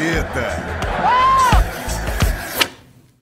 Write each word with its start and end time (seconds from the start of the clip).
Prancheta. 0.00 0.48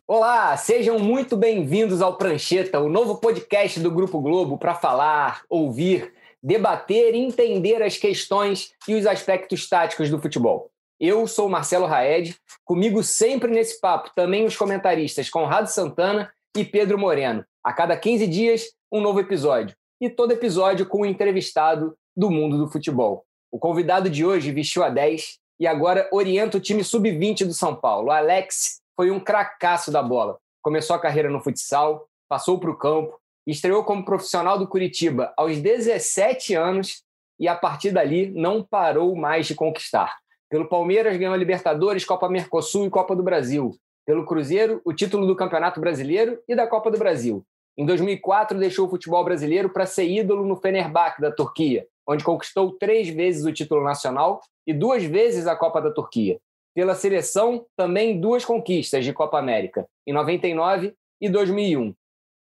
Olá, 0.06 0.56
sejam 0.56 0.96
muito 1.00 1.36
bem-vindos 1.36 2.00
ao 2.00 2.16
Prancheta, 2.16 2.78
o 2.78 2.88
novo 2.88 3.16
podcast 3.16 3.80
do 3.80 3.90
Grupo 3.90 4.20
Globo 4.20 4.56
para 4.56 4.76
falar, 4.76 5.42
ouvir, 5.50 6.12
debater 6.40 7.16
e 7.16 7.18
entender 7.18 7.82
as 7.82 7.96
questões 7.96 8.72
e 8.86 8.94
os 8.94 9.06
aspectos 9.06 9.68
táticos 9.68 10.08
do 10.08 10.20
futebol. 10.20 10.70
Eu 11.00 11.26
sou 11.26 11.48
Marcelo 11.48 11.84
Raed, 11.84 12.36
comigo 12.64 13.02
sempre 13.02 13.50
nesse 13.50 13.80
papo 13.80 14.12
também 14.14 14.44
os 14.46 14.56
comentaristas 14.56 15.28
Conrado 15.28 15.66
Santana 15.66 16.32
e 16.56 16.64
Pedro 16.64 16.96
Moreno. 16.96 17.44
A 17.64 17.72
cada 17.72 17.96
15 17.96 18.24
dias, 18.28 18.66
um 18.90 19.00
novo 19.00 19.18
episódio. 19.18 19.74
E 20.00 20.08
todo 20.08 20.30
episódio 20.30 20.86
com 20.86 21.00
um 21.00 21.06
entrevistado 21.06 21.96
do 22.16 22.30
mundo 22.30 22.56
do 22.56 22.70
futebol. 22.70 23.24
O 23.50 23.58
convidado 23.58 24.08
de 24.08 24.24
hoje 24.24 24.52
vestiu 24.52 24.84
a 24.84 24.90
10 24.90 25.40
e 25.58 25.66
agora 25.66 26.08
orienta 26.12 26.56
o 26.56 26.60
time 26.60 26.84
sub-20 26.84 27.46
do 27.46 27.52
São 27.52 27.74
Paulo. 27.74 28.08
O 28.08 28.10
Alex 28.10 28.80
foi 28.96 29.10
um 29.10 29.20
cracaço 29.20 29.90
da 29.90 30.02
bola. 30.02 30.38
Começou 30.62 30.94
a 30.94 31.00
carreira 31.00 31.28
no 31.28 31.40
futsal, 31.40 32.08
passou 32.28 32.58
para 32.58 32.70
o 32.70 32.76
campo, 32.76 33.18
estreou 33.46 33.82
como 33.84 34.04
profissional 34.04 34.58
do 34.58 34.68
Curitiba 34.68 35.32
aos 35.36 35.58
17 35.58 36.54
anos 36.54 37.02
e 37.38 37.48
a 37.48 37.54
partir 37.54 37.90
dali 37.90 38.30
não 38.30 38.62
parou 38.62 39.14
mais 39.16 39.46
de 39.46 39.54
conquistar. 39.54 40.18
Pelo 40.50 40.68
Palmeiras 40.68 41.16
ganhou 41.16 41.34
a 41.34 41.36
Libertadores, 41.36 42.04
Copa 42.04 42.28
Mercosul 42.28 42.86
e 42.86 42.90
Copa 42.90 43.14
do 43.14 43.22
Brasil. 43.22 43.76
Pelo 44.06 44.24
Cruzeiro, 44.24 44.80
o 44.84 44.92
título 44.92 45.26
do 45.26 45.36
Campeonato 45.36 45.80
Brasileiro 45.80 46.40
e 46.48 46.56
da 46.56 46.66
Copa 46.66 46.90
do 46.90 46.98
Brasil. 46.98 47.44
Em 47.76 47.84
2004, 47.84 48.58
deixou 48.58 48.86
o 48.86 48.90
futebol 48.90 49.22
brasileiro 49.22 49.68
para 49.68 49.86
ser 49.86 50.08
ídolo 50.08 50.44
no 50.44 50.56
Fenerbahçe 50.56 51.20
da 51.20 51.30
Turquia, 51.30 51.86
onde 52.08 52.24
conquistou 52.24 52.72
três 52.72 53.08
vezes 53.08 53.44
o 53.44 53.52
título 53.52 53.84
nacional 53.84 54.40
e 54.66 54.72
duas 54.72 55.04
vezes 55.04 55.46
a 55.46 55.54
Copa 55.54 55.80
da 55.80 55.90
Turquia. 55.90 56.40
Pela 56.74 56.94
seleção, 56.94 57.66
também 57.76 58.18
duas 58.18 58.44
conquistas 58.44 59.04
de 59.04 59.12
Copa 59.12 59.38
América, 59.38 59.86
em 60.06 60.12
99 60.12 60.94
e 61.20 61.28
2001. 61.28 61.94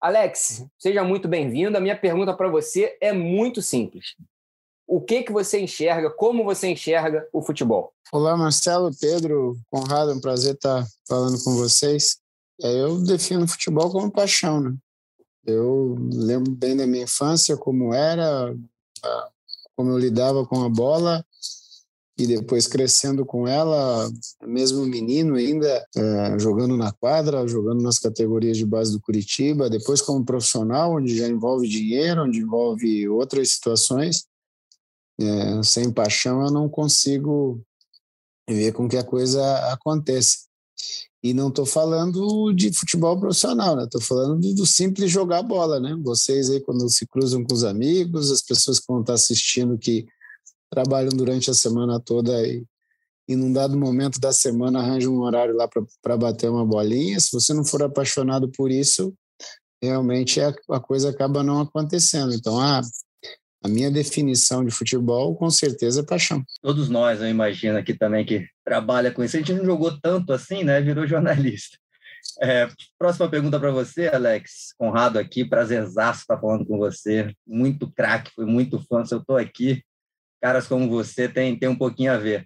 Alex, 0.02 0.66
seja 0.78 1.04
muito 1.04 1.30
bem-vindo. 1.30 1.78
A 1.78 1.80
minha 1.80 1.98
pergunta 1.98 2.34
para 2.34 2.50
você 2.50 2.98
é 3.00 3.14
muito 3.14 3.62
simples. 3.62 4.16
O 4.86 5.00
que 5.00 5.24
que 5.24 5.32
você 5.32 5.62
enxerga, 5.62 6.10
como 6.10 6.44
você 6.44 6.68
enxerga 6.68 7.26
o 7.32 7.42
futebol? 7.42 7.94
Olá, 8.12 8.36
Marcelo, 8.36 8.92
Pedro, 9.00 9.56
Conrado, 9.72 10.12
é 10.12 10.14
um 10.14 10.20
prazer 10.20 10.56
estar 10.56 10.86
falando 11.08 11.42
com 11.42 11.56
vocês. 11.56 12.18
É, 12.62 12.82
eu 12.82 13.02
defino 13.02 13.46
o 13.46 13.48
futebol 13.48 13.90
como 13.90 14.12
paixão, 14.12 14.60
né? 14.60 14.76
Eu 15.46 15.96
lembro 16.12 16.52
bem 16.52 16.76
da 16.76 16.86
minha 16.86 17.04
infância, 17.04 17.56
como 17.56 17.94
era, 17.94 18.54
como 19.76 19.92
eu 19.92 19.98
lidava 19.98 20.46
com 20.46 20.64
a 20.64 20.70
bola, 20.70 21.26
e 22.18 22.28
depois 22.28 22.68
crescendo 22.68 23.26
com 23.26 23.48
ela, 23.48 24.10
mesmo 24.44 24.86
menino 24.86 25.36
ainda, 25.36 25.86
é, 25.96 26.40
jogando 26.40 26.78
na 26.78 26.92
quadra, 26.92 27.48
jogando 27.48 27.82
nas 27.82 27.98
categorias 27.98 28.58
de 28.58 28.66
base 28.66 28.92
do 28.92 29.02
Curitiba, 29.02 29.70
depois 29.70 30.00
como 30.00 30.24
profissional, 30.24 30.96
onde 30.96 31.18
já 31.18 31.28
envolve 31.28 31.68
dinheiro, 31.68 32.24
onde 32.24 32.40
envolve 32.40 33.10
outras 33.10 33.54
situações. 33.54 34.26
É, 35.20 35.64
sem 35.64 35.92
paixão 35.92 36.44
eu 36.44 36.52
não 36.52 36.70
consigo 36.70 37.62
ver 38.50 38.74
com 38.74 38.88
que 38.88 38.98
a 38.98 39.04
coisa 39.04 39.72
aconteça. 39.72 40.48
E 41.24 41.34
não 41.34 41.48
estou 41.48 41.66
falando 41.66 42.52
de 42.52 42.74
futebol 42.74 43.18
profissional, 43.18 43.78
né? 43.78 43.86
Estou 43.86 44.02
falando 44.02 44.54
do, 44.54 44.66
simples 44.66 45.10
jogar 45.10 45.42
bola, 45.42 45.80
né? 45.80 45.98
Vocês 46.04 46.50
aí 46.50 46.60
quando 46.60 46.90
se 46.90 47.08
cruzam 47.08 47.44
com 47.46 47.54
os 47.54 47.64
amigos, 47.64 48.30
as 48.30 48.42
pessoas 48.42 48.80
que 48.80 48.86
vão 48.90 49.00
estar 49.00 49.14
assistindo 49.14 49.78
que 49.78 50.06
trabalham 50.70 51.12
durante 51.12 51.50
a 51.50 51.54
semana 51.54 51.98
toda 52.00 52.46
e, 52.46 52.66
e 53.28 53.36
num 53.38 53.54
dado 53.54 53.78
momento 53.78 54.20
da 54.20 54.34
semana 54.34 54.80
arranjam 54.80 55.14
um 55.14 55.22
horário 55.22 55.56
lá 55.56 55.70
para 56.02 56.18
bater 56.18 56.50
uma 56.50 56.66
bolinha. 56.66 57.18
Se 57.20 57.32
você 57.32 57.54
não 57.54 57.64
for 57.64 57.82
apaixonado 57.84 58.52
por 58.52 58.70
isso, 58.70 59.14
realmente 59.82 60.42
a, 60.42 60.54
a 60.72 60.80
coisa 60.80 61.10
acaba 61.10 61.42
não 61.42 61.62
acontecendo. 61.62 62.34
Então, 62.34 62.60
ah, 62.60 62.82
a 63.64 63.68
minha 63.70 63.90
definição 63.90 64.66
de 64.66 64.72
futebol, 64.72 65.36
com 65.36 65.50
certeza, 65.50 66.02
é 66.02 66.06
paixão. 66.06 66.44
Todos 66.62 66.90
nós, 66.90 67.22
eu 67.22 67.30
imagino 67.30 67.78
aqui 67.78 67.94
também 67.94 68.26
que 68.26 68.46
trabalha 68.66 69.10
com 69.10 69.24
isso. 69.24 69.38
A 69.38 69.40
gente 69.40 69.54
não 69.54 69.64
jogou 69.64 69.98
tanto 70.02 70.34
assim, 70.34 70.66
né? 70.66 70.82
Virou 70.82 71.08
jornalista. 71.08 71.78
É, 72.42 72.68
próxima 73.00 73.30
pergunta 73.30 73.58
para 73.58 73.72
você, 73.72 74.08
Alex. 74.08 74.74
Conrado 74.78 75.18
aqui, 75.18 75.46
prazerzaço 75.46 76.22
estar 76.22 76.38
falando 76.38 76.66
com 76.66 76.78
você. 76.78 77.34
Muito 77.48 77.90
craque, 77.90 78.32
fui 78.36 78.46
muito 78.46 78.86
fã. 78.86 79.06
Se 79.06 79.16
eu 79.16 79.20
estou 79.20 79.38
aqui, 79.38 79.82
caras 80.42 80.68
como 80.68 80.90
você 80.90 81.30
tem, 81.30 81.58
tem 81.58 81.70
um 81.70 81.78
pouquinho 81.78 82.12
a 82.12 82.18
ver. 82.18 82.46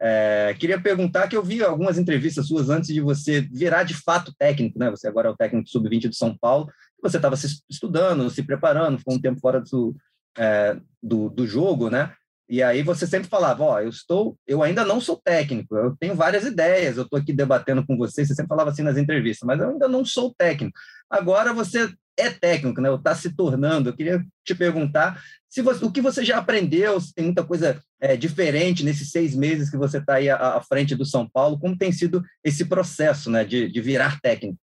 É, 0.00 0.54
queria 0.58 0.80
perguntar 0.80 1.28
que 1.28 1.36
eu 1.36 1.42
vi 1.42 1.62
algumas 1.62 1.96
entrevistas 1.96 2.48
suas 2.48 2.68
antes 2.68 2.92
de 2.92 3.00
você 3.00 3.40
virar 3.40 3.84
de 3.84 3.94
fato 3.94 4.34
técnico, 4.36 4.78
né? 4.80 4.90
Você 4.90 5.06
agora 5.06 5.28
é 5.28 5.30
o 5.30 5.36
técnico 5.36 5.68
sub-20 5.68 6.08
do 6.08 6.14
São 6.14 6.36
Paulo. 6.36 6.68
Você 7.02 7.18
estava 7.18 7.36
se 7.36 7.62
estudando, 7.70 8.28
se 8.30 8.42
preparando, 8.42 8.98
ficou 8.98 9.14
um 9.14 9.20
tempo 9.20 9.40
fora 9.40 9.60
do, 9.60 9.94
é, 10.36 10.76
do, 11.02 11.28
do 11.28 11.46
jogo, 11.46 11.90
né? 11.90 12.12
E 12.48 12.62
aí 12.62 12.82
você 12.82 13.06
sempre 13.06 13.28
falava, 13.28 13.64
ó, 13.64 13.80
eu 13.80 13.88
estou, 13.88 14.38
eu 14.46 14.62
ainda 14.62 14.84
não 14.84 15.00
sou 15.00 15.16
técnico, 15.16 15.76
eu 15.76 15.96
tenho 15.98 16.14
várias 16.14 16.44
ideias, 16.44 16.96
eu 16.96 17.02
estou 17.02 17.18
aqui 17.18 17.32
debatendo 17.32 17.84
com 17.84 17.96
você, 17.96 18.24
você 18.24 18.36
sempre 18.36 18.48
falava 18.48 18.70
assim 18.70 18.82
nas 18.82 18.96
entrevistas, 18.96 19.44
mas 19.44 19.60
eu 19.60 19.70
ainda 19.70 19.88
não 19.88 20.04
sou 20.04 20.32
técnico. 20.32 20.78
Agora 21.10 21.52
você 21.52 21.92
é 22.16 22.30
técnico, 22.30 22.80
né? 22.80 22.92
Está 22.94 23.14
se 23.14 23.34
tornando. 23.34 23.90
Eu 23.90 23.96
queria 23.96 24.24
te 24.44 24.54
perguntar 24.54 25.22
se 25.48 25.60
você, 25.62 25.84
o 25.84 25.90
que 25.90 26.00
você 26.00 26.24
já 26.24 26.38
aprendeu, 26.38 27.00
se 27.00 27.14
tem 27.14 27.26
muita 27.26 27.44
coisa 27.44 27.82
é, 28.00 28.16
diferente 28.16 28.84
nesses 28.84 29.10
seis 29.10 29.34
meses 29.34 29.70
que 29.70 29.76
você 29.76 29.98
está 29.98 30.14
aí 30.14 30.28
à, 30.28 30.56
à, 30.56 30.60
frente 30.62 30.94
do 30.94 31.04
São 31.04 31.28
Paulo, 31.28 31.58
como 31.58 31.76
tem 31.76 31.92
sido 31.92 32.22
esse 32.44 32.64
processo, 32.64 33.30
né, 33.30 33.44
de, 33.44 33.70
de 33.70 33.80
virar 33.80 34.20
técnico? 34.20 34.58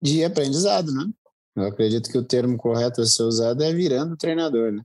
De 0.00 0.24
aprendizado, 0.24 0.92
né? 0.92 1.08
Eu 1.56 1.64
acredito 1.64 2.10
que 2.10 2.18
o 2.18 2.24
termo 2.24 2.56
correto 2.56 3.00
a 3.00 3.06
ser 3.06 3.22
usado 3.24 3.62
é 3.62 3.72
virando 3.72 4.16
treinador, 4.16 4.72
né? 4.72 4.82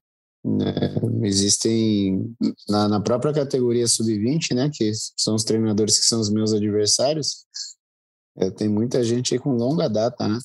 É, 0.63 1.27
existem 1.27 2.33
na, 2.69 2.87
na, 2.87 3.01
própria 3.01 3.33
categoria 3.33 3.87
sub-20, 3.87 4.55
né, 4.55 4.69
que 4.71 4.91
são 5.17 5.35
os 5.35 5.43
treinadores 5.43 5.99
que 5.99 6.05
são 6.05 6.21
os 6.21 6.29
meus 6.29 6.53
adversários, 6.53 7.45
é, 8.37 8.51
tem 8.51 8.69
muita 8.69 9.03
gente 9.03 9.33
aí 9.33 9.39
com 9.39 9.55
longa 9.55 9.89
data, 9.89 10.27
né? 10.27 10.37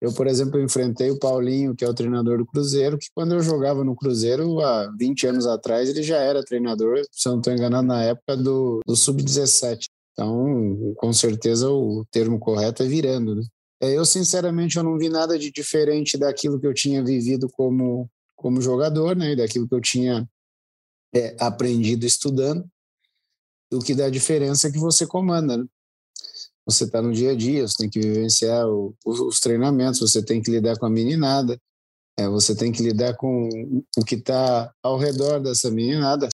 Eu, 0.00 0.12
por 0.12 0.26
exemplo, 0.26 0.60
enfrentei 0.60 1.10
o 1.10 1.18
Paulinho, 1.18 1.74
que 1.74 1.84
é 1.84 1.88
o 1.88 1.94
treinador 1.94 2.38
do 2.38 2.46
Cruzeiro, 2.46 2.98
que 2.98 3.08
quando 3.14 3.34
eu 3.34 3.40
jogava 3.40 3.82
no 3.82 3.96
Cruzeiro, 3.96 4.60
há 4.60 4.90
20 4.96 5.26
anos 5.26 5.46
atrás, 5.46 5.88
ele 5.88 6.02
já 6.02 6.18
era 6.18 6.44
treinador, 6.44 7.02
se 7.10 7.26
eu 7.26 7.32
não 7.32 7.40
estou 7.40 7.52
enganado, 7.52 7.86
na 7.86 8.02
época 8.02 8.36
do, 8.36 8.80
do 8.86 8.94
Sub-17. 8.94 9.86
Então, 10.12 10.94
com 10.96 11.12
certeza, 11.12 11.68
o 11.68 12.04
termo 12.10 12.38
correto 12.38 12.82
é 12.82 12.86
virando, 12.86 13.34
né? 13.34 13.42
É, 13.80 13.96
eu, 13.96 14.04
sinceramente, 14.04 14.76
eu 14.76 14.82
não 14.82 14.96
vi 14.96 15.08
nada 15.08 15.38
de 15.38 15.50
diferente 15.50 16.16
daquilo 16.16 16.60
que 16.60 16.66
eu 16.66 16.74
tinha 16.74 17.04
vivido 17.04 17.48
como, 17.48 18.08
como 18.36 18.60
jogador, 18.60 19.16
né? 19.16 19.34
daquilo 19.36 19.68
que 19.68 19.74
eu 19.74 19.80
tinha 19.80 20.28
é, 21.14 21.36
aprendido 21.38 22.06
estudando, 22.06 22.68
do 23.70 23.80
que 23.80 23.94
da 23.94 24.08
diferença 24.08 24.70
que 24.70 24.78
você 24.78 25.06
comanda, 25.06 25.56
né? 25.56 25.64
Você 26.66 26.84
está 26.84 27.02
no 27.02 27.12
dia 27.12 27.32
a 27.32 27.34
dia, 27.34 27.68
você 27.68 27.76
tem 27.76 27.90
que 27.90 28.00
vivenciar 28.00 28.66
o, 28.66 28.94
os 29.04 29.38
treinamentos, 29.38 30.00
você 30.00 30.22
tem 30.22 30.40
que 30.40 30.50
lidar 30.50 30.78
com 30.78 30.86
a 30.86 30.90
meninada, 30.90 31.60
é, 32.16 32.26
você 32.28 32.54
tem 32.54 32.72
que 32.72 32.82
lidar 32.82 33.14
com 33.16 33.48
o 33.98 34.04
que 34.04 34.14
está 34.14 34.72
ao 34.82 34.96
redor 34.96 35.40
dessa 35.40 35.70
meninada. 35.70 36.28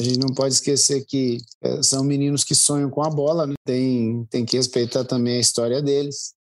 A 0.00 0.02
gente 0.02 0.18
não 0.18 0.34
pode 0.34 0.54
esquecer 0.54 1.04
que 1.04 1.38
é, 1.60 1.82
são 1.82 2.02
meninos 2.02 2.42
que 2.42 2.54
sonham 2.54 2.90
com 2.90 3.02
a 3.02 3.10
bola, 3.10 3.46
né? 3.46 3.54
tem, 3.64 4.24
tem 4.30 4.44
que 4.44 4.56
respeitar 4.56 5.04
também 5.04 5.36
a 5.36 5.40
história 5.40 5.80
deles. 5.80 6.34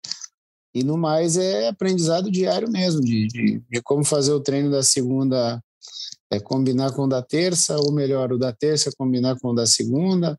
E 0.74 0.84
no 0.84 0.96
mais 0.96 1.36
é 1.36 1.68
aprendizado 1.68 2.30
diário 2.30 2.70
mesmo, 2.70 3.00
de, 3.00 3.26
de, 3.26 3.62
de 3.68 3.82
como 3.82 4.04
fazer 4.04 4.32
o 4.32 4.40
treino 4.40 4.70
da 4.70 4.82
segunda 4.82 5.60
é, 6.30 6.38
combinar 6.38 6.92
com 6.92 7.04
o 7.04 7.08
da 7.08 7.22
terça, 7.22 7.76
ou 7.76 7.92
melhor, 7.92 8.32
o 8.32 8.38
da 8.38 8.52
terça 8.52 8.92
combinar 8.96 9.38
com 9.40 9.48
o 9.48 9.54
da 9.54 9.66
segunda, 9.66 10.38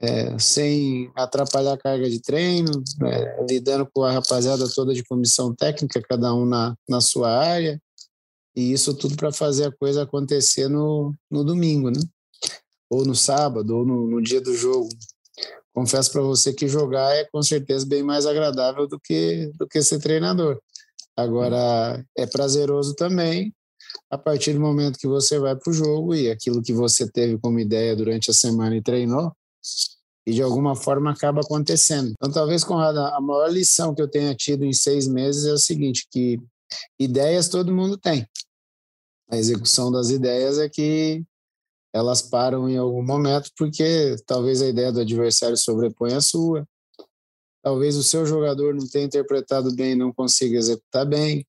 é, 0.00 0.38
sem 0.38 1.10
atrapalhar 1.16 1.72
a 1.72 1.78
carga 1.78 2.08
de 2.08 2.20
treino, 2.20 2.70
é, 3.04 3.46
lidando 3.48 3.88
com 3.92 4.04
a 4.04 4.12
rapaziada 4.12 4.68
toda 4.72 4.94
de 4.94 5.04
comissão 5.04 5.54
técnica, 5.54 6.00
cada 6.08 6.32
um 6.32 6.46
na, 6.46 6.74
na 6.88 7.00
sua 7.00 7.36
área, 7.36 7.80
e 8.54 8.72
isso 8.72 8.94
tudo 8.94 9.16
para 9.16 9.32
fazer 9.32 9.66
a 9.66 9.72
coisa 9.72 10.02
acontecer 10.02 10.68
no, 10.68 11.14
no 11.30 11.44
domingo, 11.44 11.90
né? 11.90 12.00
Ou 12.88 13.04
no 13.04 13.14
sábado, 13.14 13.76
ou 13.76 13.86
no, 13.86 14.06
no 14.08 14.22
dia 14.22 14.40
do 14.40 14.54
jogo 14.56 14.88
confesso 15.72 16.12
para 16.12 16.22
você 16.22 16.52
que 16.52 16.68
jogar 16.68 17.14
é 17.14 17.24
com 17.24 17.42
certeza 17.42 17.86
bem 17.86 18.02
mais 18.02 18.26
agradável 18.26 18.86
do 18.86 18.98
que, 18.98 19.50
do 19.58 19.66
que 19.66 19.82
ser 19.82 19.98
treinador. 20.00 20.60
Agora, 21.16 22.04
é 22.16 22.26
prazeroso 22.26 22.94
também 22.94 23.54
a 24.10 24.18
partir 24.18 24.52
do 24.52 24.60
momento 24.60 24.98
que 24.98 25.06
você 25.06 25.38
vai 25.38 25.56
para 25.56 25.70
o 25.70 25.74
jogo 25.74 26.14
e 26.14 26.30
aquilo 26.30 26.62
que 26.62 26.72
você 26.72 27.10
teve 27.10 27.38
como 27.38 27.58
ideia 27.58 27.94
durante 27.94 28.30
a 28.30 28.34
semana 28.34 28.76
e 28.76 28.82
treinou, 28.82 29.32
e 30.26 30.32
de 30.32 30.42
alguma 30.42 30.76
forma 30.76 31.10
acaba 31.10 31.40
acontecendo. 31.40 32.12
Então, 32.12 32.30
talvez, 32.30 32.62
Conrado, 32.62 32.98
a 32.98 33.20
maior 33.20 33.50
lição 33.50 33.94
que 33.94 34.02
eu 34.02 34.08
tenha 34.08 34.34
tido 34.34 34.64
em 34.64 34.72
seis 34.72 35.08
meses 35.08 35.46
é 35.46 35.52
o 35.52 35.58
seguinte, 35.58 36.06
que 36.10 36.38
ideias 36.98 37.48
todo 37.48 37.74
mundo 37.74 37.96
tem. 37.96 38.26
A 39.30 39.36
execução 39.36 39.90
das 39.90 40.10
ideias 40.10 40.58
é 40.58 40.68
que 40.68 41.24
elas 41.92 42.22
param 42.22 42.68
em 42.68 42.76
algum 42.76 43.02
momento 43.02 43.50
porque 43.56 44.16
talvez 44.26 44.62
a 44.62 44.68
ideia 44.68 44.92
do 44.92 45.00
adversário 45.00 45.56
sobrepõe 45.56 46.14
a 46.14 46.20
sua, 46.20 46.66
talvez 47.62 47.96
o 47.96 48.02
seu 48.02 48.24
jogador 48.24 48.74
não 48.74 48.86
tenha 48.88 49.06
interpretado 49.06 49.74
bem 49.74 49.94
não 49.94 50.12
consiga 50.12 50.56
executar 50.56 51.04
bem, 51.04 51.44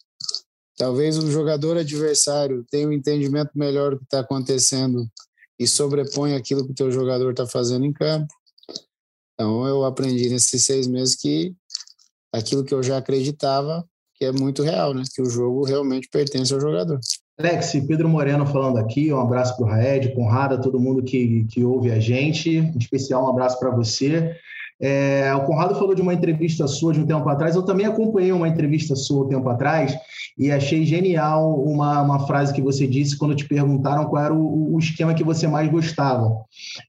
talvez 0.77 1.17
o 1.17 1.29
jogador 1.31 1.77
adversário 1.77 2.65
tenha 2.69 2.88
um 2.88 2.93
entendimento 2.93 3.51
melhor 3.55 3.91
do 3.91 3.99
que 3.99 4.05
está 4.05 4.19
acontecendo 4.19 5.07
e 5.59 5.67
sobrepõe 5.67 6.35
aquilo 6.35 6.65
que 6.65 6.71
o 6.71 6.75
teu 6.75 6.91
jogador 6.91 7.31
está 7.31 7.45
fazendo 7.45 7.85
em 7.85 7.93
campo. 7.93 8.33
Então 9.33 9.67
eu 9.67 9.85
aprendi 9.85 10.29
nesses 10.29 10.65
seis 10.65 10.88
meses 10.88 11.15
que 11.15 11.55
aquilo 12.33 12.63
que 12.63 12.73
eu 12.73 12.81
já 12.81 12.97
acreditava 12.97 13.88
que 14.21 14.25
é 14.25 14.31
muito 14.31 14.61
real, 14.61 14.93
né? 14.93 15.01
Que 15.15 15.19
o 15.19 15.25
jogo 15.25 15.65
realmente 15.65 16.07
pertence 16.07 16.53
ao 16.53 16.61
jogador. 16.61 16.99
Alex, 17.39 17.71
Pedro 17.87 18.07
Moreno 18.07 18.45
falando 18.45 18.77
aqui, 18.77 19.11
um 19.11 19.19
abraço 19.19 19.55
para 19.57 19.65
o 19.65 19.69
Raed, 19.69 20.13
Conrada, 20.13 20.61
todo 20.61 20.79
mundo 20.79 21.03
que, 21.03 21.45
que 21.45 21.63
ouve 21.63 21.91
a 21.91 21.99
gente, 21.99 22.49
em 22.57 22.77
especial 22.77 23.25
um 23.25 23.29
abraço 23.29 23.59
para 23.59 23.71
você. 23.71 24.35
É, 24.81 25.31
o 25.35 25.45
Conrado 25.45 25.75
falou 25.75 25.93
de 25.93 26.01
uma 26.01 26.13
entrevista 26.13 26.67
sua 26.67 26.93
de 26.93 26.99
um 26.99 27.05
tempo 27.05 27.27
atrás. 27.29 27.55
Eu 27.55 27.61
também 27.61 27.85
acompanhei 27.85 28.31
uma 28.31 28.47
entrevista 28.47 28.95
sua 28.95 29.25
um 29.25 29.29
tempo 29.29 29.47
atrás 29.47 29.95
e 30.37 30.51
achei 30.51 30.83
genial 30.85 31.61
uma, 31.63 32.01
uma 32.01 32.25
frase 32.25 32.53
que 32.53 32.61
você 32.61 32.87
disse 32.87 33.17
quando 33.17 33.35
te 33.35 33.47
perguntaram 33.47 34.05
qual 34.05 34.23
era 34.23 34.33
o, 34.33 34.73
o 34.73 34.79
esquema 34.79 35.13
que 35.13 35.23
você 35.23 35.47
mais 35.47 35.69
gostava. 35.69 36.35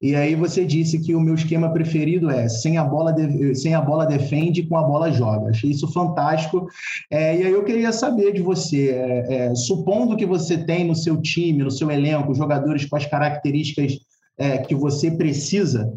E 0.00 0.14
aí 0.14 0.34
você 0.34 0.64
disse 0.64 0.98
que 1.00 1.14
o 1.14 1.20
meu 1.20 1.34
esquema 1.34 1.70
preferido 1.70 2.30
é 2.30 2.48
sem 2.48 2.78
a 2.78 2.84
bola, 2.84 3.12
de, 3.12 3.54
sem 3.54 3.74
a 3.74 3.80
bola 3.80 4.06
defende, 4.06 4.62
com 4.62 4.76
a 4.76 4.82
bola 4.82 5.12
joga. 5.12 5.50
Achei 5.50 5.70
isso 5.70 5.92
fantástico. 5.92 6.66
É, 7.10 7.36
e 7.36 7.44
aí 7.44 7.52
eu 7.52 7.64
queria 7.64 7.92
saber 7.92 8.32
de 8.32 8.40
você, 8.40 8.90
é, 8.90 9.48
é 9.48 9.54
supondo 9.54 10.16
que 10.16 10.24
você 10.24 10.56
tem 10.56 10.86
no 10.86 10.94
seu 10.94 11.20
time, 11.20 11.62
no 11.62 11.70
seu 11.70 11.90
elenco, 11.90 12.34
jogadores 12.34 12.86
com 12.86 12.96
as 12.96 13.04
características 13.04 13.98
é, 14.38 14.58
que 14.58 14.75
você 14.75 15.11
precisa, 15.11 15.93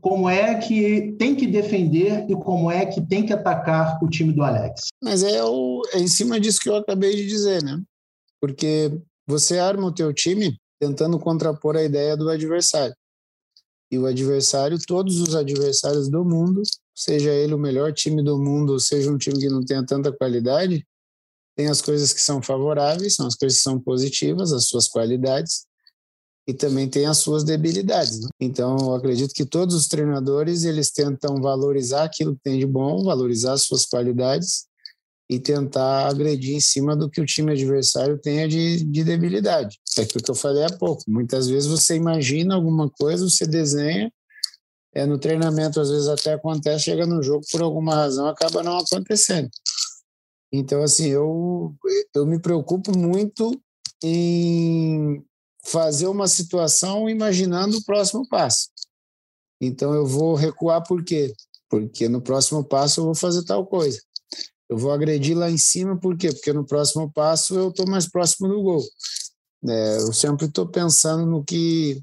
como 0.00 0.28
é 0.28 0.54
que 0.56 1.12
tem 1.18 1.34
que 1.34 1.46
defender 1.46 2.26
e 2.28 2.34
como 2.34 2.70
é 2.70 2.86
que 2.86 3.00
tem 3.00 3.24
que 3.24 3.32
atacar 3.32 3.98
o 4.02 4.08
time 4.08 4.32
do 4.32 4.42
Alex. 4.42 4.88
Mas 5.02 5.22
é, 5.22 5.42
o, 5.42 5.82
é 5.92 5.98
em 5.98 6.08
cima 6.08 6.38
disso 6.38 6.60
que 6.60 6.68
eu 6.68 6.76
acabei 6.76 7.14
de 7.16 7.26
dizer, 7.26 7.62
né? 7.62 7.82
Porque 8.40 8.92
você 9.26 9.58
arma 9.58 9.86
o 9.86 9.92
teu 9.92 10.12
time 10.12 10.56
tentando 10.78 11.18
contrapor 11.18 11.76
a 11.76 11.82
ideia 11.82 12.16
do 12.16 12.28
adversário. 12.28 12.94
E 13.90 13.98
o 13.98 14.06
adversário, 14.06 14.78
todos 14.86 15.20
os 15.20 15.34
adversários 15.34 16.08
do 16.08 16.24
mundo, 16.24 16.62
seja 16.94 17.32
ele 17.32 17.54
o 17.54 17.58
melhor 17.58 17.92
time 17.92 18.22
do 18.22 18.38
mundo, 18.38 18.72
ou 18.72 18.80
seja 18.80 19.10
um 19.10 19.18
time 19.18 19.38
que 19.38 19.48
não 19.48 19.64
tenha 19.64 19.84
tanta 19.84 20.12
qualidade, 20.12 20.86
tem 21.56 21.68
as 21.68 21.80
coisas 21.80 22.12
que 22.12 22.20
são 22.20 22.42
favoráveis, 22.42 23.14
são 23.14 23.26
as 23.26 23.34
coisas 23.34 23.58
que 23.58 23.64
são 23.64 23.80
positivas, 23.80 24.52
as 24.52 24.66
suas 24.66 24.88
qualidades, 24.88 25.66
e 26.46 26.54
também 26.54 26.88
tem 26.88 27.06
as 27.06 27.18
suas 27.18 27.42
debilidades. 27.42 28.20
Né? 28.20 28.28
Então, 28.40 28.76
eu 28.78 28.94
acredito 28.94 29.34
que 29.34 29.44
todos 29.44 29.74
os 29.74 29.88
treinadores 29.88 30.64
eles 30.64 30.90
tentam 30.90 31.40
valorizar 31.40 32.04
aquilo 32.04 32.36
que 32.36 32.42
tem 32.42 32.58
de 32.58 32.66
bom, 32.66 33.02
valorizar 33.02 33.54
as 33.54 33.62
suas 33.62 33.84
qualidades 33.84 34.66
e 35.28 35.40
tentar 35.40 36.08
agredir 36.08 36.54
em 36.54 36.60
cima 36.60 36.94
do 36.94 37.10
que 37.10 37.20
o 37.20 37.26
time 37.26 37.50
adversário 37.50 38.16
tenha 38.16 38.46
de, 38.46 38.84
de 38.84 39.02
debilidade. 39.02 39.80
É 39.98 40.02
aquilo 40.02 40.22
que 40.22 40.30
eu 40.30 40.36
falei 40.36 40.62
há 40.62 40.70
pouco. 40.70 41.02
Muitas 41.08 41.48
vezes 41.48 41.68
você 41.68 41.96
imagina 41.96 42.54
alguma 42.54 42.88
coisa, 42.88 43.28
você 43.28 43.44
desenha, 43.44 44.12
é, 44.94 45.04
no 45.04 45.18
treinamento 45.18 45.80
às 45.80 45.90
vezes 45.90 46.06
até 46.06 46.34
acontece, 46.34 46.84
chega 46.84 47.04
no 47.04 47.22
jogo 47.22 47.44
por 47.50 47.60
alguma 47.60 47.94
razão 47.94 48.28
acaba 48.28 48.62
não 48.62 48.78
acontecendo. 48.78 49.50
Então, 50.52 50.80
assim, 50.82 51.08
eu, 51.08 51.74
eu 52.14 52.24
me 52.24 52.38
preocupo 52.38 52.96
muito 52.96 53.60
em 54.02 55.24
fazer 55.70 56.06
uma 56.06 56.28
situação 56.28 57.08
imaginando 57.08 57.78
o 57.78 57.84
próximo 57.84 58.26
passo. 58.28 58.68
Então 59.60 59.94
eu 59.94 60.06
vou 60.06 60.34
recuar 60.34 60.82
por 60.86 61.04
quê? 61.04 61.34
Porque 61.68 62.08
no 62.08 62.20
próximo 62.20 62.62
passo 62.62 63.00
eu 63.00 63.04
vou 63.04 63.14
fazer 63.14 63.44
tal 63.44 63.66
coisa. 63.66 64.00
Eu 64.68 64.76
vou 64.76 64.92
agredir 64.92 65.36
lá 65.36 65.50
em 65.50 65.58
cima 65.58 65.98
por 65.98 66.16
quê? 66.16 66.32
Porque 66.32 66.52
no 66.52 66.64
próximo 66.64 67.10
passo 67.12 67.54
eu 67.54 67.70
estou 67.70 67.86
mais 67.86 68.08
próximo 68.08 68.48
do 68.48 68.62
gol. 68.62 68.84
É, 69.68 69.96
eu 69.98 70.12
sempre 70.12 70.46
estou 70.46 70.66
pensando 70.68 71.26
no 71.26 71.44
que 71.44 72.00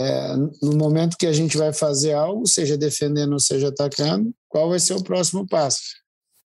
é, 0.00 0.36
no 0.62 0.76
momento 0.76 1.16
que 1.16 1.26
a 1.26 1.32
gente 1.32 1.56
vai 1.56 1.72
fazer 1.72 2.12
algo, 2.12 2.46
seja 2.46 2.76
defendendo 2.76 3.32
ou 3.32 3.40
seja 3.40 3.68
atacando, 3.68 4.32
qual 4.48 4.68
vai 4.68 4.78
ser 4.78 4.94
o 4.94 5.02
próximo 5.02 5.46
passo. 5.48 5.80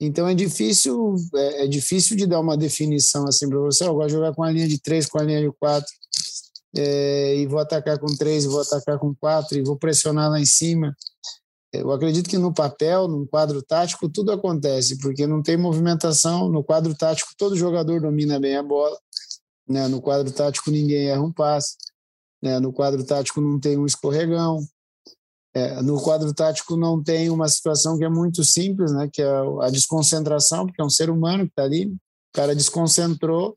Então 0.01 0.29
é 0.29 0.35
difícil, 0.35 1.15
é, 1.35 1.65
é 1.65 1.67
difícil 1.69 2.17
de 2.17 2.27
dar 2.27 2.41
uma 2.41 2.57
definição 2.57 3.27
assim 3.27 3.49
para 3.49 3.59
você. 3.59 3.85
Eu 3.85 3.95
gosto 3.95 4.09
de 4.09 4.15
jogar 4.15 4.35
com 4.35 4.43
a 4.43 4.51
linha 4.51 4.67
de 4.67 4.81
três, 4.81 5.07
com 5.07 5.19
a 5.19 5.23
linha 5.23 5.41
de 5.41 5.51
quatro, 5.59 5.89
é, 6.77 7.37
e 7.37 7.47
vou 7.47 7.59
atacar 7.59 7.99
com 7.99 8.15
três, 8.17 8.45
vou 8.45 8.61
atacar 8.61 8.99
com 8.99 9.15
quatro, 9.15 9.57
e 9.57 9.63
vou 9.63 9.77
pressionar 9.77 10.31
lá 10.31 10.39
em 10.39 10.47
cima. 10.47 10.95
Eu 11.73 11.91
acredito 11.91 12.29
que 12.29 12.39
no 12.39 12.53
papel, 12.53 13.09
no 13.09 13.27
quadro 13.27 13.63
tático, 13.63 14.09
tudo 14.09 14.33
acontece, 14.33 14.99
porque 14.99 15.27
não 15.27 15.43
tem 15.43 15.57
movimentação. 15.57 16.49
No 16.49 16.63
quadro 16.63 16.95
tático, 16.95 17.31
todo 17.37 17.57
jogador 17.57 18.01
domina 18.01 18.39
bem 18.39 18.57
a 18.57 18.63
bola. 18.63 18.97
Né? 19.69 19.89
No 19.89 20.01
quadro 20.01 20.31
tático, 20.33 20.71
ninguém 20.71 21.09
erra 21.09 21.23
um 21.23 21.33
passe. 21.33 21.77
Né? 22.43 22.59
No 22.61 22.73
quadro 22.73 23.05
tático, 23.05 23.41
não 23.41 23.59
tem 23.59 23.77
um 23.77 23.87
escorregão. 23.87 24.61
É, 25.55 25.81
no 25.83 26.01
quadro 26.01 26.33
tático 26.35 26.77
não 26.77 27.03
tem 27.03 27.31
uma 27.31 27.49
situação 27.49 27.97
que 27.97 28.05
é 28.05 28.11
muito 28.11 28.45
simples, 28.45 28.93
né? 28.93 29.09
Que 29.11 29.23
é 29.23 29.29
a 29.63 29.71
desconcentração, 29.71 30.67
porque 30.67 30.83
é 30.83 30.85
um 30.85 30.91
ser 30.91 31.09
humano 31.09 31.45
que 31.45 31.53
está 31.53 31.63
ali, 31.63 31.87
o 31.87 31.99
cara 32.35 32.55
desconcentrou, 32.55 33.57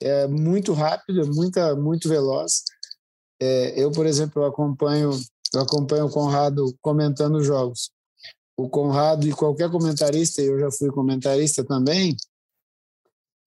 é 0.00 0.26
muito 0.26 0.72
rápido, 0.72 1.22
é 1.22 1.24
muita, 1.26 1.74
muito 1.74 2.08
veloz. 2.08 2.62
É, 3.40 3.80
eu, 3.80 3.90
por 3.90 4.06
exemplo, 4.06 4.44
acompanho, 4.44 5.10
eu 5.54 5.60
acompanho 5.60 6.06
o 6.06 6.10
Conrado 6.10 6.74
comentando 6.80 7.42
jogos. 7.42 7.90
O 8.56 8.68
Conrado 8.68 9.26
e 9.26 9.32
qualquer 9.32 9.70
comentarista, 9.70 10.42
eu 10.42 10.58
já 10.58 10.70
fui 10.70 10.90
comentarista 10.90 11.64
também, 11.64 12.16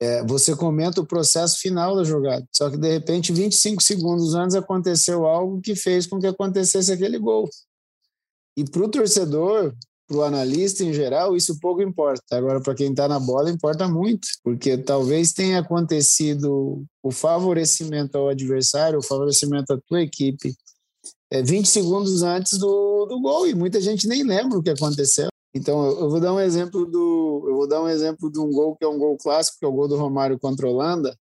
é, 0.01 0.23
você 0.23 0.55
comenta 0.55 1.01
o 1.01 1.05
processo 1.05 1.59
final 1.59 1.95
da 1.95 2.03
jogada. 2.03 2.47
Só 2.53 2.69
que, 2.69 2.77
de 2.77 2.89
repente, 2.89 3.33
25 3.33 3.83
segundos 3.83 4.33
antes 4.33 4.55
aconteceu 4.55 5.25
algo 5.25 5.59
que 5.59 5.75
fez 5.75 6.07
com 6.07 6.19
que 6.19 6.27
acontecesse 6.27 6.91
aquele 6.91 7.17
gol. 7.19 7.49
E 8.55 8.63
para 8.63 8.83
o 8.83 8.89
torcedor, 8.89 9.75
para 10.09 10.17
o 10.17 10.23
analista 10.23 10.83
em 10.83 10.91
geral, 10.91 11.35
isso 11.35 11.59
pouco 11.59 11.83
importa. 11.83 12.35
Agora, 12.35 12.59
para 12.59 12.73
quem 12.73 12.89
está 12.89 13.07
na 13.07 13.19
bola, 13.19 13.51
importa 13.51 13.87
muito, 13.87 14.27
porque 14.43 14.75
talvez 14.75 15.31
tenha 15.31 15.59
acontecido 15.59 16.83
o 17.03 17.11
favorecimento 17.11 18.17
ao 18.17 18.29
adversário, 18.29 18.97
o 18.97 19.05
favorecimento 19.05 19.71
à 19.71 19.79
tua 19.87 20.01
equipe, 20.01 20.55
é, 21.31 21.43
20 21.43 21.67
segundos 21.67 22.23
antes 22.23 22.57
do, 22.57 23.05
do 23.05 23.21
gol, 23.21 23.47
e 23.47 23.53
muita 23.53 23.79
gente 23.79 24.07
nem 24.07 24.23
lembra 24.23 24.57
o 24.57 24.63
que 24.63 24.71
aconteceu. 24.71 25.29
Então, 25.53 25.85
eu 25.85 26.09
vou 26.09 26.19
dar 26.19 26.33
um 26.33 26.39
exemplo 26.39 26.87
do, 26.87 27.45
eu 27.47 27.55
vou 27.55 27.67
dar 27.67 27.81
um 27.83 27.87
exemplo 27.87 28.31
de 28.31 28.39
um 28.39 28.49
gol 28.49 28.75
que 28.75 28.83
é 28.83 28.87
um 28.87 28.97
gol 28.97 29.15
clássico, 29.15 29.59
que 29.59 29.65
é 29.65 29.67
o 29.67 29.71
gol 29.71 29.87
do 29.87 29.95
Romário 29.95 30.39
contra 30.39 30.67
a 30.67 30.71
Holanda, 30.71 31.15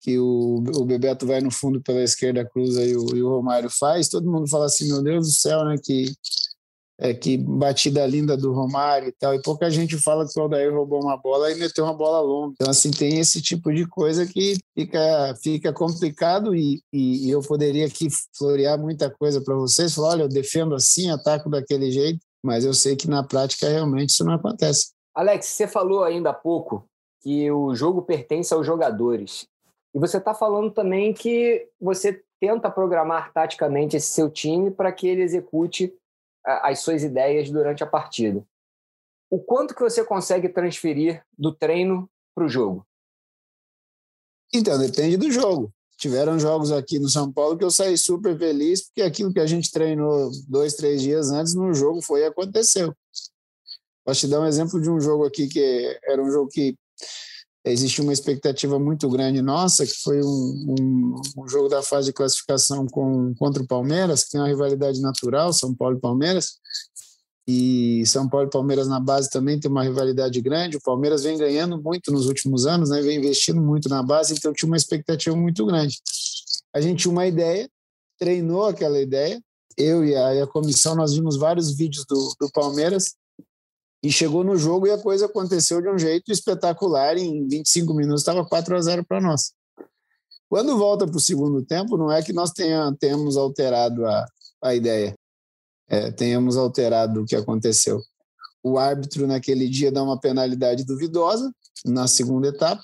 que 0.00 0.18
o, 0.18 0.64
o 0.74 0.84
Bebeto 0.84 1.26
vai 1.26 1.40
no 1.40 1.50
fundo 1.50 1.80
pela 1.80 2.02
esquerda, 2.02 2.44
cruza 2.44 2.84
e 2.84 2.96
o, 2.96 3.16
e 3.16 3.22
o 3.22 3.28
Romário 3.28 3.70
faz. 3.70 4.08
Todo 4.08 4.30
mundo 4.30 4.48
fala 4.48 4.66
assim, 4.66 4.88
meu 4.88 5.02
Deus 5.02 5.26
do 5.26 5.32
céu, 5.32 5.64
né? 5.64 5.76
Que 5.82 6.12
é, 7.00 7.14
que 7.14 7.38
batida 7.38 8.06
linda 8.06 8.36
do 8.36 8.52
Romário 8.52 9.08
e 9.08 9.12
tal, 9.12 9.34
e 9.34 9.40
pouca 9.40 9.70
gente 9.70 9.96
fala 9.96 10.28
que 10.28 10.38
o 10.38 10.42
Aldair 10.42 10.72
roubou 10.72 11.02
uma 11.02 11.16
bola 11.16 11.50
e 11.50 11.54
meteu 11.54 11.84
uma 11.84 11.94
bola 11.94 12.20
longa. 12.20 12.52
Então, 12.52 12.70
assim, 12.70 12.90
tem 12.90 13.18
esse 13.18 13.40
tipo 13.40 13.72
de 13.72 13.86
coisa 13.86 14.26
que 14.26 14.58
fica, 14.74 15.34
fica 15.42 15.72
complicado 15.72 16.54
e, 16.54 16.82
e, 16.92 17.26
e 17.26 17.30
eu 17.30 17.40
poderia 17.40 17.86
aqui 17.86 18.08
florear 18.36 18.78
muita 18.78 19.08
coisa 19.10 19.40
para 19.40 19.54
vocês, 19.54 19.94
falar, 19.94 20.10
olha, 20.10 20.22
eu 20.24 20.28
defendo 20.28 20.74
assim, 20.74 21.10
ataco 21.10 21.48
daquele 21.48 21.90
jeito, 21.90 22.20
mas 22.44 22.64
eu 22.64 22.74
sei 22.74 22.94
que 22.94 23.08
na 23.08 23.22
prática 23.22 23.68
realmente 23.68 24.10
isso 24.10 24.24
não 24.24 24.34
acontece. 24.34 24.92
Alex, 25.14 25.46
você 25.46 25.66
falou 25.66 26.04
ainda 26.04 26.30
há 26.30 26.34
pouco 26.34 26.84
que 27.22 27.50
o 27.50 27.74
jogo 27.74 28.02
pertence 28.02 28.52
aos 28.52 28.66
jogadores. 28.66 29.46
E 29.94 29.98
você 29.98 30.18
está 30.18 30.34
falando 30.34 30.70
também 30.70 31.12
que 31.12 31.66
você 31.80 32.22
tenta 32.40 32.70
programar 32.70 33.32
taticamente 33.32 33.96
esse 33.96 34.08
seu 34.08 34.30
time 34.30 34.70
para 34.70 34.92
que 34.92 35.06
ele 35.06 35.22
execute 35.22 35.92
as 36.58 36.80
suas 36.80 37.02
ideias 37.02 37.50
durante 37.50 37.82
a 37.82 37.86
partida. 37.86 38.44
O 39.30 39.38
quanto 39.38 39.74
que 39.74 39.80
você 39.80 40.04
consegue 40.04 40.48
transferir 40.48 41.24
do 41.38 41.54
treino 41.54 42.10
para 42.34 42.44
o 42.44 42.48
jogo? 42.48 42.86
Então, 44.52 44.78
depende 44.78 45.16
do 45.16 45.30
jogo. 45.30 45.72
Tiveram 45.96 46.38
jogos 46.38 46.72
aqui 46.72 46.98
no 46.98 47.08
São 47.08 47.30
Paulo 47.32 47.56
que 47.56 47.64
eu 47.64 47.70
saí 47.70 47.96
super 47.96 48.36
feliz, 48.36 48.84
porque 48.84 49.02
aquilo 49.02 49.32
que 49.32 49.38
a 49.38 49.46
gente 49.46 49.70
treinou 49.70 50.30
dois, 50.48 50.74
três 50.74 51.02
dias 51.02 51.30
antes 51.30 51.54
no 51.54 51.72
jogo 51.74 52.02
foi 52.02 52.22
e 52.22 52.24
aconteceu. 52.24 52.94
Posso 54.04 54.20
te 54.20 54.28
dar 54.28 54.40
um 54.40 54.46
exemplo 54.46 54.80
de 54.80 54.90
um 54.90 54.98
jogo 54.98 55.26
aqui 55.26 55.46
que 55.46 56.00
era 56.04 56.20
um 56.22 56.30
jogo 56.30 56.48
que 56.48 56.74
existia 57.64 58.02
uma 58.02 58.12
expectativa 58.12 58.78
muito 58.78 59.08
grande 59.08 59.42
nossa, 59.42 59.84
que 59.84 59.94
foi 60.02 60.22
um, 60.22 60.76
um, 60.78 61.20
um, 61.38 61.48
jogo 61.48 61.68
da 61.68 61.82
fase 61.82 62.06
de 62.06 62.12
classificação 62.12 62.86
com, 62.86 63.34
contra 63.34 63.62
o 63.62 63.66
Palmeiras, 63.66 64.24
que 64.24 64.30
tem 64.30 64.40
uma 64.40 64.48
rivalidade 64.48 65.00
natural, 65.00 65.52
São 65.52 65.74
Paulo 65.74 65.96
e 65.96 66.00
Palmeiras, 66.00 66.58
e 67.46 68.04
São 68.06 68.28
Paulo 68.28 68.46
e 68.46 68.50
Palmeiras 68.50 68.86
na 68.86 69.00
base 69.00 69.28
também 69.28 69.58
tem 69.58 69.70
uma 69.70 69.82
rivalidade 69.82 70.40
grande. 70.40 70.76
O 70.76 70.80
Palmeiras 70.80 71.24
vem 71.24 71.36
ganhando 71.36 71.82
muito 71.82 72.12
nos 72.12 72.26
últimos 72.26 72.66
anos, 72.66 72.90
né? 72.90 73.02
vem 73.02 73.18
investindo 73.18 73.60
muito 73.60 73.88
na 73.88 74.02
base, 74.02 74.34
então 74.34 74.52
tinha 74.52 74.68
uma 74.68 74.76
expectativa 74.76 75.34
muito 75.34 75.66
grande. 75.66 75.98
a 76.72 76.80
gente 76.80 77.02
tinha 77.02 77.12
uma 77.12 77.26
ideia, 77.26 77.68
treinou 78.18 78.66
aquela 78.66 79.00
ideia, 79.00 79.42
eu 79.76 80.04
e 80.04 80.14
a, 80.14 80.34
e 80.34 80.40
a 80.40 80.46
comissão, 80.46 80.94
nós 80.94 81.14
vimos 81.14 81.36
vários 81.36 81.74
vídeos 81.74 82.04
do, 82.06 82.34
do 82.40 82.50
Palmeiras, 82.52 83.14
e 84.02 84.10
chegou 84.10 84.42
no 84.42 84.56
jogo 84.56 84.86
e 84.86 84.90
a 84.90 84.98
coisa 84.98 85.26
aconteceu 85.26 85.80
de 85.82 85.88
um 85.88 85.98
jeito 85.98 86.32
espetacular. 86.32 87.16
Em 87.16 87.46
25 87.46 87.92
minutos 87.94 88.22
estava 88.22 88.44
4 88.44 88.76
a 88.76 88.80
0 88.80 89.04
para 89.04 89.20
nós. 89.20 89.52
Quando 90.48 90.76
volta 90.76 91.06
para 91.06 91.16
o 91.16 91.20
segundo 91.20 91.64
tempo, 91.64 91.96
não 91.96 92.10
é 92.10 92.22
que 92.22 92.32
nós 92.32 92.50
tenha, 92.50 92.92
tenhamos 92.98 93.36
alterado 93.36 94.04
a, 94.06 94.26
a 94.62 94.74
ideia, 94.74 95.14
é, 95.88 96.10
tenhamos 96.10 96.56
alterado 96.56 97.22
o 97.22 97.26
que 97.26 97.36
aconteceu. 97.36 98.00
O 98.62 98.78
árbitro, 98.78 99.26
naquele 99.26 99.68
dia, 99.68 99.92
dá 99.92 100.02
uma 100.02 100.18
penalidade 100.18 100.84
duvidosa 100.84 101.52
na 101.84 102.08
segunda 102.08 102.48
etapa. 102.48 102.82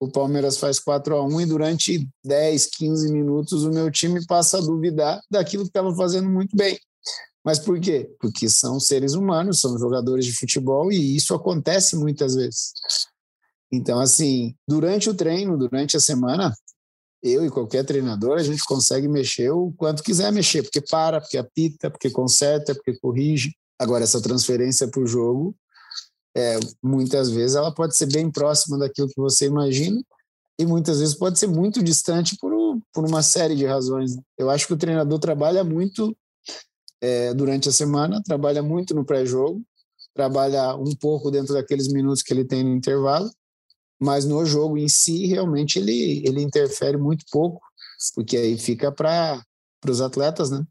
O 0.00 0.10
Palmeiras 0.10 0.56
faz 0.56 0.78
4 0.78 1.16
a 1.16 1.22
1 1.22 1.40
e 1.42 1.46
durante 1.46 2.08
10, 2.24 2.66
15 2.66 3.12
minutos 3.12 3.64
o 3.64 3.70
meu 3.70 3.90
time 3.90 4.24
passa 4.26 4.56
a 4.56 4.62
duvidar 4.62 5.20
daquilo 5.30 5.64
que 5.64 5.68
estava 5.68 5.94
fazendo 5.94 6.30
muito 6.30 6.56
bem. 6.56 6.78
Mas 7.44 7.58
por 7.58 7.80
quê? 7.80 8.10
Porque 8.20 8.48
são 8.48 8.78
seres 8.78 9.14
humanos, 9.14 9.60
são 9.60 9.78
jogadores 9.78 10.26
de 10.26 10.32
futebol 10.32 10.92
e 10.92 11.16
isso 11.16 11.34
acontece 11.34 11.96
muitas 11.96 12.34
vezes. 12.34 12.72
Então, 13.72 14.00
assim, 14.00 14.54
durante 14.66 15.08
o 15.08 15.14
treino, 15.14 15.56
durante 15.56 15.96
a 15.96 16.00
semana, 16.00 16.54
eu 17.22 17.44
e 17.44 17.50
qualquer 17.50 17.84
treinador, 17.84 18.38
a 18.38 18.42
gente 18.42 18.64
consegue 18.64 19.08
mexer 19.08 19.50
o 19.50 19.72
quanto 19.76 20.02
quiser 20.02 20.32
mexer, 20.32 20.62
porque 20.62 20.80
para, 20.80 21.20
porque 21.20 21.38
apita, 21.38 21.90
porque 21.90 22.10
conserta, 22.10 22.74
porque 22.74 22.98
corrige. 22.98 23.52
Agora, 23.78 24.04
essa 24.04 24.20
transferência 24.20 24.88
para 24.88 25.02
o 25.02 25.06
jogo, 25.06 25.54
é, 26.36 26.58
muitas 26.82 27.30
vezes 27.30 27.56
ela 27.56 27.72
pode 27.72 27.96
ser 27.96 28.06
bem 28.06 28.30
próxima 28.30 28.78
daquilo 28.78 29.08
que 29.08 29.20
você 29.20 29.46
imagina 29.46 30.02
e 30.58 30.66
muitas 30.66 31.00
vezes 31.00 31.14
pode 31.14 31.38
ser 31.38 31.46
muito 31.46 31.82
distante 31.82 32.36
por, 32.38 32.52
por 32.92 33.04
uma 33.06 33.22
série 33.22 33.56
de 33.56 33.64
razões. 33.64 34.16
Eu 34.38 34.50
acho 34.50 34.66
que 34.66 34.74
o 34.74 34.78
treinador 34.78 35.18
trabalha 35.18 35.64
muito 35.64 36.14
é, 37.00 37.34
durante 37.34 37.68
a 37.68 37.72
semana, 37.72 38.22
trabalha 38.22 38.62
muito 38.62 38.94
no 38.94 39.04
pré-jogo, 39.04 39.62
trabalha 40.14 40.74
um 40.76 40.94
pouco 40.94 41.30
dentro 41.30 41.54
daqueles 41.54 41.88
minutos 41.88 42.22
que 42.22 42.32
ele 42.32 42.44
tem 42.44 42.62
no 42.62 42.74
intervalo 42.74 43.30
mas 44.00 44.24
no 44.24 44.44
jogo 44.46 44.78
em 44.78 44.88
si, 44.88 45.26
realmente, 45.26 45.78
ele, 45.78 46.26
ele 46.26 46.40
interfere 46.40 46.96
muito 46.96 47.26
pouco, 47.30 47.60
porque 48.14 48.36
aí 48.38 48.56
fica 48.56 48.90
para 48.90 49.44
os 49.86 50.00
atletas, 50.00 50.50
né? 50.50 50.64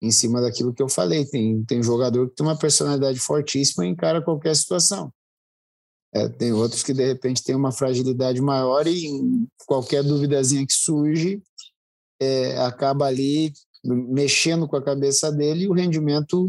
Em 0.00 0.12
cima 0.12 0.40
daquilo 0.40 0.72
que 0.72 0.82
eu 0.82 0.88
falei. 0.88 1.26
Tem, 1.26 1.64
tem 1.64 1.82
jogador 1.82 2.28
que 2.28 2.36
tem 2.36 2.46
uma 2.46 2.56
personalidade 2.56 3.18
fortíssima 3.18 3.84
e 3.84 3.88
encara 3.88 4.22
qualquer 4.22 4.54
situação. 4.54 5.12
É, 6.14 6.28
tem 6.28 6.52
outros 6.52 6.84
que, 6.84 6.94
de 6.94 7.04
repente, 7.04 7.42
têm 7.42 7.56
uma 7.56 7.72
fragilidade 7.72 8.40
maior 8.40 8.86
e 8.86 9.08
qualquer 9.66 10.04
duvidazinha 10.04 10.64
que 10.64 10.72
surge, 10.72 11.42
é, 12.20 12.56
acaba 12.58 13.06
ali 13.06 13.52
mexendo 13.84 14.68
com 14.68 14.76
a 14.76 14.82
cabeça 14.82 15.32
dele 15.32 15.68
o 15.68 15.72
rendimento 15.72 16.48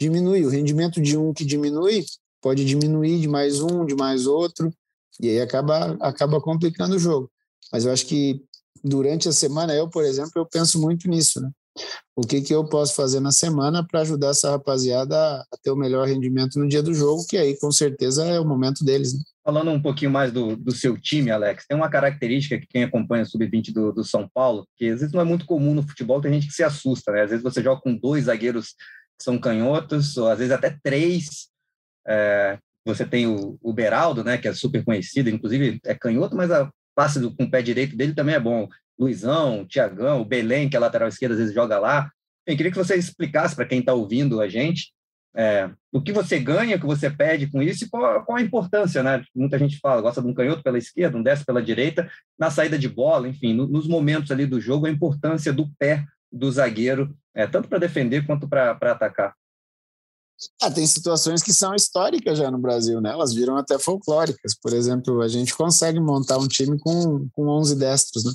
diminui. 0.00 0.44
O 0.44 0.48
rendimento 0.48 1.00
de 1.00 1.16
um 1.16 1.32
que 1.32 1.44
diminui 1.44 2.04
pode 2.40 2.64
diminuir 2.64 3.20
de 3.20 3.28
mais 3.28 3.60
um, 3.60 3.84
de 3.84 3.94
mais 3.94 4.26
outro, 4.26 4.72
e 5.20 5.28
aí 5.28 5.40
acaba, 5.40 5.96
acaba 6.00 6.40
complicando 6.40 6.96
o 6.96 6.98
jogo. 6.98 7.30
Mas 7.70 7.84
eu 7.84 7.92
acho 7.92 8.06
que 8.06 8.42
durante 8.82 9.28
a 9.28 9.32
semana, 9.32 9.74
eu, 9.74 9.88
por 9.88 10.04
exemplo, 10.04 10.32
eu 10.36 10.46
penso 10.46 10.80
muito 10.80 11.08
nisso, 11.08 11.40
né? 11.40 11.50
O 12.16 12.22
que, 12.22 12.40
que 12.42 12.54
eu 12.54 12.64
posso 12.68 12.94
fazer 12.94 13.20
na 13.20 13.32
semana 13.32 13.86
para 13.86 14.00
ajudar 14.00 14.28
essa 14.28 14.50
rapaziada 14.50 15.16
a 15.16 15.56
ter 15.62 15.70
o 15.70 15.76
melhor 15.76 16.06
rendimento 16.06 16.58
no 16.58 16.68
dia 16.68 16.82
do 16.82 16.92
jogo, 16.92 17.26
que 17.26 17.36
aí 17.36 17.58
com 17.58 17.72
certeza 17.72 18.24
é 18.24 18.38
o 18.38 18.44
momento 18.44 18.84
deles. 18.84 19.14
Né? 19.14 19.20
Falando 19.44 19.70
um 19.70 19.80
pouquinho 19.80 20.10
mais 20.10 20.30
do, 20.30 20.56
do 20.56 20.72
seu 20.72 20.98
time, 20.98 21.30
Alex, 21.30 21.64
tem 21.66 21.76
uma 21.76 21.88
característica 21.88 22.58
que 22.58 22.66
quem 22.66 22.84
acompanha 22.84 23.22
o 23.22 23.26
Sub-20 23.26 23.72
do, 23.72 23.92
do 23.92 24.04
São 24.04 24.28
Paulo, 24.32 24.66
que 24.76 24.88
às 24.88 25.00
vezes 25.00 25.14
não 25.14 25.20
é 25.20 25.24
muito 25.24 25.46
comum 25.46 25.74
no 25.74 25.82
futebol, 25.82 26.20
tem 26.20 26.32
gente 26.34 26.48
que 26.48 26.54
se 26.54 26.62
assusta, 26.62 27.12
né? 27.12 27.22
Às 27.22 27.30
vezes 27.30 27.42
você 27.42 27.62
joga 27.62 27.80
com 27.80 27.96
dois 27.96 28.24
zagueiros 28.24 28.74
que 29.18 29.24
são 29.24 29.38
canhotos, 29.38 30.16
ou 30.16 30.28
às 30.28 30.38
vezes 30.38 30.52
até 30.52 30.76
três, 30.82 31.48
é, 32.06 32.58
você 32.84 33.04
tem 33.04 33.26
o, 33.26 33.58
o 33.62 33.72
Beraldo, 33.72 34.24
né, 34.24 34.38
que 34.38 34.48
é 34.48 34.54
super 34.54 34.84
conhecido, 34.84 35.30
inclusive 35.30 35.80
é 35.84 35.94
canhoto, 35.94 36.36
mas 36.36 36.50
a 36.50 36.70
passe 36.94 37.20
do, 37.20 37.34
com 37.34 37.44
o 37.44 37.50
pé 37.50 37.62
direito 37.62 37.96
dele 37.96 38.14
também 38.14 38.34
é 38.34 38.40
bom. 38.40 38.68
Luizão, 39.00 39.66
Tiagão, 39.66 40.24
Belém, 40.24 40.68
que 40.68 40.76
é 40.76 40.78
lateral 40.78 41.08
esquerda, 41.08 41.34
às 41.34 41.40
vezes 41.40 41.54
joga 41.54 41.78
lá. 41.78 42.10
Eu 42.46 42.56
queria 42.56 42.70
que 42.70 42.78
você 42.78 42.96
explicasse 42.96 43.56
para 43.56 43.66
quem 43.66 43.80
está 43.80 43.94
ouvindo 43.94 44.40
a 44.40 44.48
gente 44.48 44.92
é, 45.34 45.70
o 45.92 46.02
que 46.02 46.12
você 46.12 46.38
ganha, 46.38 46.76
o 46.76 46.80
que 46.80 46.86
você 46.86 47.08
perde 47.08 47.48
com 47.50 47.62
isso 47.62 47.84
e 47.84 47.88
qual, 47.88 48.24
qual, 48.24 48.38
a 48.38 48.42
importância, 48.42 49.02
né? 49.02 49.22
Muita 49.34 49.58
gente 49.58 49.78
fala, 49.78 50.02
gosta 50.02 50.20
de 50.20 50.28
um 50.28 50.34
canhoto 50.34 50.62
pela 50.62 50.78
esquerda, 50.78 51.16
um 51.16 51.22
destro 51.22 51.46
pela 51.46 51.62
direita, 51.62 52.10
na 52.38 52.50
saída 52.50 52.78
de 52.78 52.88
bola, 52.88 53.28
enfim, 53.28 53.52
no, 53.54 53.66
nos 53.66 53.86
momentos 53.86 54.30
ali 54.30 54.46
do 54.46 54.60
jogo, 54.60 54.86
a 54.86 54.90
importância 54.90 55.52
do 55.52 55.70
pé 55.78 56.04
do 56.32 56.50
zagueiro, 56.50 57.16
é, 57.34 57.46
tanto 57.46 57.68
para 57.68 57.78
defender 57.78 58.26
quanto 58.26 58.48
para 58.48 58.72
atacar. 58.72 59.34
Ah, 60.60 60.70
tem 60.70 60.86
situações 60.86 61.42
que 61.42 61.52
são 61.52 61.74
históricas 61.74 62.38
já 62.38 62.50
no 62.50 62.58
Brasil, 62.58 63.00
né? 63.00 63.10
Elas 63.10 63.34
viram 63.34 63.56
até 63.56 63.78
folclóricas. 63.78 64.54
Por 64.60 64.72
exemplo, 64.72 65.20
a 65.20 65.28
gente 65.28 65.54
consegue 65.54 66.00
montar 66.00 66.38
um 66.38 66.48
time 66.48 66.78
com, 66.78 67.28
com 67.32 67.46
11 67.46 67.76
destros, 67.76 68.24
né? 68.24 68.32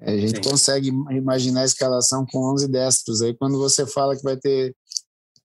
A 0.00 0.10
gente 0.16 0.42
Sim. 0.42 0.50
consegue 0.50 0.88
imaginar 1.10 1.62
a 1.62 1.66
escalação 1.66 2.26
com 2.30 2.52
11 2.52 2.68
destros. 2.68 3.22
Aí 3.22 3.34
quando 3.34 3.58
você 3.58 3.86
fala 3.86 4.16
que 4.16 4.22
vai 4.22 4.36
ter 4.36 4.74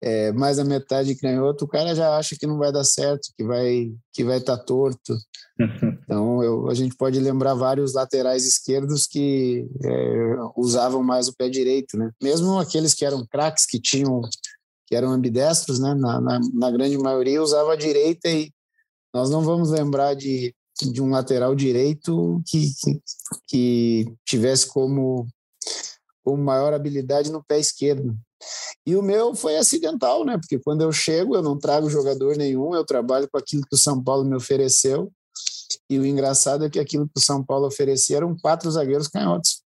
é, 0.02 0.32
mais 0.32 0.56
da 0.56 0.64
metade 0.64 1.14
canhoto, 1.14 1.64
o 1.64 1.68
cara 1.68 1.94
já 1.94 2.16
acha 2.16 2.36
que 2.36 2.46
não 2.46 2.58
vai 2.58 2.72
dar 2.72 2.82
certo, 2.82 3.30
que 3.36 3.44
vai 3.44 3.92
que 4.12 4.24
vai 4.24 4.38
estar 4.38 4.58
tá 4.58 4.64
torto. 4.64 5.16
Então 6.04 6.42
eu, 6.42 6.68
a 6.68 6.74
gente 6.74 6.94
pode 6.96 7.18
lembrar 7.20 7.54
vários 7.54 7.94
laterais 7.94 8.44
esquerdos 8.44 9.06
que 9.06 9.66
é, 9.82 10.36
usavam 10.56 11.02
mais 11.02 11.28
o 11.28 11.34
pé 11.34 11.48
direito, 11.48 11.96
né? 11.96 12.10
Mesmo 12.22 12.58
aqueles 12.58 12.92
que 12.92 13.04
eram 13.04 13.24
craques, 13.26 13.64
que 13.64 13.80
tinham 13.80 14.20
que 14.86 14.96
eram 14.96 15.10
ambidestros, 15.10 15.78
né? 15.78 15.94
Na, 15.94 16.20
na, 16.20 16.40
na, 16.52 16.70
grande 16.70 16.98
maioria 16.98 17.42
usava 17.42 17.72
a 17.72 17.76
direita 17.76 18.28
e 18.28 18.50
nós 19.14 19.30
não 19.30 19.42
vamos 19.42 19.70
lembrar 19.70 20.14
de, 20.14 20.54
de 20.90 21.02
um 21.02 21.10
lateral 21.10 21.54
direito 21.54 22.42
que, 22.46 22.70
que, 23.46 24.14
tivesse 24.24 24.66
como, 24.66 25.26
como 26.24 26.42
maior 26.42 26.72
habilidade 26.72 27.30
no 27.30 27.44
pé 27.44 27.58
esquerdo. 27.58 28.16
E 28.86 28.96
o 28.96 29.02
meu 29.02 29.34
foi 29.34 29.56
acidental, 29.56 30.24
né? 30.24 30.36
Porque 30.36 30.58
quando 30.58 30.82
eu 30.82 30.90
chego, 30.90 31.36
eu 31.36 31.42
não 31.42 31.58
trago 31.58 31.88
jogador 31.88 32.36
nenhum, 32.36 32.74
eu 32.74 32.84
trabalho 32.84 33.28
com 33.30 33.38
aquilo 33.38 33.62
que 33.62 33.74
o 33.74 33.78
São 33.78 34.02
Paulo 34.02 34.24
me 34.24 34.36
ofereceu. 34.36 35.12
E 35.88 35.98
o 35.98 36.06
engraçado 36.06 36.64
é 36.64 36.70
que 36.70 36.80
aquilo 36.80 37.06
que 37.06 37.18
o 37.18 37.22
São 37.22 37.44
Paulo 37.44 37.66
oferecia 37.66 38.16
eram 38.16 38.36
quatro 38.36 38.70
zagueiros 38.70 39.08
canhotos. 39.08 39.62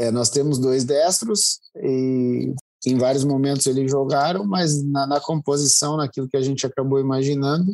É, 0.00 0.10
nós 0.10 0.30
temos 0.30 0.58
dois 0.58 0.84
destros 0.84 1.60
e 1.76 2.54
em 2.86 2.96
vários 2.96 3.24
momentos 3.24 3.66
eles 3.66 3.90
jogaram, 3.90 4.44
mas 4.44 4.82
na, 4.84 5.06
na 5.06 5.20
composição, 5.20 5.96
naquilo 5.96 6.28
que 6.28 6.36
a 6.36 6.40
gente 6.40 6.64
acabou 6.64 7.00
imaginando, 7.00 7.72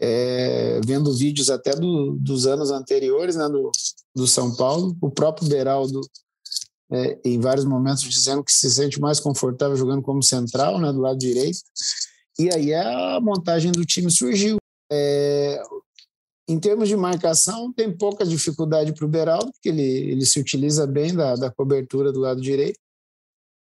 é, 0.00 0.80
vendo 0.84 1.12
vídeos 1.12 1.50
até 1.50 1.74
do, 1.74 2.16
dos 2.16 2.46
anos 2.46 2.70
anteriores, 2.70 3.36
né, 3.36 3.48
do, 3.48 3.70
do 4.14 4.26
São 4.26 4.54
Paulo, 4.54 4.96
o 5.00 5.10
próprio 5.10 5.48
Beraldo, 5.48 6.00
é, 6.90 7.18
em 7.24 7.40
vários 7.40 7.64
momentos, 7.64 8.04
dizendo 8.04 8.42
que 8.42 8.52
se 8.52 8.70
sente 8.70 9.00
mais 9.00 9.20
confortável 9.20 9.76
jogando 9.76 10.02
como 10.02 10.22
central, 10.22 10.80
né, 10.80 10.92
do 10.92 11.00
lado 11.00 11.18
direito, 11.18 11.58
e 12.38 12.52
aí 12.54 12.72
a 12.72 13.20
montagem 13.20 13.72
do 13.72 13.84
time 13.84 14.10
surgiu. 14.10 14.58
É, 14.90 15.60
em 16.48 16.58
termos 16.58 16.88
de 16.88 16.96
marcação, 16.96 17.70
tem 17.72 17.94
pouca 17.94 18.24
dificuldade 18.24 18.94
para 18.94 19.04
o 19.04 19.08
Beraldo, 19.08 19.52
porque 19.52 19.68
ele, 19.68 19.82
ele 19.82 20.24
se 20.24 20.40
utiliza 20.40 20.86
bem 20.86 21.14
da, 21.14 21.34
da 21.34 21.50
cobertura 21.50 22.10
do 22.10 22.20
lado 22.20 22.40
direito 22.40 22.78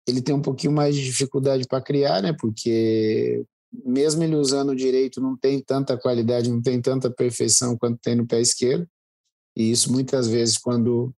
ele 0.08 0.22
tem 0.22 0.36
um 0.36 0.42
pouquinho 0.42 0.72
mais 0.72 0.96
de 0.96 1.04
dificuldade 1.04 1.66
para 1.68 1.82
criar, 1.82 2.22
né? 2.22 2.34
Porque 2.34 3.44
mesmo 3.86 4.24
ele 4.24 4.36
usando 4.36 4.70
o 4.70 4.76
direito, 4.76 5.22
não 5.22 5.36
tem 5.38 5.60
tanta 5.60 5.98
qualidade, 5.98 6.50
não 6.50 6.62
tem 6.62 6.82
tanta 6.82 7.10
perfeição 7.10 7.78
quanto 7.78 8.00
tem 8.00 8.16
no 8.16 8.28
pé 8.28 8.40
esquerdo. 8.40 8.88
E 9.56 9.72
isso 9.72 9.92
muitas 9.92 10.28
vezes, 10.28 10.58
quando, 10.58 11.14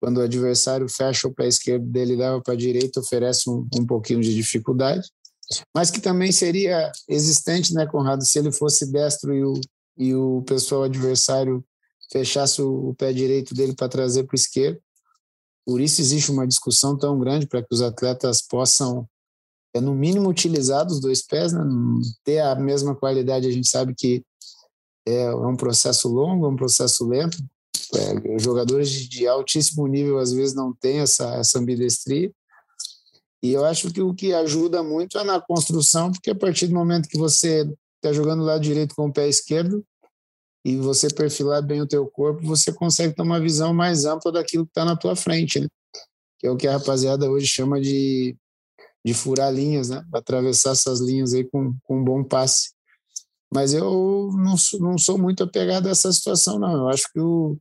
quando 0.00 0.18
o 0.18 0.22
adversário 0.22 0.88
fecha 0.88 1.28
o 1.28 1.34
pé 1.34 1.48
esquerdo 1.48 1.86
dele 1.86 2.14
e 2.14 2.16
leva 2.16 2.40
para 2.40 2.54
a 2.54 2.56
direita, 2.56 3.00
oferece 3.00 3.50
um, 3.50 3.66
um 3.74 3.86
pouquinho 3.86 4.20
de 4.20 4.34
dificuldade. 4.34 5.06
Mas 5.74 5.90
que 5.90 6.00
também 6.00 6.32
seria 6.32 6.90
existente, 7.08 7.74
né, 7.74 7.86
Conrado, 7.86 8.24
se 8.24 8.38
ele 8.38 8.50
fosse 8.50 8.90
destro 8.90 9.34
e 9.34 9.44
o, 9.44 9.52
e 9.96 10.14
o 10.14 10.42
pessoal 10.42 10.84
adversário 10.84 11.64
fechasse 12.10 12.62
o, 12.62 12.88
o 12.90 12.94
pé 12.94 13.12
direito 13.12 13.54
dele 13.54 13.74
para 13.74 13.88
trazer 13.88 14.24
para 14.24 14.34
o 14.34 14.36
esquerdo 14.36 14.80
por 15.66 15.80
isso 15.80 16.00
existe 16.00 16.30
uma 16.30 16.46
discussão 16.46 16.96
tão 16.96 17.18
grande 17.18 17.44
para 17.44 17.60
que 17.60 17.74
os 17.74 17.82
atletas 17.82 18.40
possam, 18.40 19.06
é, 19.76 19.80
no 19.80 19.94
mínimo, 19.94 20.28
utilizar 20.28 20.86
os 20.86 21.00
dois 21.00 21.22
pés, 21.22 21.52
né? 21.52 21.62
ter 22.24 22.40
a 22.40 22.54
mesma 22.54 22.94
qualidade. 22.94 23.46
A 23.46 23.50
gente 23.50 23.68
sabe 23.68 23.94
que 23.94 24.24
é, 25.06 25.24
é 25.24 25.34
um 25.34 25.56
processo 25.56 26.08
longo, 26.08 26.46
é 26.46 26.48
um 26.48 26.56
processo 26.56 27.06
lento. 27.06 27.38
É, 27.94 28.38
jogadores 28.38 28.90
de 28.90 29.26
altíssimo 29.26 29.86
nível 29.86 30.18
às 30.18 30.32
vezes 30.32 30.54
não 30.54 30.72
têm 30.72 31.00
essa, 31.00 31.34
essa 31.36 31.58
ambidestria. 31.58 32.32
E 33.42 33.52
eu 33.52 33.64
acho 33.64 33.92
que 33.92 34.00
o 34.00 34.14
que 34.14 34.32
ajuda 34.32 34.82
muito 34.82 35.18
é 35.18 35.24
na 35.24 35.40
construção, 35.40 36.10
porque 36.10 36.30
a 36.30 36.34
partir 36.34 36.66
do 36.66 36.74
momento 36.74 37.08
que 37.08 37.18
você 37.18 37.70
está 37.96 38.12
jogando 38.12 38.42
lado 38.42 38.62
direito 38.62 38.94
com 38.94 39.06
o 39.06 39.12
pé 39.12 39.28
esquerdo, 39.28 39.84
e 40.64 40.76
você 40.76 41.06
perfilar 41.08 41.62
bem 41.62 41.80
o 41.80 41.86
teu 41.86 42.04
corpo, 42.08 42.44
você 42.44 42.72
consegue 42.72 43.14
ter 43.14 43.22
uma 43.22 43.38
visão 43.38 43.72
mais 43.72 44.04
ampla 44.04 44.32
daquilo 44.32 44.64
que 44.64 44.70
está 44.70 44.84
na 44.84 44.96
tua 44.96 45.14
frente, 45.14 45.60
né? 45.60 45.68
Que 46.40 46.48
é 46.48 46.50
o 46.50 46.56
que 46.56 46.66
a 46.66 46.72
rapaziada 46.72 47.30
hoje 47.30 47.46
chama 47.46 47.80
de, 47.80 48.36
de 49.06 49.14
furar 49.14 49.54
linhas, 49.54 49.88
né? 49.88 50.04
Atravessar 50.12 50.72
essas 50.72 50.98
linhas 50.98 51.32
aí 51.32 51.44
com, 51.44 51.72
com 51.84 52.00
um 52.00 52.04
bom 52.04 52.24
passe. 52.24 52.72
Mas 53.54 53.72
eu 53.72 54.32
não, 54.32 54.56
não 54.80 54.98
sou 54.98 55.16
muito 55.16 55.44
apegado 55.44 55.86
a 55.86 55.90
essa 55.90 56.12
situação, 56.12 56.58
não. 56.58 56.72
Eu 56.72 56.88
acho 56.88 57.12
que 57.12 57.20
o, 57.20 57.56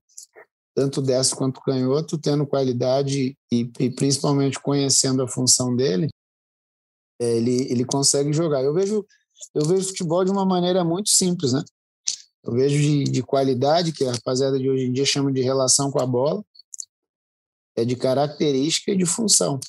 tanto 0.74 1.02
o 1.02 1.04
destro 1.04 1.38
quanto 1.38 1.60
o 1.60 1.62
canhoto, 1.62 2.18
tendo 2.18 2.48
qualidade 2.48 3.38
e, 3.52 3.72
e 3.80 3.92
principalmente 3.92 4.60
conhecendo 4.60 5.22
a 5.22 5.28
função 5.28 5.75
dele, 5.75 6.10
é, 7.22 7.38
ele, 7.38 7.72
ele 7.72 7.86
consegue 7.86 8.34
jogar. 8.34 8.64
Eu 8.64 8.74
vejo, 8.74 9.06
eu 9.54 9.66
vejo 9.66 9.90
futebol 9.90 10.25
de 10.25 10.32
uma 10.32 10.48
maneira 10.48 10.84
muito 10.84 11.10
simples, 11.10 11.54
né? 11.54 11.64
Eu 12.44 12.54
vejo 12.54 12.75
de, 12.75 13.04
de 13.04 13.22
qualidade, 13.22 13.92
que 13.92 14.04
a 14.04 14.14
rapaziada 14.14 14.58
de 14.58 14.68
hoje 14.68 14.86
em 14.86 14.92
dia 14.92 15.06
chama 15.06 15.32
de 15.32 15.42
relação 15.42 15.92
com 15.92 16.02
a 16.02 16.08
bola, 16.08 16.44
é 17.75 17.86
de 17.86 17.96
característica 17.96 18.92
e 18.92 18.98
de 18.98 19.06
função. 19.06 19.60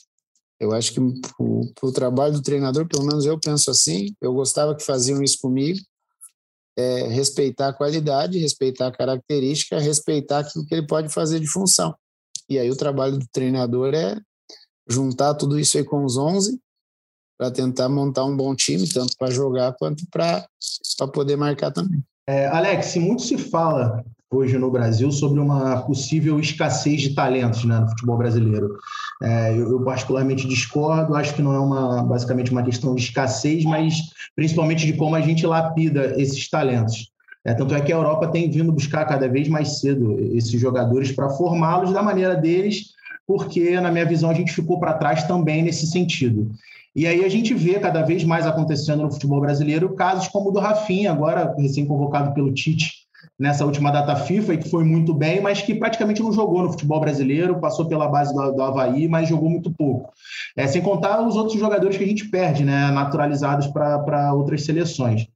Eu 0.58 0.72
acho 0.72 0.92
que 0.92 1.00
o, 1.38 1.92
trabalho 1.92 2.34
do 2.34 2.42
treinador, 2.42 2.88
pelo 2.88 3.04
menos 3.04 3.26
eu 3.26 3.38
penso 3.38 3.70
assim, 3.70 4.14
eu 4.20 4.32
gostava 4.32 4.74
que 4.74 4.82
faziam 4.82 5.22
isso 5.22 5.38
comigo, 5.40 5.78
é 6.78 7.08
respeitar 7.08 7.68
a 7.68 7.72
qualidade, 7.72 8.38
respeitar 8.38 8.86
a 8.86 8.92
característica, 8.92 9.78
respeitar 9.78 10.40
aquilo 10.40 10.66
que 10.66 10.74
ele 10.74 10.86
pode 10.86 11.08
fazer 11.12 11.40
de 11.40 11.46
função. 11.46 11.94
E 12.48 12.58
aí 12.58 12.70
o 12.70 12.76
trabalho 12.76 13.18
do 13.18 13.26
treinador 13.32 13.94
é 13.94 14.18
juntar 14.88 15.34
tudo 15.34 15.58
isso 15.58 15.76
aí 15.76 15.84
com 15.84 16.04
os 16.04 16.16
11 16.16 16.58
para 17.38 17.50
tentar 17.50 17.88
montar 17.88 18.24
um 18.24 18.36
bom 18.36 18.54
time, 18.54 18.88
tanto 18.88 19.14
para 19.18 19.30
jogar 19.30 19.74
quanto 19.74 20.06
para 20.10 20.46
poder 21.12 21.36
marcar 21.36 21.70
também. 21.70 22.02
É, 22.26 22.46
Alex, 22.46 22.96
muito 22.96 23.22
se 23.22 23.36
fala 23.36 24.04
hoje 24.30 24.58
no 24.58 24.70
Brasil 24.70 25.10
sobre 25.12 25.38
uma 25.38 25.82
possível 25.82 26.38
escassez 26.40 27.00
de 27.00 27.14
talentos 27.14 27.64
né, 27.64 27.78
no 27.78 27.88
futebol 27.88 28.18
brasileiro. 28.18 28.76
É, 29.22 29.52
eu, 29.52 29.70
eu, 29.70 29.80
particularmente 29.80 30.48
discordo, 30.48 31.14
acho 31.14 31.34
que 31.34 31.42
não 31.42 31.54
é 31.54 31.58
uma, 31.58 32.02
basicamente 32.02 32.50
uma 32.50 32.62
questão 32.62 32.94
de 32.94 33.02
escassez, 33.02 33.64
mas 33.64 33.94
principalmente 34.34 34.84
de 34.84 34.94
como 34.94 35.14
a 35.14 35.20
gente 35.20 35.46
lapida 35.46 36.20
esses 36.20 36.48
talentos. 36.50 37.10
É, 37.44 37.54
tanto 37.54 37.74
é 37.74 37.80
que 37.80 37.92
a 37.92 37.96
Europa 37.96 38.26
tem 38.26 38.50
vindo 38.50 38.72
buscar 38.72 39.04
cada 39.04 39.28
vez 39.28 39.48
mais 39.48 39.78
cedo 39.78 40.18
esses 40.34 40.60
jogadores 40.60 41.12
para 41.12 41.30
formá-los 41.30 41.92
da 41.92 42.02
maneira 42.02 42.34
deles, 42.34 42.96
porque, 43.24 43.80
na 43.80 43.90
minha 43.90 44.04
visão, 44.04 44.30
a 44.30 44.34
gente 44.34 44.52
ficou 44.52 44.80
para 44.80 44.94
trás 44.94 45.24
também 45.24 45.62
nesse 45.62 45.86
sentido. 45.86 46.50
E 46.94 47.06
aí 47.06 47.24
a 47.24 47.28
gente 47.28 47.54
vê 47.54 47.78
cada 47.78 48.02
vez 48.02 48.24
mais 48.24 48.46
acontecendo 48.46 49.02
no 49.02 49.12
futebol 49.12 49.40
brasileiro 49.40 49.94
casos 49.94 50.28
como 50.28 50.48
o 50.48 50.52
do 50.52 50.58
Rafinha, 50.58 51.12
agora 51.12 51.54
recém-convocado 51.56 52.32
pelo 52.34 52.52
Tite 52.52 52.95
nessa 53.38 53.64
última 53.64 53.90
data 53.90 54.16
FIFA, 54.16 54.54
e 54.54 54.58
que 54.58 54.70
foi 54.70 54.84
muito 54.84 55.12
bem, 55.12 55.40
mas 55.40 55.62
que 55.62 55.74
praticamente 55.74 56.22
não 56.22 56.32
jogou 56.32 56.62
no 56.62 56.70
futebol 56.70 57.00
brasileiro, 57.00 57.60
passou 57.60 57.86
pela 57.86 58.08
base 58.08 58.34
do, 58.34 58.52
do 58.52 58.62
Havaí, 58.62 59.08
mas 59.08 59.28
jogou 59.28 59.50
muito 59.50 59.70
pouco. 59.70 60.12
É, 60.56 60.66
sem 60.66 60.80
contar 60.80 61.20
os 61.20 61.36
outros 61.36 61.58
jogadores 61.58 61.96
que 61.96 62.04
a 62.04 62.06
gente 62.06 62.28
perde, 62.28 62.64
né, 62.64 62.90
naturalizados 62.90 63.66
para 63.66 64.32
outras 64.32 64.64
seleções. 64.64 65.26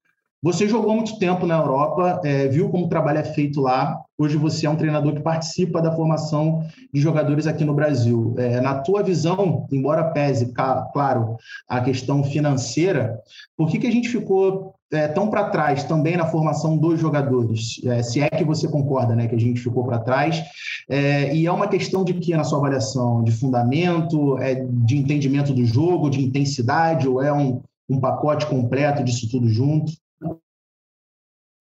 Você 0.42 0.66
jogou 0.66 0.94
muito 0.94 1.18
tempo 1.18 1.44
na 1.44 1.58
Europa, 1.58 2.22
é, 2.24 2.48
viu 2.48 2.70
como 2.70 2.86
o 2.86 2.88
trabalho 2.88 3.18
é 3.18 3.24
feito 3.24 3.60
lá. 3.60 4.00
Hoje 4.16 4.38
você 4.38 4.64
é 4.64 4.70
um 4.70 4.76
treinador 4.76 5.12
que 5.12 5.20
participa 5.20 5.82
da 5.82 5.92
formação 5.94 6.66
de 6.90 6.98
jogadores 6.98 7.46
aqui 7.46 7.62
no 7.62 7.74
Brasil. 7.74 8.34
É, 8.38 8.58
na 8.58 8.76
tua 8.76 9.02
visão, 9.02 9.66
embora 9.70 10.10
pese, 10.12 10.50
claro, 10.94 11.36
a 11.68 11.82
questão 11.82 12.24
financeira, 12.24 13.20
por 13.54 13.68
que, 13.68 13.78
que 13.78 13.86
a 13.86 13.92
gente 13.92 14.08
ficou 14.08 14.74
é, 14.92 15.08
tão 15.08 15.30
para 15.30 15.50
trás 15.50 15.84
também 15.84 16.16
na 16.16 16.26
formação 16.26 16.76
dos 16.76 16.98
jogadores? 16.98 17.80
É, 17.84 18.02
se 18.02 18.20
é 18.20 18.28
que 18.28 18.44
você 18.44 18.68
concorda 18.68 19.14
né, 19.14 19.28
que 19.28 19.34
a 19.34 19.38
gente 19.38 19.60
ficou 19.60 19.84
para 19.84 19.98
trás. 19.98 20.42
É, 20.88 21.34
e 21.34 21.46
é 21.46 21.52
uma 21.52 21.68
questão 21.68 22.04
de 22.04 22.14
que, 22.14 22.36
na 22.36 22.44
sua 22.44 22.58
avaliação? 22.58 23.22
De 23.22 23.32
fundamento, 23.32 24.38
é, 24.38 24.54
de 24.54 24.96
entendimento 24.96 25.52
do 25.52 25.64
jogo, 25.64 26.10
de 26.10 26.20
intensidade, 26.20 27.08
ou 27.08 27.22
é 27.22 27.32
um, 27.32 27.62
um 27.88 28.00
pacote 28.00 28.46
completo 28.46 29.04
disso 29.04 29.28
tudo 29.30 29.48
junto? 29.48 29.92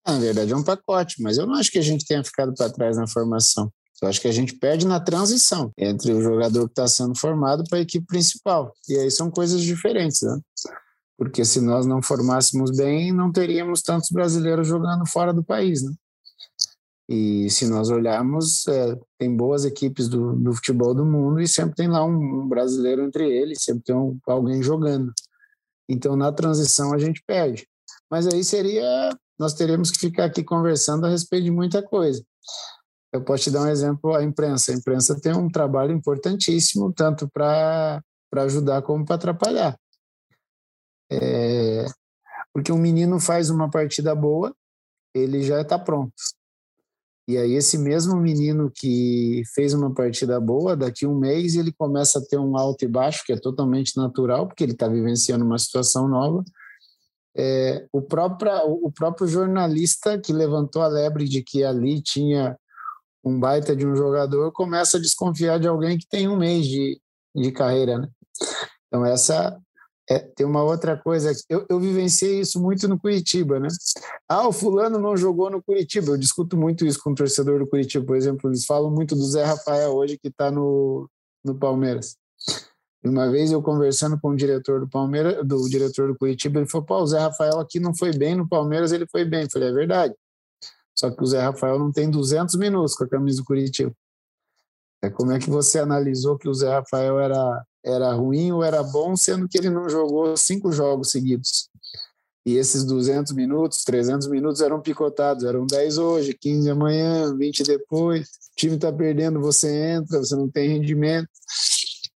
Na 0.07 0.17
verdade, 0.17 0.51
é 0.51 0.55
um 0.55 0.63
pacote, 0.63 1.21
mas 1.21 1.37
eu 1.37 1.45
não 1.45 1.55
acho 1.55 1.71
que 1.71 1.77
a 1.77 1.83
gente 1.83 2.05
tenha 2.05 2.23
ficado 2.23 2.53
para 2.55 2.71
trás 2.71 2.97
na 2.97 3.07
formação. 3.07 3.71
Eu 4.01 4.07
acho 4.07 4.21
que 4.21 4.27
a 4.27 4.31
gente 4.31 4.55
perde 4.55 4.87
na 4.87 4.99
transição 4.99 5.71
entre 5.77 6.13
o 6.13 6.21
jogador 6.21 6.65
que 6.67 6.71
está 6.71 6.87
sendo 6.87 7.17
formado 7.17 7.63
para 7.69 7.79
a 7.79 7.81
equipe 7.81 8.05
principal. 8.05 8.73
E 8.87 8.97
aí 8.97 9.11
são 9.11 9.29
coisas 9.29 9.61
diferentes, 9.61 10.21
né? 10.21 10.39
Porque 11.19 11.43
se 11.43 11.59
nós 11.59 11.85
não 11.85 12.01
formássemos 12.01 12.71
bem, 12.71 13.11
não 13.11 13.29
teríamos 13.29 13.81
tantos 13.81 14.09
brasileiros 14.09 14.65
jogando 14.65 15.05
fora 15.05 15.33
do 15.33 15.43
país, 15.43 15.83
né? 15.83 15.91
E 17.09 17.49
se 17.49 17.67
nós 17.67 17.89
olharmos, 17.89 18.65
é, 18.69 18.97
tem 19.17 19.35
boas 19.35 19.65
equipes 19.65 20.07
do, 20.07 20.33
do, 20.33 20.53
futebol 20.53 20.95
do 20.95 21.03
mundo 21.03 21.41
e 21.41 21.47
sempre 21.47 21.75
tem 21.75 21.89
lá 21.89 22.05
um, 22.05 22.43
um 22.43 22.47
brasileiro 22.47 23.03
entre 23.03 23.29
eles, 23.29 23.63
sempre 23.63 23.83
tem 23.83 23.95
um, 23.95 24.17
alguém 24.25 24.63
jogando. 24.63 25.11
Então, 25.89 26.15
na 26.15 26.31
transição, 26.31 26.93
a 26.93 26.97
gente 26.97 27.21
perde. 27.27 27.67
Mas 28.09 28.25
aí 28.25 28.41
seria 28.41 29.11
nós 29.37 29.53
teremos 29.53 29.91
que 29.91 29.99
ficar 29.99 30.25
aqui 30.25 30.41
conversando 30.41 31.05
a 31.05 31.09
respeito 31.09 31.45
de 31.45 31.51
muita 31.51 31.83
coisa. 31.83 32.23
Eu 33.11 33.23
posso 33.23 33.43
te 33.43 33.51
dar 33.51 33.63
um 33.63 33.69
exemplo, 33.69 34.15
a 34.15 34.23
imprensa. 34.23 34.71
A 34.71 34.75
imprensa 34.75 35.19
tem 35.19 35.35
um 35.35 35.49
trabalho 35.49 35.91
importantíssimo, 35.91 36.93
tanto 36.93 37.27
para 37.27 38.01
ajudar 38.35 38.83
como 38.83 39.03
para 39.03 39.15
atrapalhar. 39.15 39.77
É, 41.11 41.85
porque 42.53 42.71
um 42.71 42.77
menino 42.77 43.19
faz 43.19 43.49
uma 43.49 43.69
partida 43.69 44.13
boa, 44.13 44.55
ele 45.13 45.43
já 45.43 45.61
está 45.61 45.77
pronto. 45.77 46.13
E 47.27 47.37
aí 47.37 47.53
esse 47.53 47.77
mesmo 47.77 48.15
menino 48.15 48.71
que 48.73 49.43
fez 49.53 49.73
uma 49.73 49.93
partida 49.93 50.39
boa, 50.39 50.75
daqui 50.75 51.05
um 51.05 51.15
mês 51.17 51.55
ele 51.55 51.71
começa 51.71 52.17
a 52.17 52.25
ter 52.25 52.39
um 52.39 52.57
alto 52.57 52.83
e 52.83 52.87
baixo, 52.87 53.23
que 53.23 53.33
é 53.33 53.37
totalmente 53.37 53.95
natural, 53.95 54.47
porque 54.47 54.63
ele 54.63 54.71
está 54.71 54.87
vivenciando 54.87 55.45
uma 55.45 55.59
situação 55.59 56.07
nova, 56.07 56.43
é, 57.37 57.85
o, 57.93 58.01
próprio, 58.01 58.51
o 58.83 58.91
próprio 58.91 59.27
jornalista 59.27 60.19
que 60.19 60.33
levantou 60.33 60.81
a 60.81 60.87
lebre 60.87 61.25
de 61.25 61.43
que 61.43 61.63
ali 61.63 62.01
tinha 62.01 62.57
um 63.23 63.39
baita 63.39 63.75
de 63.75 63.85
um 63.85 63.95
jogador 63.95 64.51
começa 64.51 64.97
a 64.97 64.99
desconfiar 64.99 65.59
de 65.59 65.67
alguém 65.67 65.97
que 65.97 66.07
tem 66.07 66.27
um 66.27 66.37
mês 66.37 66.65
de, 66.65 66.99
de 67.35 67.51
carreira, 67.51 67.99
né? 67.99 68.09
Então 68.87 69.05
essa 69.05 69.55
é, 70.09 70.19
tem 70.19 70.45
uma 70.45 70.63
outra 70.63 70.97
coisa, 70.97 71.31
eu, 71.47 71.65
eu 71.69 71.79
vivenciei 71.79 72.39
isso 72.39 72.59
muito 72.59 72.87
no 72.87 72.99
Curitiba, 72.99 73.59
né? 73.59 73.67
Ah, 74.27 74.47
o 74.47 74.51
fulano 74.51 74.97
não 74.97 75.15
jogou 75.15 75.51
no 75.51 75.61
Curitiba, 75.61 76.11
eu 76.11 76.17
discuto 76.17 76.57
muito 76.57 76.83
isso 76.85 76.99
com 77.03 77.11
o 77.11 77.15
torcedor 77.15 77.59
do 77.59 77.67
Curitiba, 77.67 78.05
por 78.05 78.15
exemplo, 78.15 78.49
eles 78.49 78.65
falam 78.65 78.89
muito 78.89 79.15
do 79.15 79.23
Zé 79.23 79.43
Rafael 79.43 79.93
hoje 79.93 80.17
que 80.17 80.29
está 80.29 80.49
no, 80.49 81.07
no 81.43 81.53
Palmeiras. 81.55 82.17
Uma 83.03 83.29
vez 83.29 83.51
eu 83.51 83.61
conversando 83.61 84.19
com 84.19 84.29
o 84.29 84.35
diretor 84.35 84.81
do 84.81 84.89
Palmeiras, 84.89 85.45
do 85.47 85.69
diretor 85.69 86.11
do 86.11 86.17
Curitiba, 86.17 86.59
ele 86.59 86.67
falou: 86.67 86.85
pô, 86.85 86.97
o 87.01 87.07
Zé 87.07 87.19
Rafael 87.19 87.59
aqui 87.59 87.79
não 87.79 87.95
foi 87.95 88.11
bem 88.11 88.35
no 88.35 88.47
Palmeiras, 88.47 88.91
ele 88.91 89.07
foi 89.07 89.23
bem. 89.23 89.43
Eu 89.43 89.49
falei: 89.49 89.69
é 89.69 89.71
verdade. 89.71 90.13
Só 90.97 91.09
que 91.09 91.23
o 91.23 91.25
Zé 91.25 91.39
Rafael 91.39 91.79
não 91.79 91.93
tem 91.93 92.09
200 92.09 92.55
minutos 92.55 92.95
com 92.95 93.05
a 93.05 93.09
camisa 93.09 93.37
do 93.37 93.45
Curitiba. 93.45 93.93
É 95.01 95.09
como 95.09 95.31
é 95.31 95.39
que 95.39 95.49
você 95.49 95.79
analisou 95.79 96.37
que 96.37 96.49
o 96.49 96.53
Zé 96.53 96.69
Rafael 96.69 97.17
era, 97.19 97.65
era 97.83 98.11
ruim 98.13 98.51
ou 98.51 98.63
era 98.63 98.83
bom, 98.83 99.15
sendo 99.15 99.47
que 99.47 99.57
ele 99.57 99.69
não 99.69 99.89
jogou 99.89 100.35
cinco 100.37 100.71
jogos 100.71 101.11
seguidos? 101.11 101.69
E 102.45 102.55
esses 102.55 102.83
200 102.83 103.33
minutos, 103.33 103.83
300 103.83 104.27
minutos 104.27 104.61
eram 104.61 104.81
picotados, 104.81 105.43
eram 105.43 105.65
10 105.65 105.97
hoje, 105.97 106.33
15 106.33 106.69
amanhã, 106.69 107.35
20 107.35 107.63
depois. 107.63 108.27
O 108.27 108.55
time 108.55 108.75
está 108.75 108.91
perdendo, 108.91 109.39
você 109.39 109.91
entra, 109.91 110.19
você 110.19 110.35
não 110.35 110.49
tem 110.49 110.69
rendimento. 110.69 111.29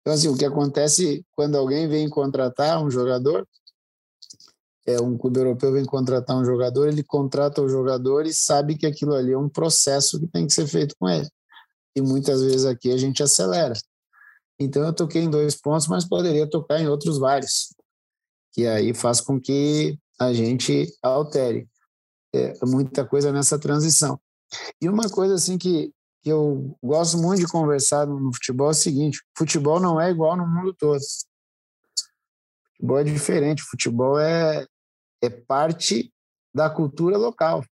Então, 0.00 0.12
assim, 0.14 0.28
o 0.28 0.36
que 0.36 0.44
acontece 0.44 1.24
quando 1.32 1.56
alguém 1.56 1.88
vem 1.88 2.08
contratar 2.08 2.82
um 2.82 2.90
jogador, 2.90 3.46
é 4.86 5.00
um 5.00 5.16
clube 5.16 5.38
europeu 5.38 5.72
vem 5.72 5.84
contratar 5.84 6.36
um 6.36 6.44
jogador, 6.44 6.88
ele 6.88 7.02
contrata 7.02 7.60
o 7.60 7.68
jogador 7.68 8.26
e 8.26 8.34
sabe 8.34 8.76
que 8.76 8.86
aquilo 8.86 9.14
ali 9.14 9.32
é 9.32 9.38
um 9.38 9.48
processo 9.48 10.18
que 10.18 10.26
tem 10.26 10.46
que 10.46 10.52
ser 10.52 10.66
feito 10.66 10.94
com 10.98 11.08
ele. 11.08 11.28
E 11.94 12.00
muitas 12.00 12.42
vezes 12.42 12.64
aqui 12.64 12.90
a 12.92 12.96
gente 12.96 13.22
acelera. 13.22 13.74
Então 14.60 14.84
eu 14.84 14.92
toquei 14.92 15.22
em 15.22 15.30
dois 15.30 15.56
pontos, 15.56 15.88
mas 15.88 16.06
poderia 16.06 16.48
tocar 16.48 16.78
em 16.78 16.86
outros 16.86 17.18
vários, 17.18 17.74
que 18.52 18.66
aí 18.66 18.92
faz 18.92 19.20
com 19.20 19.40
que 19.40 19.98
a 20.20 20.32
gente 20.32 20.86
altere 21.02 21.66
é, 22.34 22.54
muita 22.66 23.06
coisa 23.06 23.32
nessa 23.32 23.58
transição. 23.58 24.20
E 24.80 24.88
uma 24.88 25.08
coisa 25.08 25.34
assim 25.34 25.56
que 25.56 25.92
que 26.22 26.30
eu 26.30 26.76
gosto 26.82 27.18
muito 27.18 27.40
de 27.40 27.48
conversar 27.48 28.06
no 28.06 28.32
futebol 28.34 28.68
é 28.68 28.70
o 28.70 28.74
seguinte: 28.74 29.22
futebol 29.36 29.80
não 29.80 30.00
é 30.00 30.10
igual 30.10 30.36
no 30.36 30.46
mundo 30.46 30.74
todo. 30.74 31.00
Futebol 32.76 32.98
é 32.98 33.04
diferente, 33.04 33.62
futebol 33.62 34.18
é, 34.18 34.66
é 35.22 35.30
parte 35.30 36.12
da 36.54 36.68
cultura 36.68 37.16
local. 37.16 37.64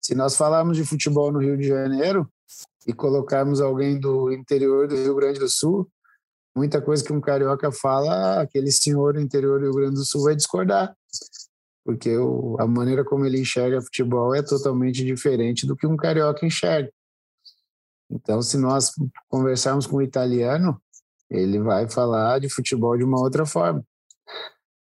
Se 0.00 0.14
nós 0.14 0.36
falarmos 0.36 0.76
de 0.76 0.84
futebol 0.84 1.32
no 1.32 1.40
Rio 1.40 1.56
de 1.56 1.68
Janeiro 1.68 2.30
e 2.86 2.92
colocarmos 2.92 3.60
alguém 3.60 3.98
do 3.98 4.32
interior 4.32 4.88
do 4.88 4.96
Rio 4.96 5.14
Grande 5.14 5.38
do 5.38 5.48
Sul, 5.48 5.88
muita 6.56 6.80
coisa 6.80 7.04
que 7.04 7.12
um 7.12 7.20
carioca 7.20 7.70
fala, 7.72 8.40
aquele 8.40 8.70
senhor 8.70 9.14
do 9.14 9.20
interior 9.20 9.58
do 9.60 9.66
Rio 9.66 9.74
Grande 9.74 9.94
do 9.96 10.04
Sul 10.04 10.24
vai 10.24 10.36
discordar. 10.36 10.94
porque 11.84 12.16
o, 12.16 12.56
a 12.60 12.66
maneira 12.66 13.04
como 13.04 13.26
ele 13.26 13.40
enxerga 13.40 13.82
futebol 13.82 14.34
é 14.34 14.42
totalmente 14.42 15.04
diferente 15.04 15.66
do 15.66 15.76
que 15.76 15.86
um 15.86 15.96
carioca 15.96 16.46
enxerga. 16.46 16.90
Então, 18.10 18.42
se 18.42 18.58
nós 18.58 18.92
conversarmos 19.28 19.86
com 19.86 19.96
o 19.96 20.02
italiano, 20.02 20.80
ele 21.30 21.58
vai 21.58 21.88
falar 21.88 22.38
de 22.38 22.48
futebol 22.48 22.96
de 22.96 23.04
uma 23.04 23.18
outra 23.18 23.46
forma. 23.46 23.82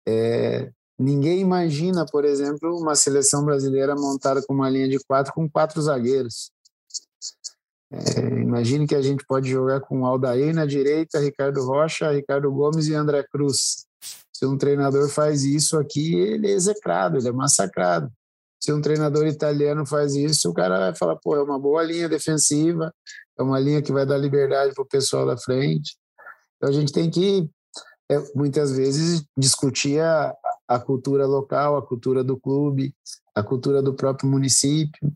É, 0.09 0.71
ninguém 0.99 1.41
imagina, 1.41 2.07
por 2.11 2.25
exemplo, 2.25 2.77
uma 2.79 2.95
seleção 2.95 3.45
brasileira 3.45 3.95
montada 3.95 4.43
com 4.43 4.55
uma 4.55 4.71
linha 4.71 4.89
de 4.89 4.99
quatro 5.05 5.33
com 5.35 5.49
quatro 5.49 5.81
zagueiros. 5.83 6.51
É, 7.93 8.21
imagine 8.21 8.87
que 8.87 8.95
a 8.95 9.03
gente 9.03 9.25
pode 9.27 9.51
jogar 9.51 9.81
com 9.81 10.07
Aldair 10.07 10.55
na 10.55 10.65
direita, 10.65 11.19
Ricardo 11.19 11.65
Rocha, 11.65 12.13
Ricardo 12.13 12.51
Gomes 12.53 12.87
e 12.87 12.95
André 12.95 13.25
Cruz. 13.25 13.85
Se 14.33 14.47
um 14.47 14.57
treinador 14.57 15.09
faz 15.09 15.43
isso 15.43 15.77
aqui, 15.77 16.15
ele 16.15 16.47
é 16.47 16.53
execrado, 16.53 17.19
ele 17.19 17.29
é 17.29 17.33
massacrado. 17.33 18.11
Se 18.63 18.73
um 18.73 18.81
treinador 18.81 19.27
italiano 19.27 19.85
faz 19.85 20.15
isso, 20.15 20.51
o 20.51 20.55
cara 20.55 20.79
vai 20.79 20.95
falar, 20.95 21.17
pô, 21.17 21.35
é 21.35 21.43
uma 21.43 21.59
boa 21.59 21.83
linha 21.83 22.09
defensiva, 22.09 22.93
é 23.39 23.43
uma 23.43 23.59
linha 23.59 23.83
que 23.83 23.93
vai 23.93 24.07
dar 24.07 24.19
liberdade 24.19 24.75
para 24.75 24.83
o 24.83 24.89
pessoal 24.89 25.27
da 25.27 25.37
frente. 25.37 25.97
Então 26.57 26.69
a 26.69 26.73
gente 26.73 26.93
tem 26.93 27.11
que, 27.11 27.51
é, 28.11 28.19
muitas 28.35 28.71
vezes, 28.71 29.25
discutir 29.37 30.01
a, 30.01 30.35
a 30.69 30.79
cultura 30.79 31.27
local, 31.27 31.77
a 31.77 31.87
cultura 31.87 32.23
do 32.23 32.39
clube, 32.39 32.95
a 33.35 33.43
cultura 33.43 33.83
do 33.83 33.95
próprio 33.95 34.31
município. 34.31 35.11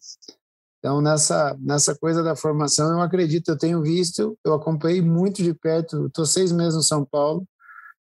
Então, 0.84 1.00
nessa, 1.00 1.56
nessa 1.62 1.94
coisa 1.94 2.22
da 2.22 2.36
formação, 2.36 2.90
eu 2.90 3.00
acredito, 3.00 3.48
eu 3.48 3.56
tenho 3.56 3.80
visto, 3.80 4.38
eu 4.44 4.52
acompanhei 4.52 5.00
muito 5.00 5.42
de 5.42 5.54
perto, 5.54 6.08
estou 6.08 6.26
seis 6.26 6.52
meses 6.52 6.74
no 6.74 6.82
São 6.82 7.06
Paulo, 7.06 7.48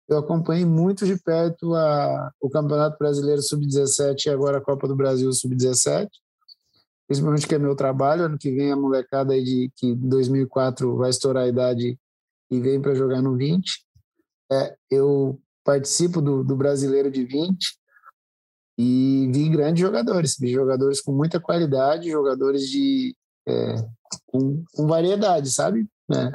eu 0.06 0.18
acompanhei 0.18 0.66
muito 0.66 1.06
de 1.06 1.18
perto 1.18 1.74
a, 1.76 2.30
o 2.42 2.50
Campeonato 2.50 2.98
Brasileiro 3.00 3.42
Sub-17 3.42 4.26
e 4.26 4.30
agora 4.30 4.58
a 4.58 4.62
Copa 4.62 4.86
do 4.86 4.98
Brasil 4.98 5.32
Sub-17, 5.32 6.10
principalmente 7.08 7.48
que 7.48 7.56
é 7.56 7.58
meu 7.58 7.74
trabalho, 7.74 8.26
ano 8.26 8.38
que 8.38 8.52
vem 8.52 8.74
a 8.74 8.76
molecada 8.76 9.32
aí 9.32 9.46
de, 9.46 9.72
que 9.78 9.88
em 9.88 10.10
2004 10.10 10.98
vai 10.98 11.10
estourar 11.10 11.46
a 11.46 11.48
idade 11.48 11.98
e 12.52 12.60
vem 12.60 12.82
para 12.82 12.94
jogar 12.94 13.22
no 13.22 13.38
20. 13.38 13.64
É, 14.52 14.76
eu 14.92 15.40
participo 15.64 16.22
do, 16.22 16.44
do 16.44 16.58
Brasileiro 16.58 17.10
de 17.10 17.24
20 17.24 17.82
e 18.78 19.30
vi 19.32 19.50
grandes 19.50 19.82
jogadores, 19.82 20.38
vi 20.40 20.52
jogadores 20.52 21.02
com 21.02 21.12
muita 21.12 21.40
qualidade, 21.40 22.10
jogadores 22.10 22.70
de 22.70 23.16
é, 23.48 23.76
com, 24.28 24.64
com 24.74 24.88
variedade, 24.88 25.52
sabe? 25.52 25.86
É, 26.12 26.32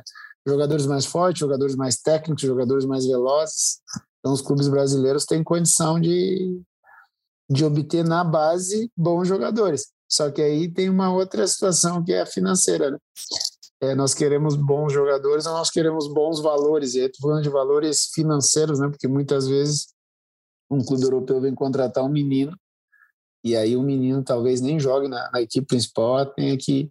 jogadores 0.47 0.87
mais 0.87 1.05
fortes, 1.05 1.41
jogadores 1.41 1.75
mais 1.77 1.97
técnicos, 1.97 2.43
jogadores 2.43 2.85
mais 2.85 3.07
velozes. 3.07 3.81
Então, 4.19 4.33
os 4.33 4.41
clubes 4.41 4.69
brasileiros 4.69 5.25
têm 5.25 5.43
condição 5.43 6.01
de, 6.01 6.61
de 7.51 7.65
obter 7.65 8.05
na 8.05 8.25
base 8.25 8.91
bons 8.97 9.29
jogadores. 9.29 9.89
Só 10.11 10.31
que 10.31 10.41
aí 10.41 10.73
tem 10.73 10.89
uma 10.89 11.13
outra 11.13 11.47
situação 11.47 12.03
que 12.03 12.13
é 12.13 12.23
a 12.23 12.27
financeira. 12.27 12.91
Né? 12.91 12.99
É, 13.81 13.95
nós 13.95 14.13
queremos 14.13 14.57
bons 14.57 14.93
jogadores 14.93 15.45
nós 15.45 15.71
queremos 15.71 16.09
bons 16.13 16.41
valores. 16.41 16.95
E 16.95 17.03
aí 17.03 17.11
falando 17.21 17.43
de 17.43 17.51
valores 17.51 18.07
financeiros, 18.15 18.81
né? 18.81 18.89
porque 18.89 19.07
muitas 19.07 19.47
vezes 19.47 19.89
um 20.71 20.85
clube 20.85 21.03
europeu 21.03 21.41
vem 21.41 21.55
contratar 21.55 22.05
um 22.05 22.09
menino 22.09 22.57
e 23.45 23.57
aí 23.57 23.77
o 23.77 23.83
menino 23.83 24.23
talvez 24.23 24.61
nem 24.61 24.79
jogue 24.79 25.09
na, 25.09 25.31
na 25.31 25.41
equipe 25.41 25.67
principal, 25.67 26.27
tenha 26.27 26.57
que, 26.57 26.91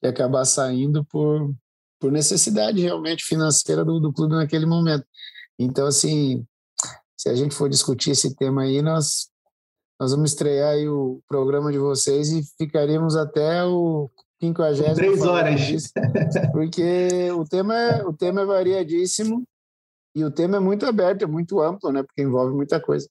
que 0.00 0.06
acabar 0.06 0.44
saindo 0.44 1.04
por, 1.04 1.52
por 1.98 2.12
necessidade 2.12 2.80
realmente 2.80 3.24
financeira 3.24 3.84
do, 3.84 3.98
do 3.98 4.12
clube 4.12 4.34
naquele 4.34 4.66
momento. 4.66 5.04
Então, 5.58 5.86
assim, 5.86 6.46
se 7.16 7.28
a 7.28 7.34
gente 7.34 7.54
for 7.54 7.68
discutir 7.68 8.12
esse 8.12 8.34
tema 8.34 8.62
aí, 8.62 8.80
nós, 8.80 9.28
nós 10.00 10.12
vamos 10.12 10.30
estrear 10.30 10.70
aí 10.70 10.88
o 10.88 11.20
programa 11.28 11.70
de 11.72 11.78
vocês 11.78 12.30
e 12.30 12.42
ficaríamos 12.56 13.16
até 13.16 13.64
o 13.64 14.08
50 14.40 14.94
Três 14.94 15.20
horas. 15.22 15.60
Disso, 15.60 15.90
porque 16.52 17.30
o 17.32 17.44
tema, 17.44 17.74
é, 17.74 18.02
o 18.04 18.12
tema 18.12 18.40
é 18.42 18.46
variadíssimo 18.46 19.44
e 20.14 20.24
o 20.24 20.30
tema 20.30 20.56
é 20.56 20.60
muito 20.60 20.86
aberto, 20.86 21.22
é 21.22 21.26
muito 21.26 21.60
amplo, 21.60 21.92
né? 21.92 22.02
Porque 22.02 22.22
envolve 22.22 22.54
muita 22.54 22.80
coisa. 22.80 23.08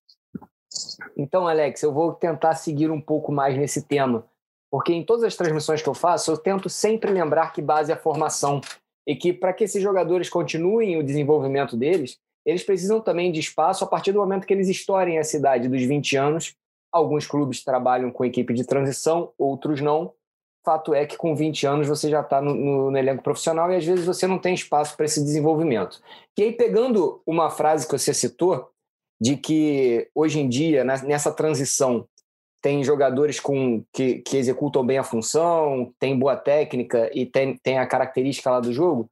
Então, 1.18 1.48
Alex, 1.48 1.82
eu 1.82 1.94
vou 1.94 2.14
tentar 2.14 2.56
seguir 2.56 2.92
um 2.92 3.02
pouco 3.02 3.32
mais 3.32 3.58
nesse 3.58 3.84
tema. 3.84 4.26
Porque 4.72 4.94
em 4.94 5.04
todas 5.04 5.24
as 5.24 5.36
transmissões 5.36 5.82
que 5.82 5.90
eu 5.90 5.94
faço, 5.94 6.32
eu 6.32 6.38
tento 6.38 6.70
sempre 6.70 7.12
lembrar 7.12 7.52
que 7.52 7.62
base 7.62 7.92
é 7.92 7.96
a 7.96 8.00
formação 8.00 8.62
e 9.08 9.16
que 9.16 9.34
para 9.34 9.52
que 9.52 9.64
esses 9.64 9.82
jogadores 9.82 10.30
continuem 10.30 10.98
o 10.98 11.04
desenvolvimento 11.04 11.76
deles, 11.76 12.18
eles 12.46 12.64
precisam 12.64 13.02
também 13.02 13.32
de 13.32 13.40
espaço 13.40 13.84
a 13.84 13.88
partir 13.88 14.12
do 14.12 14.20
momento 14.20 14.46
que 14.46 14.54
eles 14.54 14.70
estourem 14.70 15.18
a 15.18 15.24
cidade 15.24 15.68
dos 15.68 15.82
20 15.82 16.16
anos. 16.16 16.56
Alguns 16.92 17.26
clubes 17.26 17.64
trabalham 17.64 18.12
com 18.12 18.26
equipe 18.26 18.54
de 18.54 18.64
transição, 18.64 19.32
outros 19.38 19.82
não. 19.82 20.14
Fato 20.63 20.93
é 20.93 21.06
que 21.06 21.17
com 21.17 21.36
20 21.36 21.65
anos 21.65 21.88
você 21.88 22.10
já 22.10 22.22
está 22.22 22.41
no, 22.41 22.54
no, 22.54 22.91
no, 22.91 22.98
elenco 22.98 23.24
profissional 23.24 23.72
e 23.72 23.76
às 23.76 23.86
vezes 23.86 24.06
você 24.06 24.28
não 24.28 24.38
tem 24.38 24.54
espaço 24.54 24.95
para 24.95 25.06
esse 25.06 25.24
desenvolvimento. 25.24 26.02
E 26.38 26.43
aí, 26.43 26.52
pegando 26.52 27.22
uma 27.26 27.50
frase 27.50 27.88
que 27.88 27.98
você 27.98 28.13
citou, 28.13 28.69
de 29.19 29.36
que 29.36 30.10
hoje 30.15 30.39
em 30.39 30.48
dia, 30.48 30.84
nessa 30.84 31.32
transição, 31.32 32.08
tem 32.62 32.84
jogadores 32.84 33.39
com, 33.39 33.84
que, 33.93 34.19
que 34.19 34.38
executam 34.38 34.86
bem 34.86 34.98
a 34.98 35.04
função, 35.04 35.93
tem 36.00 36.17
boa 36.17 36.36
técnica 36.36 37.10
e 37.13 37.26
tem, 37.26 37.58
tem 37.58 37.80
a 37.80 37.88
característica 37.88 38.50
lá 38.50 38.60
do 38.60 38.74
jogo. 38.74 39.10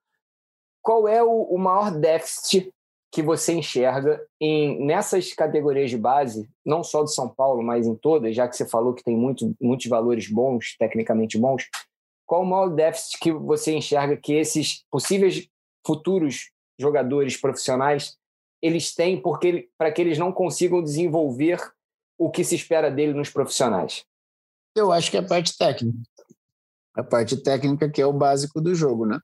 Qual 0.81 1.07
é 1.07 1.23
o, 1.23 1.43
o 1.43 1.57
maior 1.57 1.91
déficit 1.91 2.73
que 3.11 3.21
você 3.21 3.53
enxerga 3.53 4.21
em 4.39 4.85
nessas 4.85 5.33
categorias 5.33 5.89
de 5.89 5.97
base, 5.97 6.49
não 6.65 6.83
só 6.83 7.03
de 7.03 7.13
São 7.13 7.29
Paulo, 7.29 7.63
mas 7.63 7.87
em 7.87 7.95
todas, 7.95 8.35
já 8.35 8.47
que 8.47 8.55
você 8.55 8.67
falou 8.67 8.93
que 8.93 9.03
tem 9.03 9.15
muito, 9.15 9.55
muitos 9.61 9.87
valores 9.87 10.29
bons, 10.29 10.75
tecnicamente 10.77 11.37
bons, 11.37 11.67
qual 12.25 12.43
o 12.43 12.45
maior 12.45 12.69
déficit 12.69 13.19
que 13.19 13.31
você 13.31 13.73
enxerga 13.73 14.17
que 14.17 14.33
esses 14.33 14.83
possíveis 14.91 15.47
futuros 15.85 16.51
jogadores 16.77 17.37
profissionais 17.37 18.17
eles 18.61 18.93
têm 18.93 19.21
porque 19.21 19.69
para 19.77 19.91
que 19.91 20.01
eles 20.01 20.17
não 20.17 20.31
consigam 20.31 20.83
desenvolver 20.83 21.59
o 22.17 22.29
que 22.29 22.43
se 22.43 22.55
espera 22.55 22.89
dele 22.89 23.13
nos 23.13 23.29
profissionais? 23.29 24.03
Eu 24.75 24.91
acho 24.91 25.09
que 25.11 25.17
é 25.17 25.19
a 25.19 25.25
parte 25.25 25.57
técnica. 25.57 25.97
A 26.95 27.03
parte 27.03 27.37
técnica 27.37 27.89
que 27.89 28.01
é 28.01 28.05
o 28.05 28.13
básico 28.13 28.59
do 28.59 28.73
jogo, 28.73 29.05
né? 29.05 29.19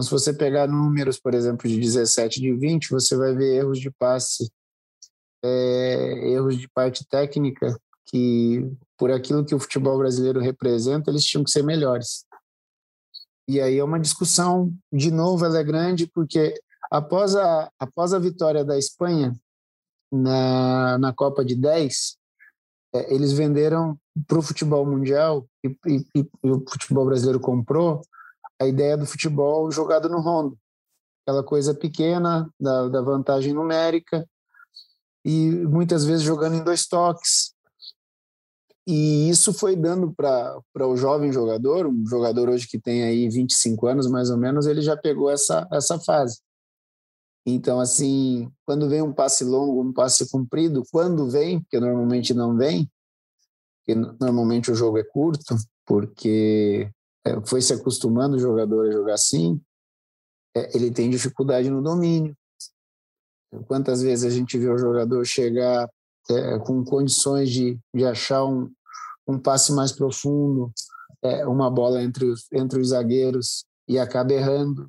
Então, 0.00 0.02
se 0.02 0.10
você 0.10 0.32
pegar 0.32 0.66
números, 0.66 1.20
por 1.20 1.34
exemplo, 1.34 1.68
de 1.68 1.78
17, 1.78 2.40
de 2.40 2.54
20, 2.54 2.88
você 2.88 3.14
vai 3.14 3.34
ver 3.34 3.56
erros 3.56 3.78
de 3.78 3.90
passe, 3.90 4.50
é, 5.44 6.30
erros 6.30 6.56
de 6.56 6.66
parte 6.70 7.06
técnica 7.06 7.78
que, 8.06 8.66
por 8.96 9.10
aquilo 9.10 9.44
que 9.44 9.54
o 9.54 9.60
futebol 9.60 9.98
brasileiro 9.98 10.40
representa, 10.40 11.10
eles 11.10 11.22
tinham 11.22 11.44
que 11.44 11.50
ser 11.50 11.62
melhores. 11.62 12.24
E 13.46 13.60
aí 13.60 13.76
é 13.76 13.84
uma 13.84 14.00
discussão, 14.00 14.72
de 14.90 15.10
novo, 15.10 15.44
ela 15.44 15.58
é 15.58 15.64
grande, 15.64 16.06
porque 16.06 16.54
após 16.90 17.36
a, 17.36 17.70
após 17.78 18.14
a 18.14 18.18
vitória 18.18 18.64
da 18.64 18.78
Espanha 18.78 19.34
na, 20.10 20.96
na 20.96 21.12
Copa 21.12 21.44
de 21.44 21.54
10, 21.54 22.16
é, 22.94 23.14
eles 23.14 23.32
venderam 23.32 23.98
para 24.26 24.38
o 24.38 24.42
futebol 24.42 24.86
mundial 24.86 25.46
e, 25.62 25.68
e, 25.86 26.06
e, 26.14 26.50
o 26.50 26.64
futebol 26.66 27.04
brasileiro 27.04 27.38
comprou 27.38 28.00
a 28.60 28.66
ideia 28.66 28.96
do 28.96 29.06
futebol 29.06 29.70
jogado 29.70 30.08
no 30.08 30.20
rondo, 30.20 30.58
aquela 31.22 31.42
coisa 31.42 31.74
pequena 31.74 32.52
da, 32.60 32.88
da 32.88 33.00
vantagem 33.00 33.54
numérica 33.54 34.28
e 35.24 35.50
muitas 35.50 36.04
vezes 36.04 36.22
jogando 36.22 36.56
em 36.56 36.64
dois 36.64 36.86
toques. 36.86 37.54
E 38.86 39.30
isso 39.30 39.52
foi 39.52 39.76
dando 39.76 40.12
para 40.12 40.86
o 40.86 40.96
jovem 40.96 41.32
jogador, 41.32 41.86
um 41.86 42.06
jogador 42.06 42.48
hoje 42.48 42.66
que 42.66 42.78
tem 42.78 43.04
aí 43.04 43.28
25 43.28 43.86
anos 43.86 44.06
mais 44.06 44.30
ou 44.30 44.36
menos, 44.36 44.66
ele 44.66 44.82
já 44.82 44.96
pegou 44.96 45.30
essa, 45.30 45.66
essa 45.72 45.98
fase. 45.98 46.40
Então, 47.46 47.80
assim, 47.80 48.50
quando 48.66 48.88
vem 48.88 49.00
um 49.00 49.12
passe 49.12 49.44
longo, 49.44 49.80
um 49.82 49.92
passe 49.92 50.28
comprido, 50.30 50.82
quando 50.90 51.30
vem, 51.30 51.60
porque 51.60 51.80
normalmente 51.80 52.34
não 52.34 52.56
vem, 52.56 52.90
porque 53.78 53.94
normalmente 54.20 54.70
o 54.70 54.74
jogo 54.74 54.98
é 54.98 55.04
curto, 55.04 55.56
porque 55.86 56.90
foi 57.46 57.60
se 57.60 57.72
acostumando 57.72 58.36
o 58.36 58.38
jogador 58.38 58.88
a 58.88 58.92
jogar 58.92 59.14
assim, 59.14 59.60
é, 60.56 60.76
ele 60.76 60.90
tem 60.90 61.10
dificuldade 61.10 61.70
no 61.70 61.82
domínio. 61.82 62.36
Quantas 63.66 64.02
vezes 64.02 64.24
a 64.24 64.30
gente 64.30 64.58
vê 64.58 64.68
o 64.68 64.78
jogador 64.78 65.24
chegar 65.24 65.88
é, 66.30 66.58
com 66.60 66.84
condições 66.84 67.50
de, 67.50 67.78
de 67.94 68.04
achar 68.04 68.44
um, 68.44 68.70
um 69.26 69.38
passe 69.38 69.72
mais 69.72 69.92
profundo, 69.92 70.72
é, 71.22 71.46
uma 71.46 71.70
bola 71.70 72.02
entre 72.02 72.24
os, 72.26 72.46
entre 72.52 72.80
os 72.80 72.88
zagueiros, 72.88 73.64
e 73.88 73.98
acaba 73.98 74.32
errando. 74.32 74.88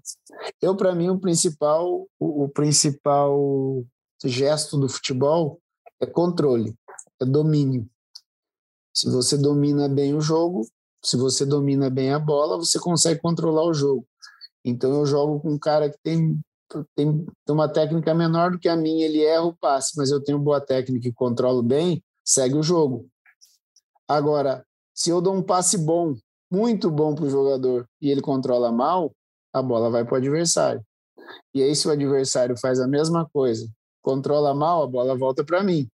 Eu, 0.61 0.75
para 0.75 0.93
mim, 0.93 1.09
o 1.09 1.19
principal, 1.19 2.07
o, 2.19 2.43
o 2.43 2.49
principal 2.49 3.83
gesto 4.23 4.77
do 4.77 4.87
futebol 4.87 5.59
é 5.99 6.05
controle, 6.05 6.75
é 7.19 7.25
domínio. 7.25 7.89
Se 8.93 9.09
você 9.09 9.37
domina 9.37 9.89
bem 9.89 10.13
o 10.13 10.21
jogo, 10.21 10.67
se 11.03 11.17
você 11.17 11.45
domina 11.45 11.89
bem 11.89 12.13
a 12.13 12.19
bola, 12.19 12.57
você 12.57 12.79
consegue 12.79 13.19
controlar 13.19 13.63
o 13.63 13.73
jogo. 13.73 14.05
Então 14.63 14.93
eu 14.93 15.05
jogo 15.05 15.39
com 15.39 15.51
um 15.51 15.59
cara 15.59 15.89
que 15.89 15.97
tem, 16.03 16.39
tem, 16.95 17.25
tem 17.45 17.55
uma 17.55 17.67
técnica 17.67 18.13
menor 18.13 18.51
do 18.51 18.59
que 18.59 18.69
a 18.69 18.75
minha, 18.75 19.05
ele 19.05 19.23
erra 19.23 19.45
o 19.45 19.55
passe, 19.55 19.93
mas 19.97 20.11
eu 20.11 20.23
tenho 20.23 20.37
boa 20.39 20.61
técnica 20.61 21.07
e 21.07 21.13
controlo 21.13 21.63
bem, 21.63 22.03
segue 22.23 22.55
o 22.55 22.63
jogo. 22.63 23.07
Agora, 24.07 24.65
se 24.93 25.09
eu 25.09 25.21
dou 25.21 25.33
um 25.33 25.41
passe 25.41 25.77
bom, 25.77 26.15
muito 26.51 26.91
bom 26.91 27.15
para 27.15 27.25
o 27.25 27.29
jogador, 27.29 27.87
e 28.01 28.11
ele 28.11 28.21
controla 28.21 28.71
mal, 28.71 29.11
a 29.53 29.61
bola 29.61 29.89
vai 29.89 30.03
para 30.03 30.13
o 30.13 30.17
adversário. 30.17 30.83
E 31.53 31.63
aí, 31.63 31.75
se 31.75 31.87
o 31.87 31.91
adversário 31.91 32.57
faz 32.57 32.79
a 32.79 32.87
mesma 32.87 33.27
coisa, 33.33 33.67
controla 34.01 34.53
mal, 34.53 34.83
a 34.83 34.87
bola 34.87 35.17
volta 35.17 35.43
para 35.43 35.63
mim. 35.63 35.89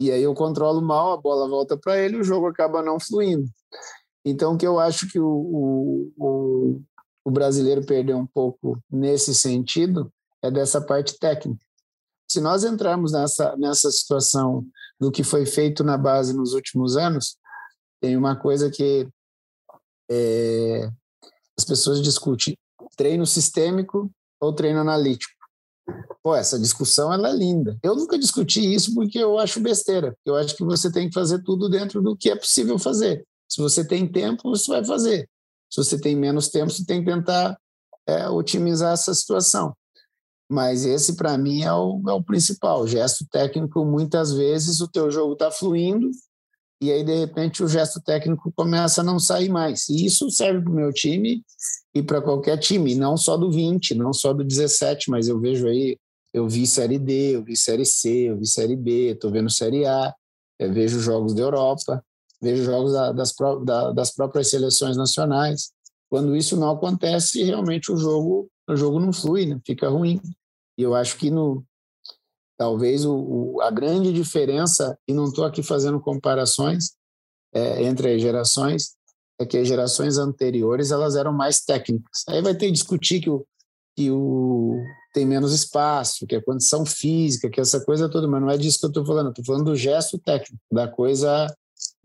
E 0.00 0.10
aí 0.10 0.22
eu 0.22 0.34
controlo 0.34 0.82
mal, 0.82 1.12
a 1.12 1.16
bola 1.16 1.48
volta 1.48 1.76
para 1.76 1.98
ele, 1.98 2.16
o 2.16 2.24
jogo 2.24 2.46
acaba 2.46 2.82
não 2.82 2.98
fluindo. 2.98 3.48
Então, 4.24 4.56
que 4.56 4.66
eu 4.66 4.80
acho 4.80 5.08
que 5.08 5.20
o, 5.20 6.12
o, 6.16 6.82
o 7.24 7.30
brasileiro 7.30 7.84
perdeu 7.84 8.16
um 8.16 8.26
pouco 8.26 8.78
nesse 8.90 9.34
sentido 9.34 10.12
é 10.42 10.50
dessa 10.50 10.80
parte 10.80 11.18
técnica. 11.18 11.64
Se 12.30 12.40
nós 12.40 12.64
entrarmos 12.64 13.12
nessa, 13.12 13.56
nessa 13.56 13.90
situação 13.90 14.66
do 14.98 15.10
que 15.10 15.22
foi 15.22 15.44
feito 15.44 15.84
na 15.84 15.98
base 15.98 16.34
nos 16.34 16.54
últimos 16.54 16.96
anos, 16.96 17.36
tem 18.00 18.16
uma 18.16 18.34
coisa 18.34 18.70
que 18.70 19.08
é, 20.10 20.88
as 21.58 21.64
pessoas 21.64 22.02
discutem: 22.02 22.56
treino 22.96 23.26
sistêmico 23.26 24.10
ou 24.40 24.52
treino 24.52 24.80
analítico. 24.80 25.32
Pô, 26.22 26.34
essa 26.34 26.58
discussão 26.58 27.12
ela 27.12 27.28
é 27.28 27.36
linda. 27.36 27.78
Eu 27.82 27.94
nunca 27.94 28.18
discuti 28.18 28.74
isso 28.74 28.94
porque 28.94 29.18
eu 29.18 29.38
acho 29.38 29.60
besteira. 29.60 30.16
Eu 30.24 30.34
acho 30.34 30.56
que 30.56 30.64
você 30.64 30.90
tem 30.90 31.08
que 31.08 31.14
fazer 31.14 31.42
tudo 31.42 31.68
dentro 31.68 32.00
do 32.00 32.16
que 32.16 32.30
é 32.30 32.36
possível 32.36 32.78
fazer. 32.78 33.26
Se 33.48 33.60
você 33.60 33.86
tem 33.86 34.06
tempo, 34.06 34.50
você 34.50 34.70
vai 34.70 34.84
fazer. 34.84 35.28
Se 35.70 35.82
você 35.82 36.00
tem 36.00 36.16
menos 36.16 36.48
tempo, 36.48 36.70
você 36.70 36.84
tem 36.84 37.04
que 37.04 37.10
tentar 37.10 37.58
é, 38.06 38.28
otimizar 38.28 38.92
essa 38.92 39.14
situação. 39.14 39.74
Mas 40.48 40.84
esse, 40.84 41.16
para 41.16 41.36
mim, 41.38 41.62
é 41.62 41.72
o, 41.72 42.02
é 42.08 42.12
o 42.12 42.22
principal. 42.22 42.86
Gesto 42.86 43.26
técnico, 43.30 43.84
muitas 43.84 44.32
vezes, 44.32 44.80
o 44.80 44.88
teu 44.88 45.10
jogo 45.10 45.32
está 45.32 45.50
fluindo 45.50 46.10
e 46.84 46.92
aí, 46.92 47.02
de 47.02 47.14
repente, 47.14 47.62
o 47.62 47.68
gesto 47.68 48.00
técnico 48.00 48.52
começa 48.54 49.00
a 49.00 49.04
não 49.04 49.18
sair 49.18 49.48
mais. 49.48 49.88
E 49.88 50.04
isso 50.04 50.30
serve 50.30 50.60
para 50.60 50.70
o 50.70 50.74
meu 50.74 50.92
time 50.92 51.42
e 51.94 52.02
para 52.02 52.20
qualquer 52.20 52.58
time, 52.58 52.94
não 52.94 53.16
só 53.16 53.36
do 53.36 53.50
20, 53.50 53.94
não 53.94 54.12
só 54.12 54.34
do 54.34 54.44
17, 54.44 55.10
mas 55.10 55.26
eu 55.26 55.40
vejo 55.40 55.66
aí, 55.66 55.96
eu 56.32 56.46
vi 56.46 56.66
Série 56.66 56.98
D, 56.98 57.36
eu 57.36 57.42
vi 57.42 57.56
Série 57.56 57.86
C, 57.86 58.28
eu 58.28 58.36
vi 58.36 58.46
Série 58.46 58.76
B, 58.76 59.12
estou 59.12 59.30
vendo 59.30 59.48
Série 59.48 59.86
A, 59.86 60.14
vejo 60.60 61.00
jogos 61.00 61.32
da 61.32 61.42
Europa 61.42 62.04
vejo 62.44 62.62
jogos 62.62 62.92
da, 62.92 63.12
das, 63.12 63.34
da, 63.64 63.92
das 63.92 64.14
próprias 64.14 64.50
seleções 64.50 64.96
nacionais. 64.96 65.72
Quando 66.10 66.36
isso 66.36 66.56
não 66.56 66.70
acontece, 66.70 67.42
realmente 67.42 67.90
o 67.90 67.96
jogo, 67.96 68.48
o 68.68 68.76
jogo 68.76 69.00
não 69.00 69.12
flui, 69.12 69.46
né? 69.46 69.58
fica 69.66 69.88
ruim. 69.88 70.20
E 70.76 70.82
eu 70.82 70.94
acho 70.94 71.16
que 71.16 71.30
no, 71.30 71.64
talvez 72.58 73.04
o, 73.04 73.14
o, 73.14 73.62
a 73.62 73.70
grande 73.70 74.12
diferença, 74.12 74.96
e 75.08 75.14
não 75.14 75.24
estou 75.24 75.44
aqui 75.44 75.62
fazendo 75.62 75.98
comparações 75.98 76.92
é, 77.54 77.82
entre 77.82 78.14
as 78.14 78.20
gerações, 78.20 78.94
é 79.40 79.46
que 79.46 79.56
as 79.56 79.66
gerações 79.66 80.18
anteriores 80.18 80.90
elas 80.90 81.16
eram 81.16 81.32
mais 81.32 81.60
técnicas. 81.60 82.22
Aí 82.28 82.42
vai 82.42 82.54
ter 82.54 82.66
que 82.66 82.72
discutir 82.72 83.20
que 83.20 83.30
o, 83.30 83.44
que 83.96 84.10
o 84.10 84.78
tem 85.12 85.24
menos 85.24 85.52
espaço, 85.52 86.26
que 86.26 86.36
a 86.36 86.44
condição 86.44 86.84
física, 86.84 87.48
que 87.48 87.60
essa 87.60 87.84
coisa 87.84 88.08
toda, 88.08 88.28
mas 88.28 88.42
não 88.42 88.50
é 88.50 88.58
disso 88.58 88.78
que 88.80 88.86
eu 88.86 88.88
estou 88.88 89.06
falando, 89.06 89.30
estou 89.30 89.44
falando 89.44 89.64
do 89.64 89.76
gesto 89.76 90.18
técnico, 90.18 90.62
da 90.70 90.88
coisa 90.88 91.46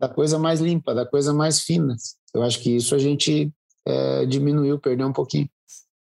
da 0.00 0.08
coisa 0.08 0.38
mais 0.38 0.60
limpa, 0.60 0.94
da 0.94 1.04
coisa 1.04 1.34
mais 1.34 1.60
fina. 1.60 1.94
Eu 2.32 2.42
acho 2.42 2.58
que 2.60 2.74
isso 2.74 2.94
a 2.94 2.98
gente 2.98 3.52
é, 3.86 4.24
diminuiu, 4.24 4.78
perdeu 4.78 5.06
um 5.06 5.12
pouquinho. 5.12 5.48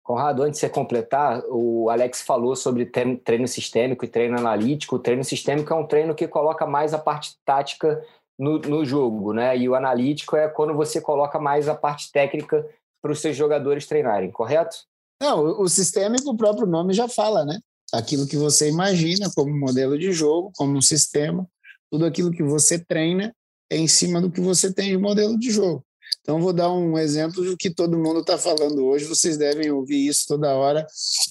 Conrado, 0.02 0.42
antes 0.42 0.60
de 0.60 0.66
você 0.66 0.70
completar, 0.70 1.44
o 1.50 1.90
Alex 1.90 2.22
falou 2.22 2.56
sobre 2.56 2.86
treino 2.86 3.48
sistêmico 3.48 4.06
e 4.06 4.08
treino 4.08 4.40
analítico. 4.40 4.96
O 4.96 5.00
treino 5.00 5.24
sistêmico 5.24 5.72
é 5.72 5.76
um 5.76 5.86
treino 5.86 6.16
que 6.16 6.28
coloca 6.28 6.66
mais 6.66 6.94
a 6.94 6.98
parte 6.98 7.36
tática 7.46 8.04
no, 8.40 8.58
no 8.58 8.86
jogo, 8.86 9.34
né? 9.34 9.56
E 9.56 9.68
o 9.68 9.76
analítico 9.76 10.36
é 10.36 10.48
quando 10.48 10.74
você 10.74 11.02
coloca 11.02 11.38
mais 11.38 11.68
a 11.68 11.76
parte 11.76 12.12
técnica 12.12 12.66
para 13.02 13.12
os 13.12 13.20
seus 13.20 13.36
jogadores 13.36 13.86
treinarem, 13.86 14.32
correto? 14.32 14.78
Não, 15.22 15.44
o, 15.44 15.64
o 15.64 15.70
sistêmico, 15.70 16.32
o 16.32 16.38
próprio 16.38 16.66
nome 16.66 16.94
já 16.94 17.08
fala, 17.08 17.46
né? 17.46 17.60
Aquilo 17.94 18.26
que 18.26 18.38
você 18.38 18.70
imagina 18.70 19.30
como 19.36 19.56
modelo 19.56 20.00
de 20.00 20.12
jogo, 20.12 20.52
como 20.56 20.76
um 20.76 20.82
sistema, 20.82 21.46
tudo 21.92 22.06
aquilo 22.06 22.32
que 22.32 22.42
você 22.42 22.80
treina 22.80 23.36
é 23.70 23.78
em 23.78 23.88
cima 23.88 24.22
do 24.22 24.32
que 24.32 24.42
você 24.42 24.74
tem 24.74 24.90
de 24.90 24.98
modelo 24.98 25.38
de 25.38 25.52
jogo. 25.52 25.86
Então, 26.22 26.42
vou 26.42 26.54
dar 26.54 26.72
um 26.72 26.98
exemplo 26.98 27.44
do 27.44 27.56
que 27.56 27.70
todo 27.70 27.98
mundo 27.98 28.20
está 28.22 28.38
falando 28.38 28.86
hoje, 28.86 29.06
vocês 29.06 29.38
devem 29.38 29.72
ouvir 29.72 30.08
isso 30.08 30.26
toda 30.28 30.56
hora. 30.56 30.86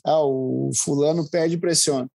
Ah, 0.05 0.25
o 0.25 0.71
fulano 0.77 1.29
pede 1.29 1.55
e 1.55 1.61
pressiona. 1.61 2.09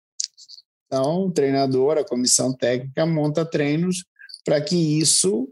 Então, 0.88 1.26
o 1.26 1.32
treinador, 1.32 1.98
a 1.98 2.04
comissão 2.04 2.54
técnica 2.54 3.06
monta 3.06 3.46
treinos 3.46 4.06
para 4.46 4.62
que 4.62 4.76
isso 4.76 5.50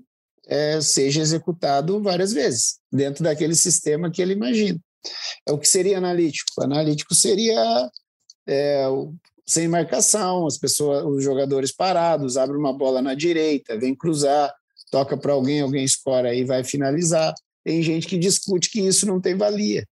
é, 0.47 0.81
seja 0.81 1.21
executado 1.21 2.01
várias 2.01 2.33
vezes, 2.33 2.79
dentro 2.91 3.23
daquele 3.23 3.55
sistema 3.55 4.11
que 4.11 4.21
ele 4.21 4.33
imagina. 4.33 4.79
É 5.47 5.51
o 5.51 5.57
que 5.57 5.67
seria 5.67 5.97
analítico? 5.97 6.51
O 6.59 6.63
analítico 6.63 7.15
seria 7.15 7.89
é, 8.47 8.85
sem 9.45 9.67
marcação, 9.67 10.45
as 10.45 10.57
pessoas, 10.57 11.03
os 11.05 11.23
jogadores 11.23 11.71
parados, 11.71 12.37
abre 12.37 12.57
uma 12.57 12.73
bola 12.73 13.01
na 13.01 13.13
direita, 13.13 13.77
vem 13.77 13.95
cruzar, 13.95 14.53
toca 14.91 15.17
para 15.17 15.33
alguém, 15.33 15.61
alguém 15.61 15.83
escora 15.83 16.35
e 16.35 16.43
vai 16.43 16.63
finalizar. 16.63 17.33
Tem 17.63 17.81
gente 17.81 18.05
que 18.05 18.17
discute 18.17 18.69
que 18.69 18.81
isso 18.81 19.07
não 19.07 19.19
tem 19.19 19.35
valia. 19.35 19.87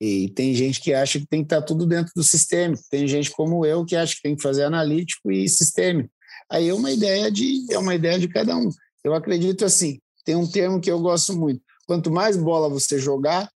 E 0.00 0.28
tem 0.30 0.54
gente 0.54 0.80
que 0.80 0.92
acha 0.92 1.18
que 1.18 1.26
tem 1.26 1.40
que 1.40 1.46
estar 1.46 1.60
tá 1.60 1.66
tudo 1.66 1.86
dentro 1.86 2.12
do 2.14 2.22
sistema. 2.22 2.76
Tem 2.90 3.08
gente 3.08 3.30
como 3.30 3.64
eu 3.64 3.84
que 3.84 3.96
acha 3.96 4.14
que 4.16 4.22
tem 4.22 4.36
que 4.36 4.42
fazer 4.42 4.64
analítico 4.64 5.32
e 5.32 5.48
sistêmico. 5.48 6.10
Aí 6.50 6.68
é 6.68 6.74
uma 6.74 6.90
ideia 6.90 7.30
de 7.30 7.64
é 7.70 7.78
uma 7.78 7.94
ideia 7.94 8.18
de 8.18 8.28
cada 8.28 8.56
um. 8.56 8.68
Eu 9.02 9.14
acredito 9.14 9.64
assim. 9.64 9.98
Tem 10.24 10.34
um 10.34 10.46
termo 10.46 10.80
que 10.80 10.90
eu 10.90 11.00
gosto 11.00 11.34
muito. 11.34 11.62
Quanto 11.86 12.10
mais 12.10 12.36
bola 12.36 12.68
você 12.68 12.98
jogar, 12.98 13.48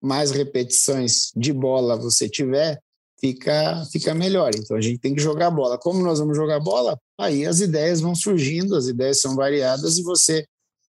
mais 0.00 0.30
repetições 0.30 1.32
de 1.36 1.52
bola 1.52 1.96
você 1.96 2.28
tiver, 2.28 2.80
fica, 3.20 3.84
fica 3.92 4.14
melhor. 4.14 4.50
Então 4.54 4.76
a 4.76 4.80
gente 4.80 4.98
tem 4.98 5.14
que 5.14 5.20
jogar 5.20 5.50
bola. 5.50 5.78
Como 5.78 6.02
nós 6.02 6.18
vamos 6.18 6.36
jogar 6.36 6.60
bola? 6.60 6.98
Aí 7.18 7.44
as 7.44 7.60
ideias 7.60 8.00
vão 8.00 8.14
surgindo, 8.14 8.76
as 8.76 8.86
ideias 8.86 9.20
são 9.20 9.34
variadas 9.34 9.98
e 9.98 10.02
você, 10.02 10.46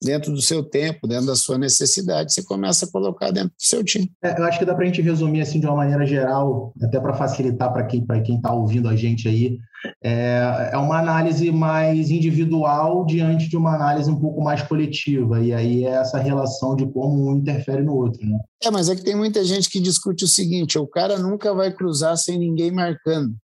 dentro 0.04 0.32
do 0.32 0.42
seu 0.42 0.64
tempo, 0.64 1.08
dentro 1.08 1.28
da 1.28 1.36
sua 1.36 1.58
necessidade, 1.58 2.34
você 2.34 2.44
começa 2.44 2.86
a 2.86 2.92
colocar 2.92 3.32
dentro 3.32 3.50
do 3.50 3.64
seu 3.64 3.84
time. 3.84 4.12
É, 4.24 4.40
eu 4.40 4.44
acho 4.44 4.60
que 4.60 4.66
dá 4.66 4.76
para 4.76 4.84
a 4.84 4.88
gente 4.88 5.02
resumir 5.02 5.42
assim 5.42 5.60
de 5.60 5.66
uma 5.66 5.78
maneira 5.78 6.06
geral, 6.06 6.74
até 6.82 7.00
para 7.00 7.14
facilitar 7.14 7.72
para 7.72 7.86
quem 7.86 8.06
para 8.06 8.22
quem 8.22 8.36
está 8.36 8.54
ouvindo 8.54 8.90
a 8.90 8.96
gente 8.96 9.28
aí. 9.28 9.58
É, 10.02 10.70
é 10.74 10.78
uma 10.78 10.98
análise 10.98 11.52
mais 11.52 12.10
individual 12.10 13.06
diante 13.06 13.50
de 13.50 13.58
uma 13.58 13.76
análise 13.76 14.10
um 14.10 14.20
pouco 14.20 14.42
mais 14.42 14.62
coletiva. 14.62 15.42
E 15.42 15.54
aí 15.54 15.86
é 15.86 15.90
essa 15.90 16.18
relação 16.20 16.76
de 16.76 16.86
como 16.86 17.30
um 17.30 17.36
interfere 17.36 17.84
no 17.84 17.96
outro. 17.96 18.26
Né? 18.26 18.40
É, 18.64 18.72
mas 18.72 18.90
é 18.90 18.96
que 18.96 19.04
tem 19.04 19.16
muita 19.16 19.44
gente 19.44 19.70
que 19.70 19.80
discute 19.80 20.24
o 20.24 20.28
seguinte: 20.28 20.80
o 20.80 20.88
cara 20.88 21.18
nunca 21.18 21.54
vai 21.54 21.72
cruzar 21.72 22.18
sem 22.18 22.38
ninguém 22.38 22.72
marcando. 22.72 23.36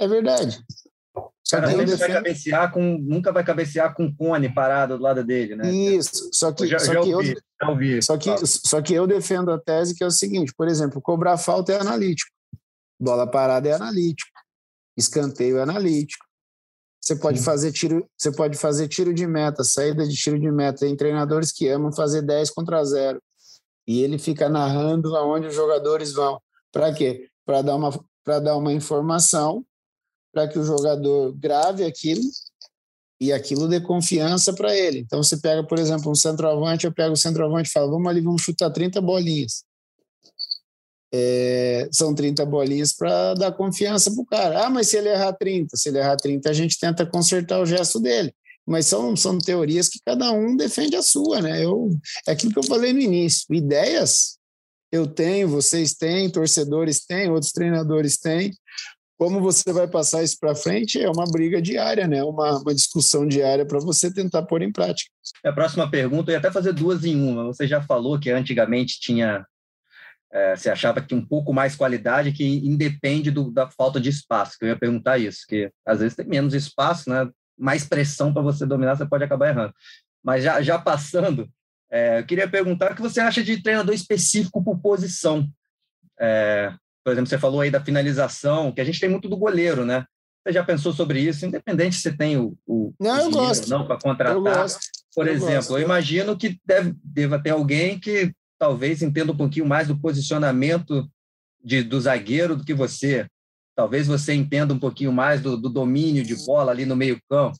É, 0.00 0.04
é 0.04 0.08
verdade. 0.08 0.60
Cara 1.50 1.70
sempre 1.70 1.96
vai 1.96 2.12
cabecear 2.12 2.72
com, 2.72 2.98
nunca 2.98 3.32
vai 3.32 3.42
cabecear 3.42 3.94
com 3.94 4.04
o 4.04 4.14
cone 4.14 4.52
parado 4.52 4.98
do 4.98 5.02
lado 5.02 5.24
dele, 5.24 5.56
né? 5.56 5.70
Isso, 5.70 6.28
só 6.32 6.52
que, 6.52 6.66
já, 6.66 6.78
só, 6.78 6.92
já 6.92 7.00
que 7.00 7.14
ouvi, 7.14 7.34
eu, 7.62 7.68
ouvi, 7.68 8.02
só, 8.02 8.18
que, 8.18 8.46
só 8.46 8.82
que 8.82 8.92
eu 8.92 9.06
defendo 9.06 9.50
a 9.50 9.58
tese 9.58 9.94
que 9.94 10.04
é 10.04 10.06
o 10.06 10.10
seguinte, 10.10 10.52
por 10.54 10.68
exemplo, 10.68 11.00
cobrar 11.00 11.38
falta 11.38 11.72
é 11.72 11.80
analítico, 11.80 12.30
bola 13.00 13.26
parada 13.26 13.66
é 13.66 13.72
analítico, 13.72 14.30
escanteio 14.94 15.56
é 15.56 15.62
analítico. 15.62 16.28
Você 17.00 17.16
pode 17.16 17.40
fazer 17.40 17.72
tiro, 17.72 18.06
você 18.18 18.30
pode 18.30 18.58
fazer 18.58 18.86
tiro 18.86 19.14
de 19.14 19.26
meta, 19.26 19.64
saída 19.64 20.06
de 20.06 20.14
tiro 20.14 20.38
de 20.38 20.50
meta. 20.50 20.80
Tem 20.80 20.94
treinadores 20.94 21.50
que 21.50 21.66
amam 21.66 21.90
fazer 21.90 22.20
10 22.20 22.50
contra 22.50 22.84
0. 22.84 23.18
E 23.86 24.02
ele 24.02 24.18
fica 24.18 24.46
narrando 24.50 25.16
aonde 25.16 25.46
os 25.46 25.54
jogadores 25.54 26.12
vão. 26.12 26.38
Para 26.70 26.92
quê? 26.92 27.30
Para 27.46 27.62
dar 27.62 27.76
uma 27.76 27.98
para 28.22 28.40
dar 28.40 28.56
uma 28.58 28.74
informação 28.74 29.64
para 30.32 30.48
que 30.48 30.58
o 30.58 30.64
jogador 30.64 31.32
grave 31.32 31.84
aquilo 31.84 32.22
e 33.20 33.32
aquilo 33.32 33.68
dê 33.68 33.80
confiança 33.80 34.52
para 34.52 34.76
ele. 34.76 35.00
Então, 35.00 35.22
você 35.22 35.36
pega, 35.36 35.64
por 35.64 35.78
exemplo, 35.78 36.10
um 36.10 36.14
centroavante, 36.14 36.86
eu 36.86 36.92
pego 36.92 37.14
o 37.14 37.16
centroavante 37.16 37.68
e 37.68 37.72
falo, 37.72 37.90
vamos 37.90 38.08
ali, 38.08 38.20
vamos 38.20 38.42
chutar 38.42 38.70
30 38.70 39.00
bolinhas. 39.00 39.64
É, 41.12 41.88
são 41.90 42.14
30 42.14 42.44
bolinhas 42.44 42.92
para 42.92 43.34
dar 43.34 43.52
confiança 43.52 44.12
para 44.12 44.22
o 44.22 44.26
cara. 44.26 44.66
Ah, 44.66 44.70
mas 44.70 44.88
se 44.88 44.96
ele 44.96 45.08
errar 45.08 45.32
30, 45.32 45.76
se 45.76 45.88
ele 45.88 45.98
errar 45.98 46.16
30, 46.16 46.48
a 46.48 46.52
gente 46.52 46.78
tenta 46.78 47.06
consertar 47.06 47.60
o 47.60 47.66
gesto 47.66 47.98
dele. 47.98 48.32
Mas 48.66 48.86
são, 48.86 49.16
são 49.16 49.38
teorias 49.38 49.88
que 49.88 49.98
cada 50.04 50.30
um 50.30 50.54
defende 50.54 50.94
a 50.94 51.02
sua, 51.02 51.40
né? 51.40 51.64
Eu, 51.64 51.88
é 52.26 52.32
aquilo 52.32 52.52
que 52.52 52.58
eu 52.58 52.64
falei 52.64 52.92
no 52.92 53.00
início. 53.00 53.46
Ideias 53.50 54.38
eu 54.90 55.06
tenho, 55.06 55.48
vocês 55.48 55.94
têm, 55.94 56.30
torcedores 56.30 57.04
têm, 57.04 57.30
outros 57.30 57.52
treinadores 57.52 58.18
têm. 58.18 58.52
Como 59.18 59.40
você 59.40 59.72
vai 59.72 59.88
passar 59.88 60.22
isso 60.22 60.38
para 60.38 60.54
frente 60.54 61.02
é 61.02 61.10
uma 61.10 61.24
briga 61.24 61.60
diária, 61.60 62.06
né? 62.06 62.22
uma, 62.22 62.58
uma 62.58 62.72
discussão 62.72 63.26
diária 63.26 63.66
para 63.66 63.80
você 63.80 64.12
tentar 64.14 64.44
pôr 64.44 64.62
em 64.62 64.70
prática. 64.70 65.10
A 65.44 65.52
próxima 65.52 65.90
pergunta, 65.90 66.30
eu 66.30 66.34
ia 66.34 66.38
até 66.38 66.52
fazer 66.52 66.72
duas 66.72 67.04
em 67.04 67.20
uma. 67.20 67.44
Você 67.44 67.66
já 67.66 67.82
falou 67.82 68.18
que 68.18 68.30
antigamente 68.30 69.00
tinha 69.00 69.44
É, 70.30 70.54
você 70.54 70.70
achava 70.70 71.00
que 71.00 71.14
um 71.14 71.24
pouco 71.24 71.52
mais 71.52 71.74
qualidade 71.74 72.32
que 72.32 72.44
independe 72.44 73.30
do, 73.30 73.50
da 73.50 73.68
falta 73.70 73.98
de 73.98 74.10
espaço, 74.10 74.58
que 74.58 74.64
eu 74.66 74.68
ia 74.68 74.78
perguntar 74.78 75.18
isso, 75.18 75.46
que 75.48 75.70
às 75.86 76.00
vezes 76.00 76.14
tem 76.14 76.26
menos 76.26 76.54
espaço, 76.54 77.08
né? 77.08 77.28
mais 77.58 77.84
pressão 77.88 78.32
para 78.32 78.42
você 78.42 78.66
dominar, 78.66 78.94
você 78.94 79.06
pode 79.06 79.24
acabar 79.24 79.48
errando. 79.48 79.72
Mas 80.22 80.44
já, 80.44 80.62
já 80.62 80.78
passando, 80.78 81.48
é, 81.90 82.20
eu 82.20 82.26
queria 82.26 82.46
perguntar 82.48 82.92
o 82.92 82.94
que 82.94 83.00
você 83.00 83.20
acha 83.20 83.42
de 83.42 83.62
treinador 83.62 83.94
específico 83.94 84.62
por 84.62 84.78
posição. 84.78 85.48
É, 86.20 86.72
por 87.08 87.12
exemplo, 87.12 87.30
você 87.30 87.38
falou 87.38 87.62
aí 87.62 87.70
da 87.70 87.82
finalização, 87.82 88.70
que 88.70 88.82
a 88.82 88.84
gente 88.84 89.00
tem 89.00 89.08
muito 89.08 89.30
do 89.30 89.36
goleiro, 89.38 89.82
né? 89.82 90.04
Você 90.44 90.52
já 90.52 90.62
pensou 90.62 90.92
sobre 90.92 91.20
isso? 91.20 91.46
Independente 91.46 91.96
se 91.96 92.14
tem 92.14 92.36
o, 92.36 92.54
o 92.66 92.92
não, 93.00 93.18
eu 93.18 93.30
gosto. 93.30 93.70
não 93.70 93.86
para 93.86 93.98
contratar. 93.98 94.34
Eu 94.34 94.42
gosto. 94.42 94.78
Por 95.14 95.26
eu 95.26 95.32
exemplo, 95.32 95.54
gosto. 95.54 95.78
eu 95.78 95.80
imagino 95.80 96.36
que 96.36 96.60
deve, 96.66 96.94
deva 97.02 97.42
ter 97.42 97.48
alguém 97.48 97.98
que 97.98 98.30
talvez 98.58 99.00
entenda 99.00 99.32
um 99.32 99.36
pouquinho 99.36 99.64
mais 99.64 99.88
do 99.88 99.98
posicionamento 99.98 101.08
de, 101.64 101.82
do 101.82 101.98
zagueiro 101.98 102.54
do 102.54 102.64
que 102.64 102.74
você. 102.74 103.26
Talvez 103.74 104.06
você 104.06 104.34
entenda 104.34 104.74
um 104.74 104.78
pouquinho 104.78 105.10
mais 105.10 105.40
do, 105.40 105.56
do 105.56 105.70
domínio 105.70 106.22
de 106.22 106.36
bola 106.44 106.72
ali 106.72 106.84
no 106.84 106.94
meio 106.94 107.18
campo. 107.26 107.56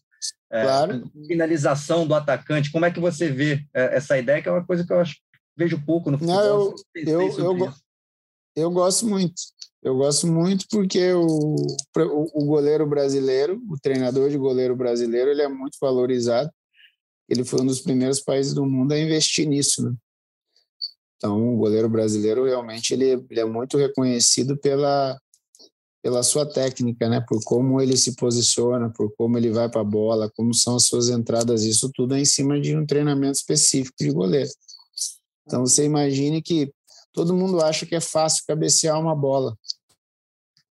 É, 0.53 0.63
claro. 0.63 1.11
Finalização 1.27 2.07
do 2.07 2.15
atacante. 2.15 2.71
Como 2.71 2.85
é 2.85 2.91
que 2.91 3.01
você 3.01 3.31
vê 3.31 3.65
é, 3.73 3.97
essa 3.97 4.19
ideia, 4.19 4.43
que 4.43 4.49
é 4.51 4.53
uma 4.53 4.67
coisa 4.67 4.87
que 4.87 4.93
eu 4.93 5.01
acho, 5.01 5.17
vejo 5.57 5.83
pouco 5.87 6.11
no 6.11 6.19
futebol. 6.19 6.37
Não, 6.37 6.75
eu, 6.95 7.33
eu, 7.33 7.39
eu, 7.39 7.75
eu 8.59 8.71
gosto 8.71 9.07
muito. 9.07 9.35
Eu 9.83 9.97
gosto 9.97 10.27
muito 10.27 10.67
porque 10.71 11.13
o, 11.13 11.57
o, 12.35 12.45
goleiro 12.45 12.87
brasileiro, 12.87 13.63
o 13.71 13.79
treinador 13.81 14.29
de 14.29 14.37
goleiro 14.37 14.75
brasileiro, 14.75 15.31
ele 15.31 15.43
é 15.43 15.49
muito 15.49 15.79
valorizado. 15.81 16.51
Ele 17.29 17.45
foi 17.45 17.61
um 17.61 17.67
dos 17.67 17.81
primeiros 17.81 18.21
países 18.21 18.55
do 18.55 18.67
mundo 18.67 18.93
a 18.93 18.99
investir 18.99 19.47
nisso. 19.47 19.83
Né? 19.85 19.95
Então, 21.17 21.55
o 21.55 21.57
goleiro 21.57 21.89
brasileiro 21.89 22.45
realmente 22.45 22.93
ele, 22.93 23.25
ele 23.31 23.41
é 23.41 23.45
muito 23.45 23.77
reconhecido 23.77 24.57
pela, 24.59 25.17
pela 26.03 26.23
sua 26.23 26.45
técnica, 26.45 27.09
né? 27.09 27.21
Por 27.21 27.43
como 27.45 27.81
ele 27.81 27.97
se 27.97 28.17
posiciona, 28.17 28.91
por 28.91 29.13
como 29.17 29.39
ele 29.39 29.51
vai 29.51 29.69
para 29.69 29.81
a 29.81 29.85
bola, 29.85 30.31
como 30.35 30.53
são 30.55 30.77
as 30.77 30.85
suas 30.85 31.09
entradas, 31.09 31.65
isso 31.65 31.91
tudo 31.95 32.15
é 32.15 32.21
em 32.21 32.25
cima 32.25 32.61
de 32.61 32.77
um 32.77 32.85
treinamento 32.85 33.39
específico 33.39 33.97
de 34.01 34.11
goleiro. 34.11 34.51
Então, 35.47 35.65
você 35.65 35.85
imagine 35.85 36.43
que 36.43 36.73
todo 37.13 37.35
mundo 37.35 37.61
acha 37.61 37.87
que 37.87 37.95
é 37.95 38.01
fácil 38.01 38.45
cabecear 38.47 39.01
uma 39.01 39.15
bola. 39.15 39.57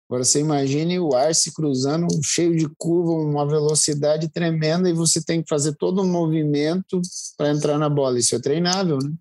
Agora 0.09 0.25
você 0.25 0.39
imagine 0.39 1.01
o 1.01 1.15
ar 1.15 1.35
se 1.35 1.53
cruzando, 1.53 2.07
cheio 2.23 2.57
de 2.57 2.69
curva, 2.79 3.11
uma 3.11 3.47
velocidade 3.47 4.29
tremenda, 4.29 4.89
e 4.89 4.93
você 4.93 5.23
tem 5.23 5.43
que 5.43 5.49
fazer 5.49 5.75
todo 5.75 6.01
um 6.01 6.09
movimento 6.09 7.01
para 7.37 7.51
entrar 7.51 7.77
na 7.77 7.89
bola. 7.89 8.19
Isso 8.19 8.37
é 8.37 8.39
treinável, 8.39 8.99
né? 8.99 9.13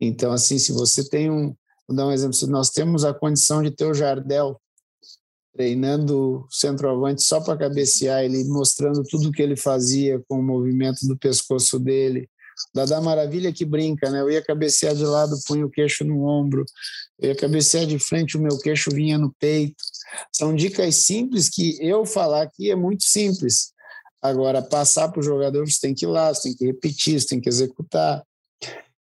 Então, 0.00 0.30
assim, 0.30 0.58
se 0.58 0.72
você 0.72 1.08
tem 1.08 1.30
um. 1.30 1.54
Vou 1.88 1.96
dar 1.96 2.06
um 2.06 2.12
exemplo: 2.12 2.34
se 2.34 2.46
nós 2.46 2.68
temos 2.68 3.02
a 3.04 3.14
condição 3.14 3.62
de 3.62 3.70
ter 3.70 3.86
o 3.86 3.94
Jardel 3.94 4.60
treinando 5.54 6.46
centroavante 6.50 7.22
só 7.22 7.40
para 7.40 7.58
cabecear, 7.58 8.22
ele 8.22 8.44
mostrando 8.44 9.02
tudo 9.02 9.28
o 9.28 9.32
que 9.32 9.42
ele 9.42 9.56
fazia 9.56 10.22
com 10.28 10.38
o 10.38 10.42
movimento 10.42 11.06
do 11.08 11.16
pescoço 11.16 11.80
dele, 11.80 12.28
Dada 12.74 13.00
Maravilha 13.00 13.52
que 13.52 13.64
brinca, 13.64 14.10
né? 14.10 14.20
Eu 14.20 14.30
ia 14.30 14.42
cabecear 14.42 14.94
de 14.94 15.04
lado, 15.04 15.38
punha 15.46 15.64
o 15.64 15.70
queixo 15.70 16.04
no 16.04 16.24
ombro. 16.24 16.64
Eu 17.18 17.30
ia 17.30 17.36
cabecear 17.36 17.86
de 17.86 17.98
frente, 17.98 18.36
o 18.36 18.40
meu 18.40 18.58
queixo 18.58 18.90
vinha 18.90 19.18
no 19.18 19.32
peito. 19.34 19.82
São 20.32 20.54
dicas 20.54 20.96
simples 20.96 21.48
que 21.48 21.78
eu 21.80 22.04
falar 22.04 22.42
aqui 22.42 22.70
é 22.70 22.76
muito 22.76 23.04
simples. 23.04 23.72
Agora, 24.20 24.62
passar 24.62 25.08
para 25.08 25.20
o 25.20 25.22
jogador, 25.22 25.68
você 25.68 25.78
tem 25.80 25.94
que 25.94 26.04
ir 26.04 26.08
lá, 26.08 26.32
você 26.32 26.48
tem 26.48 26.56
que 26.56 26.66
repetir, 26.66 27.20
você 27.20 27.26
tem 27.28 27.40
que 27.40 27.48
executar. 27.48 28.24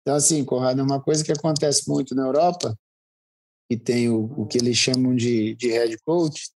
Então, 0.02 0.16
assim, 0.16 0.44
Conrado, 0.44 0.80
é 0.80 0.84
uma 0.84 1.02
coisa 1.02 1.24
que 1.24 1.32
acontece 1.32 1.88
muito 1.88 2.16
na 2.16 2.24
Europa, 2.24 2.78
que 3.70 3.78
tem 3.78 4.10
o, 4.10 4.26
o 4.38 4.46
que 4.46 4.58
eles 4.58 4.78
chamam 4.78 5.16
de, 5.16 5.54
de 5.56 5.70
head 5.70 5.98
coach, 6.06 6.50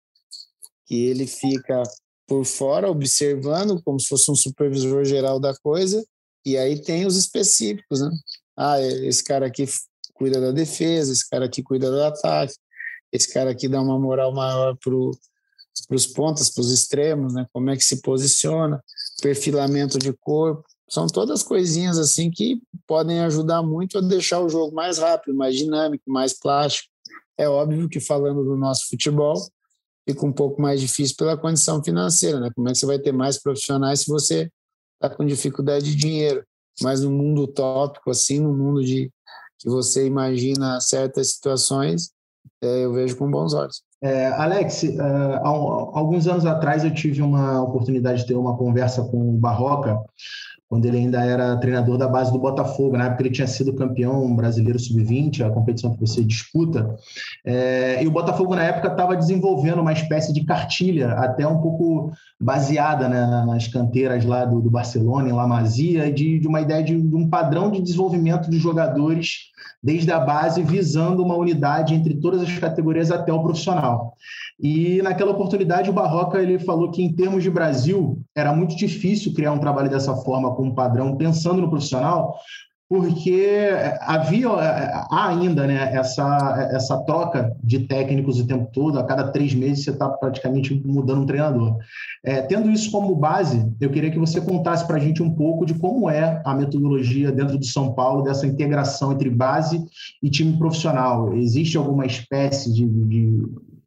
que 0.87 1.04
ele 1.07 1.26
fica 1.26 1.83
por 2.26 2.44
fora 2.44 2.90
observando 2.90 3.83
como 3.83 4.00
se 4.00 4.09
fosse 4.09 4.30
um 4.30 4.35
supervisor 4.35 5.04
geral 5.04 5.38
da 5.38 5.54
coisa 5.54 6.04
e 6.44 6.57
aí 6.57 6.80
tem 6.80 7.07
os 7.07 7.16
específicos, 7.16 8.00
né? 8.00 8.11
Ah, 8.57 8.80
é, 8.80 9.07
esse 9.07 9.24
cara 9.24 9.46
aqui 9.46 9.64
cuida 10.14 10.40
da 10.40 10.52
defesa, 10.52 11.12
esse 11.12 11.28
cara 11.28 11.46
aqui 11.46 11.62
cuida 11.62 11.90
do 11.90 12.02
ataque, 12.02 12.54
esse 13.12 13.33
cara 13.33 13.50
aqui 13.50 13.68
dá 13.68 13.80
uma 13.80 13.98
moral 13.98 14.33
maior 14.33 14.76
para 14.76 14.94
os 15.96 16.07
pontas, 16.07 16.50
para 16.50 16.61
os 16.61 16.70
extremos, 16.70 17.35
né? 17.35 17.46
Como 17.52 17.70
é 17.70 17.76
que 17.76 17.85
se 17.85 18.00
posiciona, 18.02 18.83
perfilamento 19.22 19.98
de 19.98 20.12
corpo. 20.12 20.64
São 20.88 21.07
todas 21.07 21.42
coisinhas 21.42 21.98
assim 21.98 22.30
que 22.30 22.61
podem 22.87 23.20
ajudar 23.20 23.62
muito 23.62 23.98
a 23.98 24.00
deixar 24.00 24.40
o 24.40 24.48
jogo 24.48 24.74
mais 24.74 24.98
rápido, 24.98 25.35
mais 25.35 25.57
dinâmico, 25.57 26.04
mais 26.11 26.38
plástico. 26.38 26.88
É 27.38 27.48
óbvio 27.48 27.88
que 27.88 27.98
falando 28.00 28.44
do 28.44 28.57
nosso 28.57 28.88
futebol, 28.88 29.35
fica 30.09 30.26
um 30.26 30.33
pouco 30.33 30.61
mais 30.61 30.80
difícil 30.80 31.16
pela 31.16 31.37
condição 31.37 31.83
financeira, 31.83 32.38
né? 32.38 32.50
Como 32.54 32.68
é 32.68 32.72
que 32.72 32.78
você 32.78 32.87
vai 32.87 32.98
ter 32.98 33.12
mais 33.12 33.40
profissionais 33.40 34.00
se 34.00 34.07
você 34.09 34.50
está 35.05 35.14
com 35.14 35.25
dificuldade 35.25 35.85
de 35.85 35.97
dinheiro. 35.97 36.45
Mas 36.83 37.03
no 37.03 37.11
mundo 37.11 37.43
utópico, 37.43 38.11
assim, 38.11 38.40
no 38.40 38.53
mundo 38.53 38.83
de 38.83 39.11
que 39.59 39.69
você 39.69 40.07
imagina 40.07 40.81
certas 40.81 41.33
situações, 41.33 42.11
é, 42.62 42.85
eu 42.85 42.93
vejo 42.93 43.17
com 43.17 43.31
bons 43.31 43.55
olhos. 43.55 43.83
É, 44.03 44.27
Alex, 44.29 44.83
uh, 44.83 45.40
alguns 45.43 46.27
anos 46.27 46.45
atrás 46.45 46.85
eu 46.85 46.93
tive 46.93 47.23
uma 47.23 47.62
oportunidade 47.62 48.23
de 48.23 48.27
ter 48.27 48.35
uma 48.35 48.57
conversa 48.57 49.03
com 49.05 49.31
o 49.31 49.38
Barroca, 49.38 49.99
quando 50.68 50.87
ele 50.87 50.98
ainda 50.98 51.22
era 51.22 51.57
treinador 51.57 51.98
da 51.98 52.09
base 52.09 52.33
do 52.33 52.38
Botafogo. 52.38 52.96
Na 52.96 53.07
época 53.07 53.22
ele 53.22 53.35
tinha 53.35 53.46
sido 53.46 53.74
campeão 53.74 54.35
brasileiro 54.35 54.79
sub-20, 54.79 55.46
a 55.46 55.50
competição 55.50 55.92
que 55.92 56.00
você 56.00 56.24
disputa. 56.24 56.96
É, 57.44 58.03
e 58.03 58.07
o 58.07 58.11
Botafogo, 58.11 58.55
na 58.55 58.64
época, 58.64 58.88
estava 58.88 59.16
desenvolvendo 59.16 59.81
uma 59.81 59.92
espécie 59.92 60.33
de 60.33 60.44
cartilha, 60.44 61.12
até 61.12 61.46
um 61.46 61.61
pouco 61.61 62.12
baseada 62.40 63.09
né, 63.09 63.44
nas 63.46 63.68
canteiras 63.68 64.24
lá 64.24 64.44
do, 64.44 64.61
do 64.61 64.70
Barcelona, 64.70 65.29
em 65.29 65.33
La 65.33 65.46
Masia, 65.46 66.12
de, 66.12 66.38
de 66.38 66.48
uma 66.48 66.61
ideia 66.61 66.83
de, 66.83 67.00
de 67.00 67.14
um 67.14 67.29
padrão 67.29 67.70
de 67.70 67.83
desenvolvimento 67.83 68.50
de 68.50 68.59
jogadores 68.59 69.53
desde 69.83 70.11
a 70.11 70.18
base, 70.18 70.62
visando 70.62 71.22
uma 71.22 71.37
unidade 71.37 71.94
entre 71.94 72.14
todas 72.14 72.40
as 72.40 72.59
categorias 72.59 73.11
até 73.11 73.33
o 73.33 73.42
profissional. 73.42 74.14
E 74.59 75.03
naquela 75.03 75.33
oportunidade 75.33 75.90
o 75.90 75.92
Barroca 75.92 76.38
ele 76.38 76.59
falou 76.59 76.90
que 76.90 77.03
em 77.03 77.12
termos 77.12 77.42
de 77.42 77.50
Brasil 77.50 78.24
era 78.37 78.55
muito 78.55 78.77
difícil 78.77 79.33
criar 79.33 79.53
um 79.53 79.59
trabalho 79.59 79.90
dessa 79.90 80.14
forma 80.16 80.55
com 80.55 80.64
um 80.64 80.75
padrão 80.75 81.16
pensando 81.16 81.61
no 81.61 81.70
profissional, 81.70 82.37
porque 82.88 83.70
havia 84.01 84.49
há 84.49 85.29
ainda 85.29 85.66
né, 85.66 85.94
essa, 85.94 86.68
essa 86.70 86.99
troca 87.03 87.57
de 87.62 87.81
técnicos 87.81 88.38
o 88.38 88.47
tempo 88.47 88.68
todo, 88.73 88.99
a 88.99 89.05
cada 89.05 89.33
três 89.33 89.55
meses 89.55 89.85
você 89.85 89.90
está 89.90 90.09
praticamente 90.09 90.75
mudando 90.85 91.23
um 91.23 91.27
treinador. 91.27 91.79
É, 92.23 92.42
tendo 92.42 92.70
isso 92.70 92.90
como 92.90 93.16
base, 93.16 93.66
eu 93.81 93.90
queria 93.90 94.11
que 94.11 94.18
você 94.18 94.40
contasse 94.40 94.87
para 94.87 94.97
a 94.97 95.01
gente 95.01 95.23
um 95.23 95.31
pouco 95.31 95.64
de 95.64 95.75
como 95.75 96.11
é 96.11 96.42
a 96.44 96.55
metodologia 96.55 97.33
dentro 97.33 97.59
do 97.59 97.64
São 97.64 97.94
Paulo, 97.94 98.23
dessa 98.23 98.47
integração 98.47 99.12
entre 99.12 99.31
base 99.31 99.83
e 100.23 100.29
time 100.29 100.57
profissional. 100.59 101.35
Existe 101.35 101.77
alguma 101.79 102.05
espécie 102.05 102.73
de, 102.73 102.87
de 102.87 103.42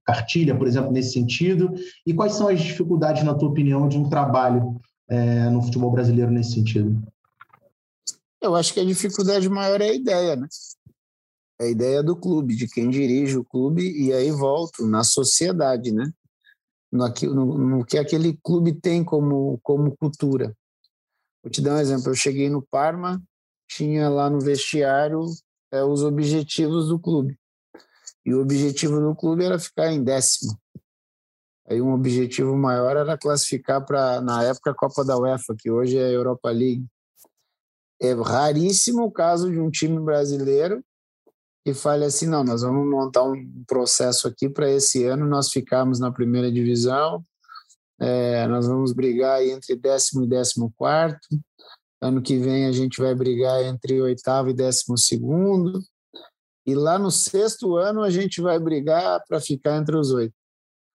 cartilha, 0.07 0.57
por 0.57 0.65
exemplo, 0.65 0.91
nesse 0.91 1.11
sentido? 1.11 1.73
E 2.05 2.13
quais 2.13 2.33
são 2.33 2.47
as 2.47 2.61
dificuldades, 2.61 3.23
na 3.23 3.35
tua 3.35 3.49
opinião, 3.49 3.89
de 3.89 3.97
um 3.97 4.09
trabalho 4.09 4.79
é, 5.09 5.49
no 5.49 5.61
futebol 5.61 5.91
brasileiro 5.91 6.31
nesse 6.31 6.53
sentido? 6.53 7.03
Eu 8.41 8.55
acho 8.55 8.73
que 8.73 8.79
a 8.79 8.85
dificuldade 8.85 9.49
maior 9.49 9.81
é 9.81 9.89
a 9.89 9.93
ideia, 9.93 10.35
né? 10.37 10.47
É 11.59 11.65
a 11.65 11.69
ideia 11.69 12.01
do 12.01 12.15
clube, 12.15 12.55
de 12.55 12.67
quem 12.67 12.89
dirige 12.89 13.37
o 13.37 13.43
clube, 13.43 13.81
e 13.81 14.13
aí 14.13 14.31
volto 14.31 14.87
na 14.87 15.03
sociedade, 15.03 15.91
né? 15.91 16.09
No, 16.89 17.09
no, 17.33 17.57
no 17.57 17.85
que 17.85 17.97
aquele 17.97 18.39
clube 18.41 18.73
tem 18.73 19.03
como, 19.03 19.59
como 19.61 19.97
cultura. 19.97 20.55
Vou 21.43 21.51
te 21.51 21.61
dar 21.61 21.75
um 21.75 21.79
exemplo. 21.79 22.11
Eu 22.11 22.15
cheguei 22.15 22.49
no 22.49 22.61
Parma, 22.61 23.21
tinha 23.67 24.07
lá 24.07 24.29
no 24.29 24.39
vestiário 24.39 25.25
é, 25.71 25.83
os 25.83 26.01
objetivos 26.01 26.87
do 26.87 26.97
clube. 26.97 27.37
E 28.27 28.33
o 28.33 28.41
objetivo 28.41 28.99
do 28.99 29.15
clube 29.15 29.45
era 29.45 29.57
ficar 29.57 29.89
em 29.89 30.03
décimo. 30.03 30.59
Aí 31.65 31.81
um 31.81 31.93
objetivo 31.93 32.57
maior 32.57 32.97
era 32.97 33.17
classificar 33.17 33.85
para, 33.85 34.19
na 34.19 34.43
época, 34.43 34.71
a 34.71 34.75
Copa 34.75 35.05
da 35.05 35.17
UEFA, 35.17 35.55
que 35.57 35.71
hoje 35.71 35.97
é 35.97 36.03
a 36.03 36.11
Europa 36.11 36.49
League. 36.49 36.85
É 38.01 38.11
raríssimo 38.11 39.03
o 39.03 39.11
caso 39.11 39.49
de 39.49 39.57
um 39.57 39.71
time 39.71 39.97
brasileiro 40.01 40.83
que 41.63 41.73
fale 41.73 42.03
assim, 42.03 42.27
não, 42.27 42.43
nós 42.43 42.61
vamos 42.61 42.89
montar 42.89 43.23
um 43.23 43.63
processo 43.65 44.27
aqui 44.27 44.49
para 44.49 44.69
esse 44.69 45.05
ano 45.05 45.25
nós 45.25 45.49
ficarmos 45.49 45.99
na 45.99 46.11
primeira 46.11 46.49
divisão, 46.49 47.21
é, 47.99 48.47
nós 48.47 48.67
vamos 48.67 48.93
brigar 48.93 49.43
entre 49.43 49.75
décimo 49.75 50.23
e 50.23 50.27
décimo 50.27 50.73
quarto, 50.77 51.27
ano 52.01 52.21
que 52.21 52.37
vem 52.37 52.67
a 52.67 52.71
gente 52.71 53.01
vai 53.01 53.13
brigar 53.13 53.63
entre 53.65 54.01
oitavo 54.01 54.49
e 54.49 54.53
décimo 54.53 54.97
segundo, 54.97 55.81
e 56.67 56.75
lá 56.75 56.99
no 56.99 57.09
sexto 57.09 57.77
ano 57.77 58.03
a 58.03 58.09
gente 58.09 58.41
vai 58.41 58.59
brigar 58.59 59.23
para 59.25 59.39
ficar 59.39 59.77
entre 59.77 59.95
os 59.95 60.11
oito. 60.11 60.35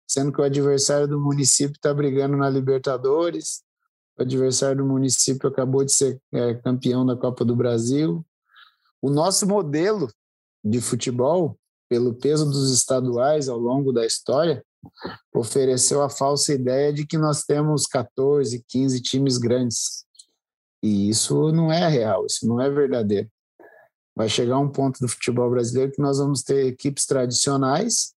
Sendo 0.05 0.33
que 0.33 0.41
o 0.41 0.45
adversário 0.45 1.07
do 1.07 1.21
município 1.21 1.77
está 1.77 1.95
brigando 1.95 2.37
na 2.37 2.51
Libertadores, 2.51 3.63
o 4.19 4.23
adversário 4.23 4.79
do 4.79 4.85
município 4.85 5.49
acabou 5.49 5.85
de 5.85 5.93
ser 5.93 6.21
é, 6.33 6.55
campeão 6.55 7.07
da 7.07 7.17
Copa 7.17 7.45
do 7.45 7.55
Brasil. 7.55 8.27
O 9.01 9.09
nosso 9.09 9.47
modelo 9.47 10.13
de 10.65 10.81
futebol, 10.81 11.57
pelo 11.89 12.15
peso 12.15 12.45
dos 12.45 12.73
estaduais 12.73 13.49
ao 13.49 13.57
longo 13.57 13.93
da 13.93 14.05
história, 14.05 14.65
ofereceu 15.33 16.03
a 16.03 16.11
falsa 16.11 16.53
ideia 16.53 16.93
de 16.93 17.07
que 17.07 17.17
nós 17.17 17.45
temos 17.45 17.87
14, 17.87 18.65
15 18.67 19.01
times 19.01 19.39
grandes. 19.39 20.05
E 20.83 21.09
isso 21.09 21.53
não 21.53 21.73
é 21.73 21.89
real, 21.89 22.27
isso 22.27 22.45
não 22.49 22.61
é 22.61 22.69
verdadeiro. 22.69 23.31
Vai 24.21 24.29
chegar 24.29 24.59
um 24.59 24.69
ponto 24.69 25.01
do 25.01 25.09
futebol 25.09 25.49
brasileiro 25.49 25.93
que 25.93 26.03
nós 26.03 26.19
vamos 26.19 26.43
ter 26.43 26.67
equipes 26.67 27.07
tradicionais, 27.07 28.13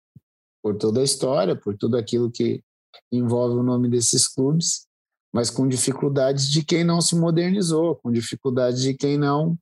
por 0.60 0.76
toda 0.76 1.00
a 1.00 1.04
história, 1.04 1.56
por 1.56 1.78
tudo 1.78 1.96
aquilo 1.96 2.32
que 2.32 2.64
envolve 3.12 3.58
o 3.58 3.62
nome 3.62 3.88
desses 3.88 4.28
clubes, 4.28 4.88
mas 5.32 5.52
com 5.52 5.68
dificuldades 5.68 6.50
de 6.50 6.66
quem 6.66 6.84
não 6.84 7.02
se 7.02 7.16
modernizou, 7.16 7.98
com 7.98 8.12
dificuldades 8.12 8.82
de 8.82 8.96
quem 8.96 9.16
não 9.16 9.56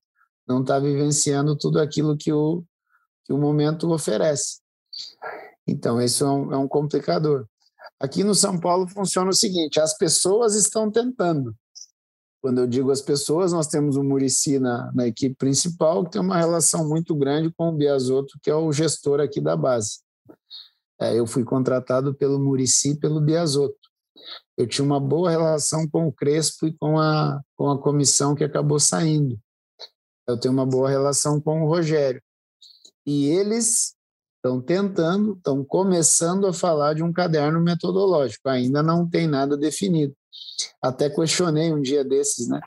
não 0.48 0.62
está 0.62 0.80
vivenciando 0.80 1.58
tudo 1.58 1.78
aquilo 1.78 2.16
que 2.16 2.32
o, 2.32 2.64
que 3.26 3.34
o 3.34 3.38
momento 3.38 3.92
oferece. 3.92 4.62
Então, 5.68 6.02
isso 6.02 6.24
é 6.24 6.32
um, 6.32 6.54
é 6.54 6.58
um 6.58 6.70
complicador. 6.70 7.48
Aqui 8.00 8.24
no 8.24 8.34
São 8.34 8.58
Paulo 8.58 8.88
funciona 8.88 9.30
o 9.30 9.36
seguinte: 9.36 9.78
as 9.78 9.98
pessoas 9.98 10.56
estão 10.56 10.90
tentando. 10.90 11.54
Quando 12.42 12.60
eu 12.60 12.68
digo 12.68 12.90
as 12.90 13.02
pessoas, 13.02 13.52
nós 13.52 13.68
temos 13.68 13.98
o 13.98 14.04
Murici 14.04 14.60
na, 14.60 14.92
na 14.94 15.08
equipe 15.08 15.36
principal, 15.36 16.06
que 16.06 16.12
tem 16.12 16.22
uma 16.22 16.38
relação 16.38 16.88
muito 16.88 17.14
grande 17.14 17.52
com 17.52 17.70
o 17.70 17.76
Biasotto, 17.76 18.40
que 18.42 18.50
é 18.50 18.56
o 18.56 18.72
gestor 18.72 19.20
aqui 19.20 19.42
da 19.42 19.58
base. 19.58 20.00
É, 21.02 21.18
eu 21.18 21.28
fui 21.28 21.44
contratado 21.44 22.14
pelo 22.14 22.40
Murici 22.40 22.98
pelo 22.98 23.20
Biasotto. 23.20 23.90
Eu 24.58 24.68
tinha 24.68 24.86
uma 24.86 25.00
boa 25.00 25.30
relação 25.30 25.88
com 25.88 26.08
o 26.08 26.14
Crespo 26.14 26.68
e 26.68 26.74
com 26.74 27.00
a, 27.00 27.42
com 27.56 27.70
a 27.70 27.82
comissão 27.82 28.36
que 28.36 28.44
acabou 28.44 28.80
saindo. 28.80 29.38
Eu 30.28 30.40
tenho 30.40 30.54
uma 30.54 30.66
boa 30.66 30.90
relação 30.90 31.42
com 31.42 31.64
o 31.64 31.68
Rogério. 31.68 32.22
E 33.06 33.28
eles 33.28 33.96
estão 34.36 34.62
tentando, 34.62 35.34
estão 35.34 35.64
começando 35.64 36.48
a 36.48 36.54
falar 36.54 36.94
de 36.94 37.04
um 37.04 37.12
caderno 37.12 37.60
metodológico, 37.60 38.48
ainda 38.48 38.82
não 38.82 39.08
tem 39.10 39.28
nada 39.28 39.58
definido. 39.58 40.16
Até 40.82 41.10
questionei 41.10 41.74
um 41.74 41.82
dia 41.82 42.04
desses, 42.04 42.48
né? 42.48 42.60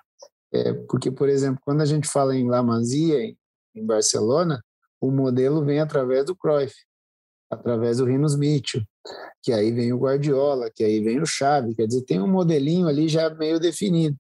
É, 0.53 0.73
porque, 0.89 1.11
por 1.11 1.29
exemplo, 1.29 1.61
quando 1.65 1.81
a 1.81 1.87
gente 1.87 2.07
fala 2.07 2.37
em 2.37 2.49
La 2.49 2.63
Masia, 2.63 3.35
em 3.75 3.87
Barcelona, 3.87 4.63
o 5.01 5.11
modelo 5.11 5.65
vem 5.65 5.81
através 5.81 6.27
do 6.27 6.37
Cruyff, 6.37 6.75
através 7.51 7.99
do 7.99 8.05
Rinos 8.05 8.37
Mitchell, 8.37 8.83
que 9.43 9.53
aí 9.53 9.73
vem 9.73 9.93
o 9.93 9.99
Guardiola, 9.99 10.71
que 10.71 10.85
aí 10.85 11.01
vem 11.01 11.21
o 11.21 11.27
Xavi, 11.27 11.75
quer 11.75 11.87
dizer, 11.87 12.03
tem 12.03 12.21
um 12.21 12.29
modelinho 12.29 12.87
ali 12.87 13.09
já 13.09 13.31
meio 13.31 13.59
definido. 13.59 14.17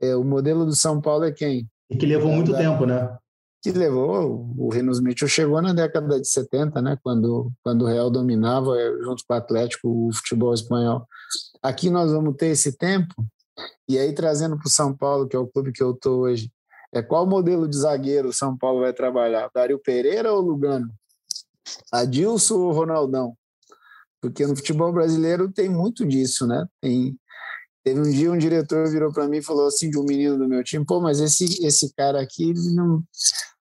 É, 0.00 0.14
o 0.14 0.24
modelo 0.24 0.64
do 0.64 0.74
São 0.74 1.00
Paulo 1.00 1.24
é 1.24 1.32
quem? 1.32 1.68
E 1.90 1.96
que 1.96 2.06
levou 2.06 2.30
muito 2.30 2.54
tempo, 2.56 2.86
né? 2.86 3.16
Que 3.72 3.76
levou 3.76 4.48
o 4.56 4.68
Rinos 4.68 5.00
Mitchell 5.00 5.26
chegou 5.26 5.60
na 5.60 5.72
década 5.72 6.20
de 6.20 6.28
70, 6.28 6.80
né, 6.80 6.96
quando 7.02 7.50
quando 7.64 7.82
o 7.82 7.86
Real 7.86 8.08
dominava 8.08 8.78
eh, 8.78 8.92
junto 9.02 9.24
com 9.26 9.34
o 9.34 9.36
Atlético 9.36 9.88
o 9.88 10.12
futebol 10.12 10.54
espanhol. 10.54 11.04
Aqui 11.60 11.90
nós 11.90 12.12
vamos 12.12 12.36
ter 12.36 12.46
esse 12.46 12.76
tempo 12.76 13.12
e 13.88 13.98
aí 13.98 14.14
trazendo 14.14 14.56
para 14.56 14.68
o 14.68 14.70
São 14.70 14.96
Paulo, 14.96 15.26
que 15.26 15.34
é 15.34 15.38
o 15.38 15.48
clube 15.48 15.72
que 15.72 15.82
eu 15.82 15.94
tô 15.94 16.20
hoje, 16.20 16.48
é 16.92 17.02
qual 17.02 17.26
modelo 17.26 17.66
de 17.66 17.76
zagueiro 17.76 18.28
o 18.28 18.32
São 18.32 18.56
Paulo 18.56 18.82
vai 18.82 18.92
trabalhar? 18.92 19.50
Dario 19.52 19.80
Pereira 19.80 20.32
ou 20.32 20.40
Lugano? 20.40 20.88
Adilson 21.92 22.58
ou 22.58 22.72
Ronaldão? 22.72 23.34
Porque 24.20 24.46
no 24.46 24.54
futebol 24.54 24.92
brasileiro 24.92 25.50
tem 25.50 25.68
muito 25.68 26.06
disso, 26.06 26.46
né? 26.46 26.66
Tem 26.80 27.18
Teve 27.82 28.00
um 28.00 28.10
dia 28.10 28.32
um 28.32 28.38
diretor 28.38 28.90
virou 28.90 29.12
para 29.12 29.28
mim 29.28 29.36
e 29.36 29.42
falou 29.42 29.68
assim 29.68 29.88
de 29.88 29.96
um 29.96 30.02
menino 30.02 30.36
do 30.36 30.48
meu 30.48 30.64
time, 30.64 30.84
pô, 30.84 31.00
mas 31.00 31.20
esse 31.20 31.64
esse 31.64 31.94
cara 31.94 32.20
aqui 32.20 32.52
não 32.74 33.00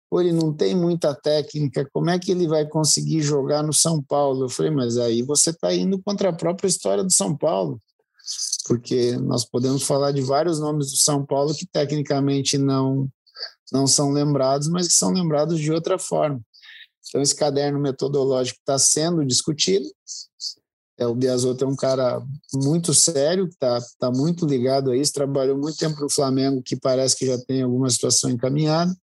Pô, 0.10 0.22
ele 0.22 0.32
não 0.32 0.54
tem 0.54 0.76
muita 0.76 1.16
técnica, 1.16 1.88
como 1.92 2.10
é 2.10 2.20
que 2.20 2.32
ele 2.32 2.48
vai 2.48 2.66
conseguir 2.68 3.22
jogar 3.22 3.64
no 3.64 3.74
São 3.74 4.02
Paulo? 4.02 4.46
Eu 4.46 4.50
falei, 4.50 4.72
mas 4.72 4.98
aí 4.98 5.24
você 5.24 5.50
está 5.50 5.74
indo 5.74 6.02
contra 6.02 6.30
a 6.30 6.34
própria 6.34 6.68
história 6.68 7.04
do 7.04 7.12
São 7.12 7.36
Paulo, 7.36 7.82
porque 8.68 9.18
nós 9.18 9.46
podemos 9.46 9.84
falar 9.84 10.12
de 10.12 10.22
vários 10.22 10.60
nomes 10.60 10.92
do 10.92 10.98
São 10.98 11.26
Paulo 11.26 11.56
que 11.56 11.66
tecnicamente 11.66 12.58
não, 12.58 13.10
não 13.72 13.88
são 13.88 14.12
lembrados, 14.12 14.68
mas 14.68 14.88
que 14.88 14.94
são 14.94 15.12
lembrados 15.12 15.60
de 15.60 15.72
outra 15.72 15.98
forma. 15.98 16.40
Então, 17.08 17.22
esse 17.22 17.36
caderno 17.36 17.80
metodológico 17.80 18.60
está 18.60 18.78
sendo 18.78 19.26
discutido. 19.26 19.86
É, 20.98 21.06
o 21.06 21.14
Biasotto 21.14 21.64
é 21.64 21.68
um 21.68 21.76
cara 21.76 22.22
muito 22.54 22.94
sério, 22.94 23.46
está 23.46 23.80
tá 24.00 24.10
muito 24.12 24.46
ligado 24.46 24.92
a 24.92 24.98
isso, 24.98 25.12
trabalhou 25.12 25.58
muito 25.58 25.78
tempo 25.78 26.00
no 26.00 26.10
Flamengo, 26.10 26.64
que 26.64 26.76
parece 26.76 27.18
que 27.18 27.28
já 27.28 27.38
tem 27.38 27.62
alguma 27.62 27.90
situação 27.90 28.30
encaminhada. 28.30 28.96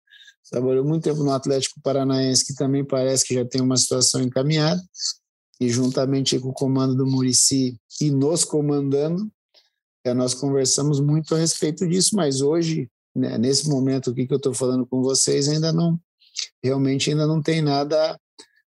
Trabalhou 0.50 0.84
muito 0.84 1.04
tempo 1.04 1.22
no 1.22 1.32
Atlético 1.32 1.80
Paranaense, 1.80 2.44
que 2.44 2.54
também 2.54 2.84
parece 2.84 3.24
que 3.24 3.34
já 3.34 3.44
tem 3.44 3.60
uma 3.60 3.76
situação 3.76 4.20
encaminhada. 4.20 4.82
E 5.60 5.68
juntamente 5.68 6.38
com 6.38 6.48
o 6.48 6.52
comando 6.52 6.94
do 6.94 7.06
Murici 7.06 7.78
e 8.00 8.10
nos 8.10 8.44
comandando, 8.44 9.30
é, 10.04 10.14
nós 10.14 10.34
conversamos 10.34 11.00
muito 11.00 11.34
a 11.34 11.38
respeito 11.38 11.86
disso, 11.86 12.16
mas 12.16 12.40
hoje, 12.40 12.88
né, 13.14 13.36
nesse 13.36 13.68
momento 13.68 14.10
aqui 14.10 14.26
que 14.26 14.32
eu 14.32 14.38
estou 14.38 14.54
falando 14.54 14.86
com 14.86 15.02
vocês, 15.02 15.48
ainda 15.48 15.72
não, 15.72 16.00
realmente 16.64 17.10
ainda 17.10 17.26
não 17.26 17.42
tem 17.42 17.60
nada 17.60 18.18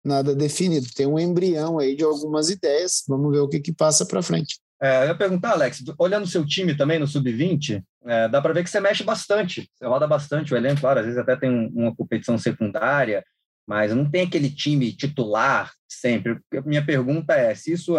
nada 0.05 0.35
definido. 0.35 0.87
Tem 0.95 1.07
um 1.07 1.19
embrião 1.19 1.79
aí 1.79 1.95
de 1.95 2.03
algumas 2.03 2.49
ideias, 2.49 3.05
vamos 3.07 3.31
ver 3.31 3.41
o 3.41 3.49
que, 3.49 3.61
que 3.61 3.73
passa 3.73 4.07
para 4.07 4.23
frente. 4.23 4.59
É, 4.81 5.03
eu 5.03 5.09
ia 5.09 5.15
perguntar, 5.15 5.53
Alex, 5.53 5.83
olhando 5.99 6.25
o 6.25 6.29
seu 6.29 6.47
time 6.47 6.77
também 6.77 6.99
no 6.99 7.07
Sub-20, 7.07 7.83
é, 8.09 8.27
dá 8.27 8.41
para 8.41 8.55
ver 8.55 8.65
que 8.65 8.71
você 8.71 8.81
mexe 8.81 9.05
bastante, 9.05 9.71
você 9.75 9.87
roda 9.87 10.07
bastante 10.07 10.55
o 10.55 10.57
elenco, 10.57 10.81
claro, 10.81 11.01
às 11.01 11.05
vezes 11.05 11.21
até 11.21 11.37
tem 11.37 11.51
uma 11.75 11.95
competição 11.95 12.39
secundária, 12.39 13.23
mas 13.67 13.95
não 13.95 14.11
tem 14.11 14.23
aquele 14.23 14.51
time 14.51 14.91
titular 14.93 15.71
sempre. 15.87 16.39
Minha 16.65 16.85
pergunta 16.85 17.35
é, 17.35 17.55
se 17.55 17.73
isso, 17.73 17.95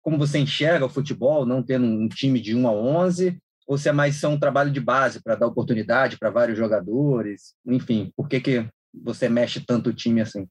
como 0.00 0.16
você 0.16 0.38
enxerga 0.38 0.86
o 0.86 0.90
futebol, 0.90 1.44
não 1.44 1.62
tendo 1.62 1.84
um 1.84 2.08
time 2.08 2.40
de 2.40 2.56
1 2.56 2.66
a 2.66 2.72
11, 2.72 3.38
ou 3.68 3.76
se 3.76 3.90
é 3.90 3.92
mais 3.92 4.16
só 4.16 4.30
um 4.30 4.40
trabalho 4.40 4.72
de 4.72 4.80
base 4.80 5.22
para 5.22 5.34
dar 5.34 5.46
oportunidade 5.46 6.18
para 6.18 6.30
vários 6.30 6.56
jogadores, 6.56 7.54
enfim, 7.66 8.10
por 8.16 8.28
que, 8.28 8.40
que 8.40 8.66
você 8.94 9.28
mexe 9.28 9.60
tanto 9.60 9.90
o 9.90 9.94
time 9.94 10.22
assim? 10.22 10.48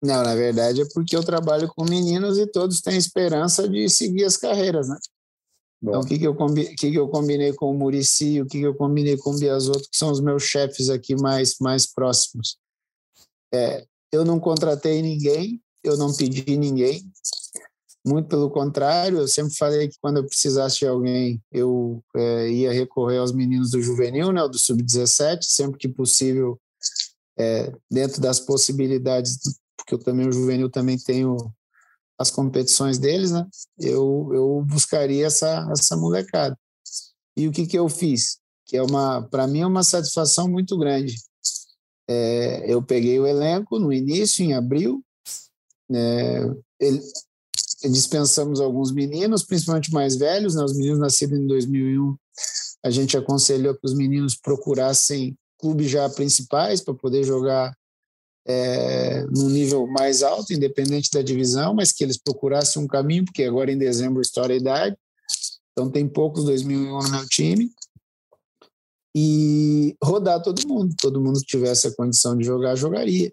Não, 0.00 0.22
na 0.22 0.34
verdade 0.34 0.80
é 0.80 0.84
porque 0.94 1.16
eu 1.16 1.24
trabalho 1.24 1.66
com 1.74 1.84
meninos 1.84 2.38
e 2.38 2.46
todos 2.46 2.80
têm 2.80 2.96
esperança 2.96 3.68
de 3.68 3.88
seguir 3.88 4.24
as 4.24 4.36
carreiras, 4.36 4.88
né? 4.88 4.96
Então, 5.88 6.00
o 6.00 6.06
que, 6.06 6.18
que, 6.18 6.26
eu 6.26 6.34
combi 6.34 6.74
que, 6.74 6.90
que 6.90 6.94
eu 6.94 7.08
combinei 7.08 7.52
com 7.52 7.70
o 7.70 7.74
Murici, 7.74 8.40
o 8.40 8.46
que, 8.46 8.58
que 8.58 8.66
eu 8.66 8.74
combinei 8.74 9.18
com 9.18 9.30
o 9.30 9.38
Biasotto, 9.38 9.90
que 9.90 9.96
são 9.96 10.10
os 10.10 10.20
meus 10.20 10.42
chefes 10.42 10.88
aqui 10.88 11.14
mais, 11.14 11.56
mais 11.60 11.86
próximos. 11.86 12.56
É, 13.52 13.86
eu 14.10 14.24
não 14.24 14.40
contratei 14.40 15.02
ninguém, 15.02 15.60
eu 15.82 15.96
não 15.98 16.14
pedi 16.14 16.56
ninguém, 16.56 17.04
muito 18.06 18.28
pelo 18.28 18.50
contrário, 18.50 19.18
eu 19.18 19.28
sempre 19.28 19.54
falei 19.54 19.88
que 19.88 19.98
quando 20.00 20.18
eu 20.18 20.26
precisasse 20.26 20.78
de 20.78 20.86
alguém, 20.86 21.42
eu 21.50 22.02
é, 22.14 22.50
ia 22.50 22.72
recorrer 22.72 23.18
aos 23.18 23.32
meninos 23.32 23.70
do 23.70 23.80
juvenil, 23.80 24.30
né, 24.30 24.46
do 24.46 24.58
sub-17, 24.58 25.42
sempre 25.42 25.78
que 25.78 25.88
possível, 25.88 26.60
é, 27.38 27.72
dentro 27.90 28.20
das 28.20 28.38
possibilidades, 28.38 29.38
porque 29.76 29.94
eu 29.94 29.98
também, 29.98 30.28
o 30.28 30.32
juvenil 30.32 30.68
também 30.68 30.98
tenho 30.98 31.36
as 32.18 32.30
competições 32.30 32.98
deles, 32.98 33.32
né? 33.32 33.46
Eu, 33.78 34.30
eu 34.32 34.64
buscaria 34.66 35.26
essa, 35.26 35.68
essa 35.72 35.96
molecada. 35.96 36.56
E 37.36 37.48
o 37.48 37.52
que, 37.52 37.66
que 37.66 37.78
eu 37.78 37.88
fiz? 37.88 38.38
Que 38.66 38.76
é 38.76 38.82
uma, 38.82 39.22
para 39.22 39.46
mim, 39.46 39.60
é 39.60 39.66
uma 39.66 39.82
satisfação 39.82 40.48
muito 40.48 40.78
grande. 40.78 41.16
É, 42.08 42.72
eu 42.72 42.82
peguei 42.82 43.18
o 43.18 43.26
elenco 43.26 43.78
no 43.78 43.92
início, 43.92 44.44
em 44.44 44.54
abril, 44.54 45.02
é, 45.92 46.44
ele, 46.80 47.00
dispensamos 47.90 48.60
alguns 48.60 48.92
meninos, 48.92 49.44
principalmente 49.44 49.92
mais 49.92 50.16
velhos, 50.16 50.54
né? 50.54 50.64
os 50.64 50.76
meninos 50.76 50.98
nascidos 50.98 51.38
em 51.38 51.46
2001. 51.46 52.16
A 52.84 52.90
gente 52.90 53.16
aconselhou 53.16 53.74
que 53.74 53.86
os 53.86 53.94
meninos 53.94 54.36
procurassem 54.36 55.36
clubes 55.58 55.90
já 55.90 56.08
principais 56.08 56.80
para 56.80 56.94
poder 56.94 57.24
jogar 57.24 57.74
é, 58.46 59.24
num 59.30 59.48
nível 59.48 59.86
mais 59.86 60.22
alto, 60.22 60.52
independente 60.52 61.10
da 61.10 61.22
divisão, 61.22 61.74
mas 61.74 61.92
que 61.92 62.04
eles 62.04 62.18
procurassem 62.18 62.82
um 62.82 62.86
caminho, 62.86 63.24
porque 63.24 63.44
agora 63.44 63.72
em 63.72 63.78
dezembro 63.78 64.20
estoura 64.20 64.52
a 64.52 64.56
idade, 64.56 64.96
então 65.72 65.90
tem 65.90 66.08
poucos 66.08 66.44
2001 66.44 66.98
no 66.98 67.10
meu 67.10 67.28
time, 67.28 67.70
e 69.16 69.96
rodar 70.02 70.42
todo 70.42 70.66
mundo, 70.66 70.94
todo 71.00 71.20
mundo 71.20 71.38
que 71.40 71.46
tivesse 71.46 71.86
a 71.86 71.94
condição 71.94 72.36
de 72.36 72.44
jogar, 72.44 72.74
jogaria. 72.74 73.32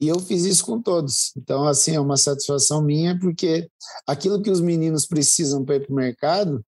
E 0.00 0.06
eu 0.06 0.20
fiz 0.20 0.44
isso 0.44 0.64
com 0.64 0.80
todos. 0.80 1.32
Então, 1.36 1.66
assim, 1.66 1.96
é 1.96 2.00
uma 2.00 2.16
satisfação 2.16 2.80
minha, 2.80 3.18
porque 3.18 3.68
aquilo 4.06 4.40
que 4.40 4.50
os 4.50 4.60
meninos 4.60 5.06
precisam 5.06 5.64
para 5.64 5.74
ir 5.74 5.86
para 5.86 5.92
o 5.92 5.96
mercado, 5.96 6.64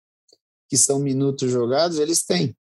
que 0.68 0.76
são 0.76 1.00
minutos 1.00 1.50
jogados, 1.50 1.98
eles 1.98 2.24
têm. 2.24 2.56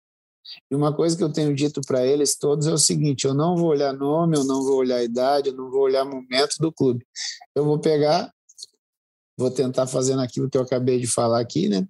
E 0.70 0.74
uma 0.74 0.94
coisa 0.94 1.16
que 1.16 1.22
eu 1.22 1.32
tenho 1.32 1.54
dito 1.54 1.80
para 1.86 2.06
eles 2.06 2.36
todos 2.36 2.66
é 2.66 2.72
o 2.72 2.78
seguinte: 2.78 3.26
eu 3.26 3.34
não 3.34 3.56
vou 3.56 3.68
olhar 3.68 3.92
nome, 3.92 4.36
eu 4.36 4.44
não 4.44 4.62
vou 4.62 4.76
olhar 4.76 5.02
idade, 5.02 5.48
eu 5.48 5.56
não 5.56 5.70
vou 5.70 5.82
olhar 5.82 6.04
momento 6.04 6.56
do 6.58 6.72
clube. 6.72 7.06
Eu 7.54 7.64
vou 7.64 7.78
pegar, 7.78 8.32
vou 9.36 9.50
tentar 9.50 9.86
fazer 9.86 10.16
naquilo 10.16 10.48
que 10.48 10.56
eu 10.58 10.62
acabei 10.62 11.00
de 11.00 11.06
falar 11.06 11.40
aqui, 11.40 11.68
né? 11.68 11.86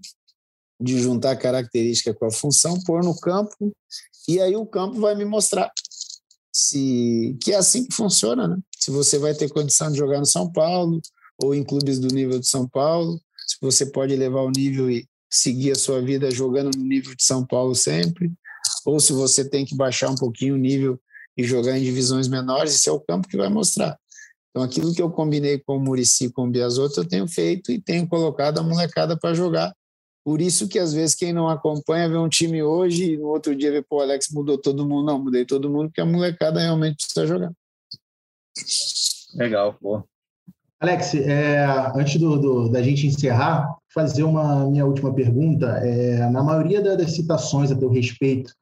De 0.81 0.99
juntar 1.01 1.33
a 1.33 1.37
característica 1.37 2.15
com 2.15 2.27
a 2.27 2.31
função, 2.31 2.81
pôr 2.85 3.03
no 3.03 3.19
campo, 3.19 3.73
e 4.29 4.41
aí 4.41 4.57
o 4.57 4.67
campo 4.67 5.01
vai 5.01 5.15
me 5.15 5.25
mostrar 5.25 5.71
se 6.53 7.37
que 7.43 7.53
é 7.53 7.57
assim 7.57 7.87
que 7.87 7.95
funciona, 7.95 8.49
né? 8.49 8.57
Se 8.79 8.91
você 8.91 9.19
vai 9.19 9.35
ter 9.35 9.51
condição 9.51 9.91
de 9.91 9.99
jogar 9.99 10.19
no 10.19 10.27
São 10.27 10.51
Paulo 10.51 11.01
ou 11.43 11.55
em 11.55 11.63
clubes 11.63 11.99
do 11.99 12.09
nível 12.09 12.39
de 12.39 12.49
São 12.49 12.67
Paulo, 12.67 13.21
se 13.47 13.57
você 13.61 13.87
pode 13.87 14.17
levar 14.17 14.41
o 14.41 14.51
nível 14.51 14.91
e 14.91 15.07
seguir 15.31 15.73
a 15.73 15.77
sua 15.77 16.01
vida 16.01 16.31
jogando 16.31 16.77
no 16.77 16.83
nível 16.83 17.15
de 17.15 17.23
São 17.23 17.47
Paulo 17.47 17.75
sempre, 17.75 18.33
ou 18.87 19.01
se 19.01 19.13
você 19.13 19.45
tem 19.45 19.65
que 19.65 19.75
baixar 19.75 20.09
um 20.09 20.15
pouquinho 20.15 20.55
o 20.55 20.59
nível 20.59 20.99
e 21.37 21.43
jogar 21.43 21.77
em 21.77 21.83
divisões 21.83 22.29
menores, 22.29 22.75
esse 22.75 22.89
é 22.89 22.93
o 22.93 23.01
campo 23.01 23.29
que 23.29 23.37
vai 23.37 23.49
mostrar. 23.49 23.99
Então, 24.51 24.63
aquilo 24.63 24.95
que 24.95 25.03
eu 25.03 25.11
combinei 25.11 25.59
com 25.59 25.77
o 25.77 25.81
Murici, 25.81 26.31
com 26.31 26.47
o 26.47 26.51
Biasotto, 26.51 27.01
eu 27.01 27.05
tenho 27.07 27.29
feito 27.29 27.71
e 27.71 27.81
tenho 27.81 28.09
colocado 28.09 28.59
a 28.59 28.63
molecada 28.63 29.19
para 29.19 29.35
jogar. 29.35 29.75
Por 30.25 30.41
isso 30.41 30.67
que, 30.67 30.79
às 30.79 30.95
vezes, 30.95 31.15
quem 31.15 31.33
não 31.33 31.49
acompanha 31.49 32.09
vê 32.09 32.17
um 32.17 32.29
time 32.29 32.63
hoje 32.63 33.13
e 33.13 33.17
no 33.19 33.27
outro 33.27 33.55
dia 33.55 33.71
vê, 33.71 33.83
pô, 33.83 34.01
Alex 34.01 34.29
mudou 34.31 34.57
todo 34.57 34.89
mundo. 34.89 35.05
Não, 35.05 35.23
mudei 35.23 35.45
todo 35.45 35.69
mundo, 35.69 35.89
porque 35.89 36.01
a 36.01 36.07
molecada 36.07 36.59
realmente 36.59 36.97
precisa 36.97 37.27
jogar. 37.27 37.53
Legal, 39.35 39.75
pô. 39.75 40.03
Alex, 40.81 41.15
é, 41.15 41.65
antes 41.95 42.19
do, 42.19 42.39
do, 42.39 42.69
da 42.71 42.83
gente 42.83 43.07
encerrar, 43.07 43.77
fazer 43.93 44.23
uma 44.23 44.69
minha 44.71 44.87
última 44.87 45.13
pergunta. 45.13 45.67
É, 45.85 46.31
na 46.31 46.43
maioria 46.43 46.81
das 46.81 47.13
citações 47.13 47.71
a 47.71 47.77
teu 47.77 47.91
respeito 47.91 48.55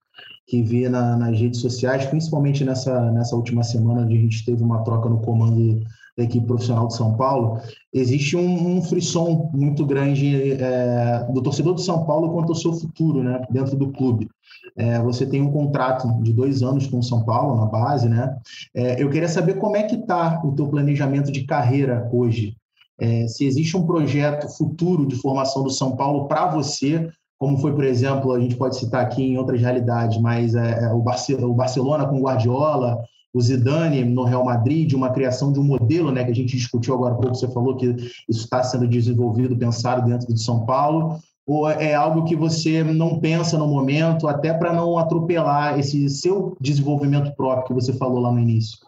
que 0.54 0.62
vi 0.62 0.88
na, 0.88 1.16
nas 1.16 1.38
redes 1.38 1.60
sociais, 1.60 2.06
principalmente 2.06 2.64
nessa, 2.64 3.10
nessa 3.10 3.34
última 3.34 3.64
semana, 3.64 4.02
onde 4.02 4.16
a 4.16 4.20
gente 4.20 4.44
teve 4.44 4.62
uma 4.62 4.84
troca 4.84 5.08
no 5.08 5.20
comando 5.20 5.82
da 6.16 6.22
equipe 6.22 6.46
profissional 6.46 6.86
de 6.86 6.94
São 6.94 7.16
Paulo, 7.16 7.58
existe 7.92 8.36
um, 8.36 8.76
um 8.76 8.82
frisson 8.82 9.50
muito 9.52 9.84
grande 9.84 10.52
é, 10.52 11.26
do 11.28 11.42
torcedor 11.42 11.74
de 11.74 11.82
São 11.82 12.04
Paulo 12.04 12.32
quanto 12.32 12.50
ao 12.50 12.54
seu 12.54 12.72
futuro 12.72 13.20
né, 13.20 13.44
dentro 13.50 13.76
do 13.76 13.90
clube. 13.90 14.28
É, 14.76 15.02
você 15.02 15.26
tem 15.26 15.42
um 15.42 15.50
contrato 15.50 16.06
de 16.22 16.32
dois 16.32 16.62
anos 16.62 16.86
com 16.86 17.00
o 17.00 17.02
São 17.02 17.24
Paulo 17.24 17.56
na 17.56 17.66
base, 17.66 18.08
né? 18.08 18.36
É, 18.72 19.02
eu 19.02 19.10
queria 19.10 19.28
saber 19.28 19.54
como 19.54 19.76
é 19.76 19.82
que 19.82 19.96
está 19.96 20.40
o 20.44 20.52
teu 20.52 20.68
planejamento 20.68 21.32
de 21.32 21.44
carreira 21.44 22.08
hoje. 22.12 22.56
É, 23.00 23.26
se 23.26 23.44
existe 23.44 23.76
um 23.76 23.84
projeto 23.84 24.48
futuro 24.56 25.04
de 25.04 25.16
formação 25.16 25.64
do 25.64 25.70
São 25.70 25.96
Paulo 25.96 26.28
para 26.28 26.46
você, 26.46 27.10
como 27.44 27.58
foi, 27.58 27.74
por 27.74 27.84
exemplo, 27.84 28.32
a 28.32 28.40
gente 28.40 28.56
pode 28.56 28.74
citar 28.74 29.04
aqui 29.04 29.22
em 29.22 29.36
outras 29.36 29.60
realidades, 29.60 30.18
mas 30.18 30.54
é, 30.54 30.84
é 30.84 30.94
o, 30.94 30.96
o 30.96 31.54
Barcelona 31.54 32.06
com 32.06 32.22
Guardiola, 32.22 33.04
o 33.34 33.40
Zidane 33.42 34.02
no 34.02 34.24
Real 34.24 34.46
Madrid, 34.46 34.94
uma 34.94 35.10
criação 35.10 35.52
de 35.52 35.60
um 35.60 35.62
modelo, 35.62 36.10
né, 36.10 36.24
que 36.24 36.30
a 36.30 36.34
gente 36.34 36.56
discutiu 36.56 36.94
agora 36.94 37.12
há 37.12 37.18
pouco, 37.18 37.34
você 37.34 37.46
falou 37.48 37.76
que 37.76 37.84
isso 38.26 38.44
está 38.44 38.62
sendo 38.62 38.88
desenvolvido, 38.88 39.58
pensado 39.58 40.08
dentro 40.08 40.32
de 40.32 40.42
São 40.42 40.64
Paulo, 40.64 41.18
ou 41.46 41.68
é 41.68 41.94
algo 41.94 42.24
que 42.24 42.34
você 42.34 42.82
não 42.82 43.20
pensa 43.20 43.58
no 43.58 43.68
momento, 43.68 44.26
até 44.26 44.54
para 44.54 44.72
não 44.72 44.96
atropelar 44.96 45.78
esse 45.78 46.08
seu 46.08 46.56
desenvolvimento 46.58 47.36
próprio 47.36 47.66
que 47.66 47.74
você 47.74 47.92
falou 47.92 48.20
lá 48.20 48.32
no 48.32 48.40
início? 48.40 48.78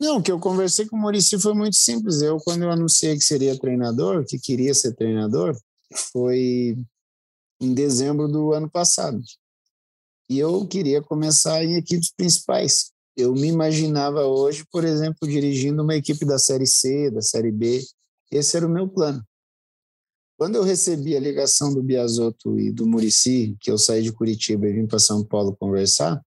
Não, 0.00 0.16
o 0.16 0.22
que 0.22 0.32
eu 0.32 0.40
conversei 0.40 0.86
com 0.86 0.96
o 0.96 0.98
Maurício 0.98 1.38
foi 1.38 1.52
muito 1.52 1.76
simples. 1.76 2.22
Eu, 2.22 2.38
quando 2.38 2.62
eu 2.62 2.70
anunciei 2.70 3.14
que 3.14 3.24
seria 3.24 3.58
treinador, 3.58 4.24
que 4.26 4.38
queria 4.38 4.72
ser 4.72 4.94
treinador, 4.94 5.54
foi 6.12 6.78
em 7.60 7.74
dezembro 7.74 8.28
do 8.28 8.52
ano 8.52 8.70
passado. 8.70 9.22
E 10.28 10.38
eu 10.38 10.66
queria 10.66 11.02
começar 11.02 11.64
em 11.64 11.76
equipes 11.76 12.12
principais. 12.14 12.92
Eu 13.16 13.32
me 13.32 13.46
imaginava 13.46 14.26
hoje, 14.26 14.64
por 14.70 14.84
exemplo, 14.84 15.28
dirigindo 15.28 15.82
uma 15.82 15.96
equipe 15.96 16.24
da 16.24 16.38
Série 16.38 16.66
C, 16.66 17.10
da 17.10 17.22
Série 17.22 17.52
B. 17.52 17.82
Esse 18.30 18.56
era 18.56 18.66
o 18.66 18.70
meu 18.70 18.88
plano. 18.88 19.24
Quando 20.36 20.56
eu 20.56 20.62
recebi 20.62 21.16
a 21.16 21.20
ligação 21.20 21.72
do 21.72 21.82
Biasotto 21.82 22.58
e 22.58 22.70
do 22.70 22.86
Murici, 22.86 23.56
que 23.58 23.70
eu 23.70 23.78
saí 23.78 24.02
de 24.02 24.12
Curitiba 24.12 24.66
e 24.66 24.72
vim 24.72 24.86
para 24.86 24.98
São 24.98 25.24
Paulo 25.24 25.56
conversar, 25.56 26.20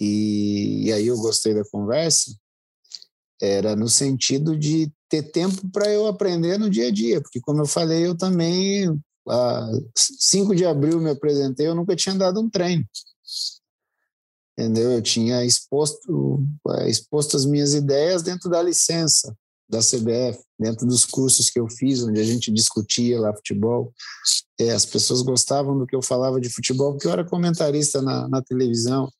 e, 0.00 0.86
e 0.86 0.92
aí 0.92 1.06
eu 1.06 1.16
gostei 1.18 1.54
da 1.54 1.62
conversa, 1.70 2.34
era 3.40 3.76
no 3.76 3.88
sentido 3.88 4.58
de 4.58 4.90
ter 5.08 5.22
tempo 5.30 5.70
para 5.70 5.88
eu 5.90 6.06
aprender 6.06 6.58
no 6.58 6.68
dia 6.68 6.88
a 6.88 6.90
dia, 6.90 7.20
porque 7.20 7.40
como 7.40 7.60
eu 7.60 7.66
falei, 7.66 8.06
eu 8.06 8.16
também 8.16 9.00
a 9.28 9.70
5 9.96 10.54
de 10.54 10.64
abril 10.64 11.00
me 11.00 11.10
apresentei, 11.10 11.66
eu 11.66 11.74
nunca 11.74 11.96
tinha 11.96 12.14
dado 12.14 12.40
um 12.40 12.50
treino. 12.50 12.84
Entendeu? 14.58 14.92
Eu 14.92 15.02
tinha 15.02 15.44
exposto, 15.44 16.44
é, 16.70 16.88
exposto 16.88 17.36
as 17.36 17.46
minhas 17.46 17.72
ideias 17.74 18.22
dentro 18.22 18.50
da 18.50 18.62
licença 18.62 19.34
da 19.68 19.78
CBF, 19.78 20.38
dentro 20.58 20.86
dos 20.86 21.06
cursos 21.06 21.48
que 21.48 21.58
eu 21.58 21.66
fiz, 21.66 22.02
onde 22.02 22.20
a 22.20 22.24
gente 22.24 22.52
discutia 22.52 23.18
lá 23.18 23.34
futebol. 23.34 23.90
É, 24.60 24.70
as 24.70 24.84
pessoas 24.84 25.22
gostavam 25.22 25.78
do 25.78 25.86
que 25.86 25.96
eu 25.96 26.02
falava 26.02 26.38
de 26.38 26.50
futebol, 26.50 26.92
porque 26.92 27.06
eu 27.06 27.12
era 27.12 27.24
comentarista 27.24 28.02
na, 28.02 28.28
na 28.28 28.42
televisão. 28.42 29.10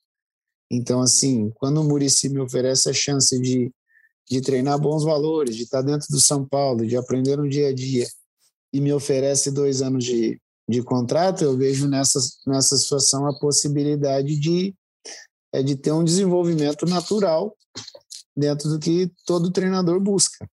Então, 0.70 1.00
assim, 1.00 1.50
quando 1.54 1.80
o 1.80 1.84
Murici 1.84 2.28
me 2.28 2.40
oferece 2.40 2.90
a 2.90 2.92
chance 2.92 3.38
de, 3.40 3.72
de 4.28 4.40
treinar 4.42 4.78
bons 4.78 5.04
valores, 5.04 5.56
de 5.56 5.62
estar 5.62 5.80
dentro 5.80 6.06
do 6.10 6.20
São 6.20 6.46
Paulo, 6.46 6.86
de 6.86 6.98
aprender 6.98 7.36
no 7.36 7.48
dia 7.48 7.68
a 7.68 7.74
dia, 7.74 8.06
e 8.72 8.80
me 8.80 8.92
oferece 8.92 9.50
dois 9.50 9.82
anos 9.82 10.04
de, 10.04 10.40
de 10.68 10.82
contrato, 10.82 11.42
eu 11.42 11.56
vejo 11.56 11.88
nessa, 11.88 12.18
nessa 12.46 12.76
situação 12.76 13.26
a 13.26 13.38
possibilidade 13.38 14.38
de, 14.38 14.74
é, 15.52 15.62
de 15.62 15.76
ter 15.76 15.92
um 15.92 16.04
desenvolvimento 16.04 16.86
natural 16.86 17.56
dentro 18.36 18.70
do 18.70 18.78
que 18.78 19.12
todo 19.26 19.50
treinador 19.50 20.00
busca. 20.00 20.48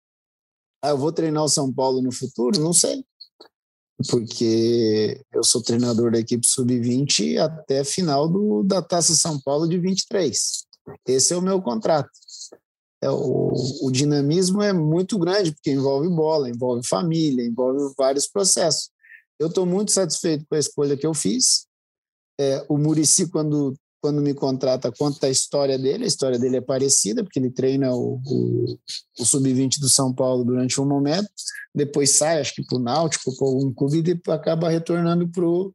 Ah, 0.81 0.89
eu 0.89 0.97
vou 0.97 1.11
treinar 1.11 1.43
o 1.43 1.49
São 1.49 1.71
Paulo 1.73 2.01
no 2.01 2.11
futuro? 2.11 2.59
Não 2.59 2.73
sei. 2.73 3.05
Porque 4.09 5.21
eu 5.33 5.43
sou 5.43 5.61
treinador 5.61 6.11
da 6.11 6.19
equipe 6.19 6.47
sub-20 6.47 7.37
até 7.37 7.83
final 7.83 8.29
do, 8.29 8.63
da 8.63 8.81
Taça 8.81 9.13
São 9.13 9.39
Paulo 9.41 9.67
de 9.67 9.77
23. 9.77 10.65
Esse 11.05 11.33
é 11.33 11.37
o 11.37 11.41
meu 11.41 11.61
contrato 11.61 12.09
é, 13.01 13.09
o, 13.09 13.53
o, 13.83 13.91
dinamismo 13.91 14.61
é 14.61 14.73
muito 14.73 15.17
grande, 15.17 15.53
porque 15.53 15.71
envolve 15.71 16.09
bola, 16.09 16.49
envolve 16.49 16.85
família, 16.85 17.45
envolve 17.45 17.93
vários 17.97 18.27
processos. 18.27 18.89
Eu 19.39 19.47
estou 19.47 19.65
muito 19.65 19.91
satisfeito 19.91 20.45
com 20.49 20.55
a 20.55 20.59
escolha 20.59 20.97
que 20.97 21.07
eu 21.07 21.13
fiz. 21.13 21.65
É, 22.39 22.65
o 22.67 22.77
Murici, 22.77 23.29
quando, 23.29 23.73
quando 24.01 24.21
me 24.21 24.33
contrata, 24.33 24.91
conta 24.91 25.27
a 25.27 25.29
história 25.29 25.77
dele. 25.77 26.03
A 26.03 26.07
história 26.07 26.37
dele 26.37 26.57
é 26.57 26.61
parecida, 26.61 27.23
porque 27.23 27.39
ele 27.39 27.49
treina 27.49 27.93
o, 27.93 28.21
o, 28.25 28.79
o 29.17 29.25
Sub-20 29.25 29.79
do 29.79 29.87
São 29.87 30.13
Paulo 30.13 30.43
durante 30.43 30.79
um 30.81 30.85
momento, 30.85 31.29
depois 31.73 32.11
sai, 32.11 32.41
acho 32.41 32.53
que 32.53 32.65
para 32.65 32.77
o 32.77 32.81
Náutico, 32.81 33.35
para 33.37 33.47
algum 33.47 33.73
clube, 33.73 34.03
e 34.11 34.31
acaba 34.31 34.69
retornando 34.69 35.27
para 35.29 35.45
o 35.45 35.73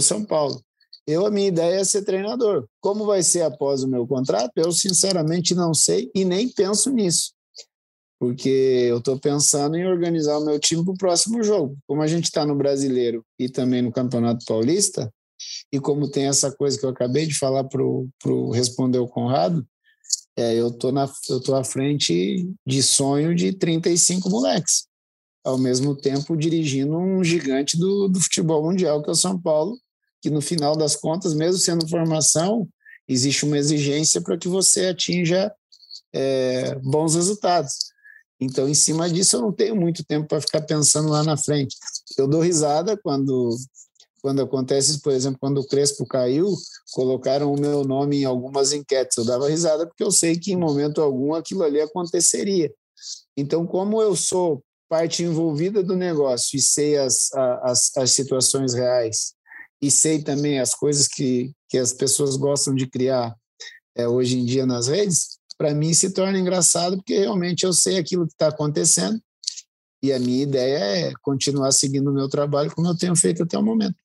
São 0.00 0.24
Paulo. 0.24 0.62
Eu, 1.06 1.24
a 1.24 1.30
minha 1.30 1.48
ideia 1.48 1.80
é 1.80 1.84
ser 1.84 2.02
treinador. 2.02 2.66
Como 2.80 3.06
vai 3.06 3.22
ser 3.22 3.42
após 3.42 3.82
o 3.82 3.88
meu 3.88 4.06
contrato? 4.06 4.50
Eu, 4.56 4.72
sinceramente, 4.72 5.54
não 5.54 5.72
sei 5.72 6.10
e 6.14 6.24
nem 6.24 6.48
penso 6.48 6.90
nisso. 6.90 7.32
Porque 8.18 8.48
eu 8.88 8.98
estou 8.98 9.18
pensando 9.18 9.76
em 9.76 9.86
organizar 9.86 10.38
o 10.38 10.44
meu 10.44 10.58
time 10.58 10.84
para 10.84 10.94
o 10.94 10.98
próximo 10.98 11.42
jogo. 11.44 11.76
Como 11.86 12.02
a 12.02 12.06
gente 12.06 12.24
está 12.24 12.44
no 12.44 12.56
Brasileiro 12.56 13.24
e 13.38 13.48
também 13.48 13.82
no 13.82 13.92
Campeonato 13.92 14.44
Paulista, 14.46 15.12
e 15.72 15.78
como 15.78 16.10
tem 16.10 16.26
essa 16.26 16.50
coisa 16.50 16.78
que 16.78 16.84
eu 16.84 16.90
acabei 16.90 17.26
de 17.26 17.38
falar 17.38 17.64
para 17.64 17.82
o 17.82 18.50
Responder 18.50 18.98
o 18.98 19.08
Conrado, 19.08 19.64
é, 20.36 20.54
eu 20.54 20.70
tô 20.70 20.92
na 20.92 21.10
eu 21.28 21.54
à 21.54 21.64
frente 21.64 22.48
de 22.66 22.82
sonho 22.82 23.34
de 23.34 23.52
35 23.52 24.28
moleques, 24.28 24.86
ao 25.44 25.56
mesmo 25.56 25.96
tempo 25.96 26.36
dirigindo 26.36 26.96
um 26.96 27.24
gigante 27.24 27.78
do, 27.78 28.08
do 28.08 28.20
futebol 28.20 28.62
mundial 28.62 29.02
que 29.02 29.08
é 29.08 29.12
o 29.12 29.16
São 29.16 29.40
Paulo, 29.40 29.78
que 30.26 30.30
no 30.30 30.40
final 30.40 30.76
das 30.76 30.96
contas, 30.96 31.34
mesmo 31.34 31.56
sendo 31.60 31.88
formação, 31.88 32.68
existe 33.06 33.44
uma 33.44 33.56
exigência 33.56 34.20
para 34.20 34.36
que 34.36 34.48
você 34.48 34.86
atinja 34.86 35.54
é, 36.12 36.74
bons 36.80 37.14
resultados. 37.14 37.92
Então, 38.40 38.68
em 38.68 38.74
cima 38.74 39.08
disso, 39.08 39.36
eu 39.36 39.42
não 39.42 39.52
tenho 39.52 39.76
muito 39.76 40.04
tempo 40.04 40.26
para 40.26 40.40
ficar 40.40 40.62
pensando 40.62 41.10
lá 41.10 41.22
na 41.22 41.36
frente. 41.36 41.76
Eu 42.18 42.26
dou 42.26 42.40
risada 42.40 42.96
quando, 42.96 43.56
quando 44.20 44.42
acontece, 44.42 45.00
por 45.00 45.12
exemplo, 45.12 45.38
quando 45.40 45.58
o 45.58 45.66
Crespo 45.68 46.04
caiu, 46.04 46.52
colocaram 46.90 47.52
o 47.52 47.60
meu 47.60 47.84
nome 47.84 48.22
em 48.22 48.24
algumas 48.24 48.72
enquetes. 48.72 49.16
Eu 49.16 49.24
dava 49.24 49.48
risada 49.48 49.86
porque 49.86 50.02
eu 50.02 50.10
sei 50.10 50.36
que 50.36 50.50
em 50.50 50.56
momento 50.56 51.00
algum 51.00 51.34
aquilo 51.34 51.62
ali 51.62 51.80
aconteceria. 51.80 52.74
Então, 53.36 53.64
como 53.64 54.02
eu 54.02 54.16
sou 54.16 54.60
parte 54.88 55.22
envolvida 55.22 55.84
do 55.84 55.94
negócio 55.94 56.56
e 56.56 56.60
sei 56.60 56.96
as, 56.98 57.32
as, 57.62 57.96
as 57.96 58.10
situações 58.10 58.74
reais 58.74 59.35
e 59.80 59.90
sei 59.90 60.22
também 60.22 60.58
as 60.58 60.74
coisas 60.74 61.06
que, 61.06 61.52
que 61.68 61.78
as 61.78 61.92
pessoas 61.92 62.36
gostam 62.36 62.74
de 62.74 62.86
criar 62.86 63.34
é, 63.96 64.08
hoje 64.08 64.38
em 64.38 64.44
dia 64.44 64.66
nas 64.66 64.88
redes, 64.88 65.38
para 65.58 65.74
mim 65.74 65.94
se 65.94 66.12
torna 66.12 66.38
engraçado 66.38 66.96
porque 66.96 67.18
realmente 67.18 67.64
eu 67.64 67.72
sei 67.72 67.98
aquilo 67.98 68.26
que 68.26 68.32
está 68.32 68.48
acontecendo 68.48 69.20
e 70.02 70.12
a 70.12 70.18
minha 70.18 70.42
ideia 70.42 71.08
é 71.08 71.12
continuar 71.22 71.72
seguindo 71.72 72.10
o 72.10 72.14
meu 72.14 72.28
trabalho 72.28 72.74
como 72.74 72.86
eu 72.86 72.96
tenho 72.96 73.16
feito 73.16 73.42
até 73.42 73.58
o 73.58 73.62
momento. 73.62 73.96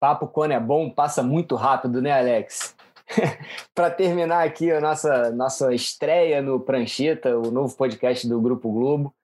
Papo 0.00 0.26
quando 0.26 0.52
é 0.52 0.60
bom 0.60 0.90
passa 0.90 1.22
muito 1.22 1.54
rápido, 1.54 2.02
né, 2.02 2.12
Alex? 2.12 2.74
para 3.74 3.90
terminar 3.90 4.44
aqui 4.44 4.70
a 4.70 4.80
nossa, 4.80 5.30
nossa 5.30 5.74
estreia 5.74 6.42
no 6.42 6.60
Prancheta, 6.60 7.38
o 7.38 7.50
novo 7.50 7.74
podcast 7.76 8.26
do 8.26 8.40
Grupo 8.40 8.72
Globo, 8.72 9.14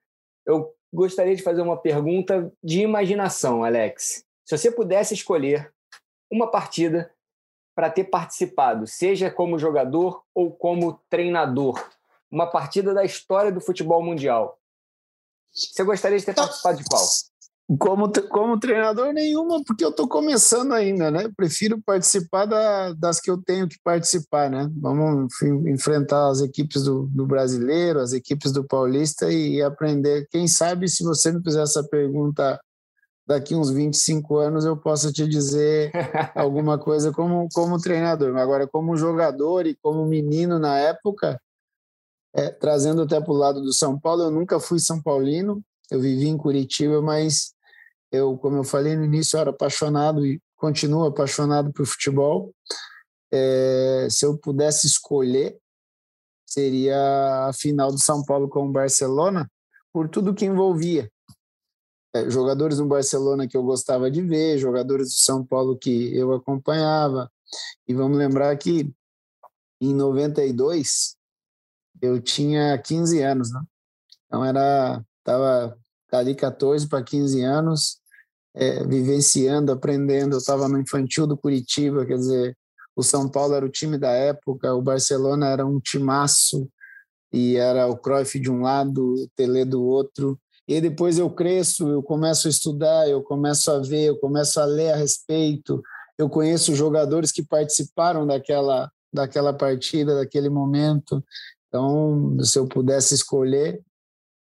eu 0.45 0.73
gostaria 0.93 1.35
de 1.35 1.43
fazer 1.43 1.61
uma 1.61 1.77
pergunta 1.77 2.51
de 2.63 2.81
imaginação, 2.81 3.63
Alex. 3.63 4.23
Se 4.51 4.57
você 4.57 4.71
pudesse 4.71 5.13
escolher 5.13 5.71
uma 6.29 6.51
partida 6.51 7.09
para 7.73 7.89
ter 7.89 8.03
participado, 8.03 8.85
seja 8.85 9.31
como 9.31 9.57
jogador 9.57 10.23
ou 10.35 10.51
como 10.51 10.99
treinador, 11.09 11.81
uma 12.29 12.45
partida 12.45 12.93
da 12.93 13.05
história 13.05 13.49
do 13.49 13.61
futebol 13.61 14.03
mundial? 14.03 14.59
Você 15.53 15.85
gostaria 15.85 16.19
de 16.19 16.25
ter 16.25 16.35
participado 16.35 16.77
de 16.79 16.83
qual? 16.83 17.01
Como, 17.79 18.11
como 18.27 18.59
treinador, 18.59 19.13
nenhuma, 19.13 19.63
porque 19.63 19.85
eu 19.85 19.89
estou 19.89 20.05
começando 20.05 20.73
ainda, 20.73 21.09
né? 21.09 21.31
Prefiro 21.37 21.81
participar 21.81 22.45
da, 22.45 22.91
das 22.91 23.21
que 23.21 23.31
eu 23.31 23.41
tenho 23.41 23.69
que 23.69 23.77
participar, 23.81 24.49
né? 24.49 24.69
Vamos 24.75 25.31
enfrentar 25.65 26.27
as 26.27 26.41
equipes 26.41 26.83
do, 26.83 27.03
do 27.07 27.25
brasileiro, 27.25 28.01
as 28.01 28.11
equipes 28.11 28.51
do 28.51 28.65
paulista 28.65 29.31
e, 29.31 29.55
e 29.55 29.61
aprender. 29.61 30.27
Quem 30.29 30.45
sabe, 30.45 30.89
se 30.89 31.05
você 31.05 31.31
me 31.31 31.41
fizer 31.41 31.63
essa 31.63 31.81
pergunta 31.87 32.59
daqui 33.27 33.55
uns 33.55 33.69
25 33.69 34.37
anos, 34.37 34.65
eu 34.65 34.75
possa 34.75 35.11
te 35.11 35.27
dizer 35.27 35.91
alguma 36.35 36.77
coisa 36.77 37.11
como, 37.11 37.47
como 37.53 37.79
treinador. 37.79 38.35
Agora, 38.37 38.67
como 38.67 38.97
jogador 38.97 39.65
e 39.65 39.75
como 39.75 40.05
menino 40.05 40.59
na 40.59 40.77
época, 40.77 41.39
é, 42.33 42.49
trazendo 42.49 43.03
até 43.03 43.19
para 43.19 43.31
o 43.31 43.37
lado 43.37 43.61
do 43.61 43.73
São 43.73 43.99
Paulo, 43.99 44.23
eu 44.23 44.31
nunca 44.31 44.59
fui 44.59 44.79
São 44.79 45.01
Paulino, 45.01 45.63
eu 45.89 45.99
vivi 45.99 46.27
em 46.27 46.37
Curitiba, 46.37 47.01
mas 47.01 47.53
eu, 48.11 48.37
como 48.37 48.57
eu 48.57 48.63
falei 48.63 48.95
no 48.95 49.05
início, 49.05 49.37
eu 49.37 49.41
era 49.41 49.49
apaixonado 49.51 50.25
e 50.25 50.41
continuo 50.55 51.05
apaixonado 51.05 51.71
por 51.71 51.85
futebol. 51.85 52.53
É, 53.33 54.07
se 54.09 54.25
eu 54.25 54.37
pudesse 54.37 54.87
escolher, 54.87 55.57
seria 56.45 57.47
a 57.47 57.53
final 57.53 57.91
do 57.91 57.99
São 57.99 58.23
Paulo 58.23 58.49
com 58.49 58.67
o 58.67 58.71
Barcelona, 58.71 59.49
por 59.93 60.09
tudo 60.09 60.33
que 60.33 60.45
envolvia. 60.45 61.09
É, 62.13 62.29
jogadores 62.29 62.77
do 62.77 62.85
Barcelona 62.85 63.47
que 63.47 63.55
eu 63.55 63.63
gostava 63.63 64.11
de 64.11 64.21
ver, 64.21 64.57
jogadores 64.57 65.07
do 65.09 65.19
São 65.19 65.45
Paulo 65.45 65.77
que 65.77 66.15
eu 66.15 66.33
acompanhava. 66.33 67.31
E 67.87 67.93
vamos 67.93 68.17
lembrar 68.17 68.55
que 68.57 68.91
em 69.79 69.93
92 69.93 71.15
eu 72.01 72.21
tinha 72.21 72.77
15 72.77 73.21
anos, 73.21 73.51
né? 73.51 73.61
Então 74.25 74.43
era 74.45 75.03
tava 75.23 75.77
ali 76.11 76.35
14 76.35 76.87
para 76.87 77.03
15 77.03 77.41
anos 77.43 78.01
é, 78.53 78.85
vivenciando, 78.85 79.71
aprendendo. 79.71 80.35
Eu 80.35 80.39
estava 80.39 80.67
no 80.67 80.79
infantil 80.79 81.25
do 81.25 81.37
Curitiba, 81.37 82.05
quer 82.05 82.17
dizer, 82.17 82.57
o 82.95 83.03
São 83.03 83.29
Paulo 83.29 83.53
era 83.55 83.65
o 83.65 83.69
time 83.69 83.97
da 83.97 84.11
época, 84.11 84.73
o 84.73 84.81
Barcelona 84.81 85.47
era 85.47 85.65
um 85.65 85.79
timaço, 85.79 86.69
e 87.31 87.55
era 87.55 87.87
o 87.87 87.97
Cruyff 87.97 88.39
de 88.39 88.51
um 88.51 88.61
lado, 88.61 89.13
o 89.15 89.27
Tele 89.35 89.63
do 89.63 89.83
outro. 89.83 90.39
E 90.67 90.79
depois 90.79 91.17
eu 91.17 91.29
cresço, 91.29 91.89
eu 91.89 92.03
começo 92.03 92.47
a 92.47 92.49
estudar, 92.49 93.09
eu 93.09 93.21
começo 93.21 93.69
a 93.71 93.79
ver, 93.79 94.05
eu 94.05 94.17
começo 94.17 94.59
a 94.59 94.65
ler 94.65 94.93
a 94.93 94.95
respeito. 94.95 95.81
Eu 96.17 96.29
conheço 96.29 96.75
jogadores 96.75 97.31
que 97.31 97.43
participaram 97.43 98.25
daquela, 98.25 98.91
daquela 99.13 99.53
partida, 99.53 100.15
daquele 100.15 100.49
momento. 100.49 101.23
Então, 101.67 102.37
se 102.43 102.59
eu 102.59 102.67
pudesse 102.67 103.13
escolher, 103.13 103.81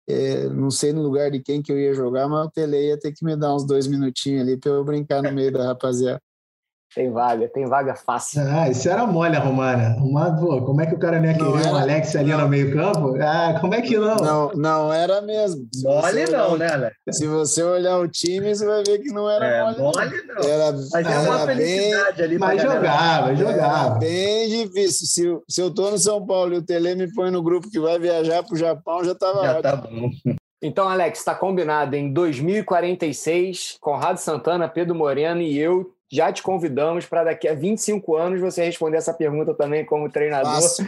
é, 0.09 0.49
não 0.49 0.71
sei 0.71 0.93
no 0.93 1.03
lugar 1.03 1.31
de 1.31 1.41
quem 1.41 1.63
que 1.63 1.73
eu 1.73 1.79
ia 1.79 1.95
jogar, 1.95 2.29
mas 2.29 2.47
o 2.47 2.51
Tele 2.51 2.89
ia 2.89 2.99
ter 2.99 3.13
que 3.13 3.25
me 3.25 3.37
dar 3.37 3.55
uns 3.55 3.65
dois 3.65 3.87
minutinhos 3.87 4.43
ali 4.43 4.57
para 4.57 4.73
eu 4.73 4.85
brincar 4.85 5.23
no 5.23 5.33
meio 5.33 5.53
da 5.53 5.67
rapaziada. 5.67 6.21
Tem 6.95 7.11
vaga, 7.11 7.49
tem 7.49 7.64
vaga 7.64 7.95
fácil. 7.95 8.43
Ah, 8.43 8.68
isso 8.68 8.86
era 8.88 9.07
mole 9.07 9.34
arrumar, 9.34 9.78
né? 9.78 9.86
Arrumar, 9.86 10.36
pô, 10.38 10.61
como 10.61 10.82
é 10.82 10.86
que 10.86 10.95
o 10.95 10.99
cara 10.99 11.18
não 11.18 11.26
ia 11.26 11.34
querer 11.34 11.49
um 11.49 11.76
Alex 11.76 12.14
ali 12.14 12.30
não. 12.30 12.43
no 12.43 12.49
meio-campo? 12.49 13.16
Ah, 13.18 13.57
como 13.61 13.74
é 13.74 13.80
que 13.80 13.97
não? 13.97 14.16
Não, 14.16 14.53
não 14.55 14.93
era 14.93 15.22
mesmo. 15.22 15.66
Se 15.72 15.84
mole 15.84 16.24
não, 16.30 16.59
né, 16.59 16.70
Alex? 16.70 16.97
Se 17.11 17.26
você 17.26 17.62
olhar 17.62 17.99
o 17.99 18.07
time, 18.07 18.55
você 18.55 18.66
vai 18.66 18.82
ver 18.84 18.99
que 18.99 19.11
não 19.11 19.30
era 19.30 19.47
é, 19.47 19.62
mole. 19.62 19.78
Mole 19.78 20.22
não. 20.26 20.43
Era, 20.43 20.72
mas 20.72 21.07
era, 21.07 21.20
uma 21.20 21.47
felicidade 21.47 22.16
bem, 22.16 22.24
ali 22.24 22.38
Mas 22.38 22.62
jogava, 22.62 23.34
jogava. 23.34 23.86
Era 23.86 23.99
bem 23.99 24.49
difícil. 24.49 25.07
Se, 25.07 25.55
se 25.55 25.61
eu 25.62 25.72
tô 25.72 25.90
no 25.90 25.99
São 25.99 26.26
Paulo 26.26 26.53
e 26.53 26.59
o 26.59 26.62
Tele 26.62 26.95
me 26.95 27.11
põe 27.14 27.30
no 27.30 27.43
grupo 27.43 27.70
que 27.70 27.80
vai 27.80 27.99
viajar 27.99 28.43
pro 28.43 28.55
Japão, 28.55 29.03
já 29.03 29.14
tava 29.14 29.43
já 29.43 29.59
ótimo. 29.59 29.62
tá 29.62 29.76
bom. 29.76 30.11
Então, 30.64 30.88
Alex, 30.88 31.18
está 31.18 31.34
combinado 31.34 31.97
em 31.97 32.12
2046, 32.12 33.78
Conrado 33.80 34.18
Santana, 34.18 34.68
Pedro 34.68 34.95
Moreno 34.95 35.40
e 35.40 35.59
eu 35.59 35.93
já 36.13 36.31
te 36.31 36.43
convidamos 36.43 37.07
para 37.07 37.25
daqui 37.25 37.49
a 37.49 37.55
25 37.55 38.17
anos 38.17 38.39
você 38.39 38.65
responder 38.65 38.99
essa 38.99 39.15
pergunta 39.15 39.55
também 39.55 39.85
como 39.87 40.11
treinador. 40.11 40.61
Fácil. 40.61 40.87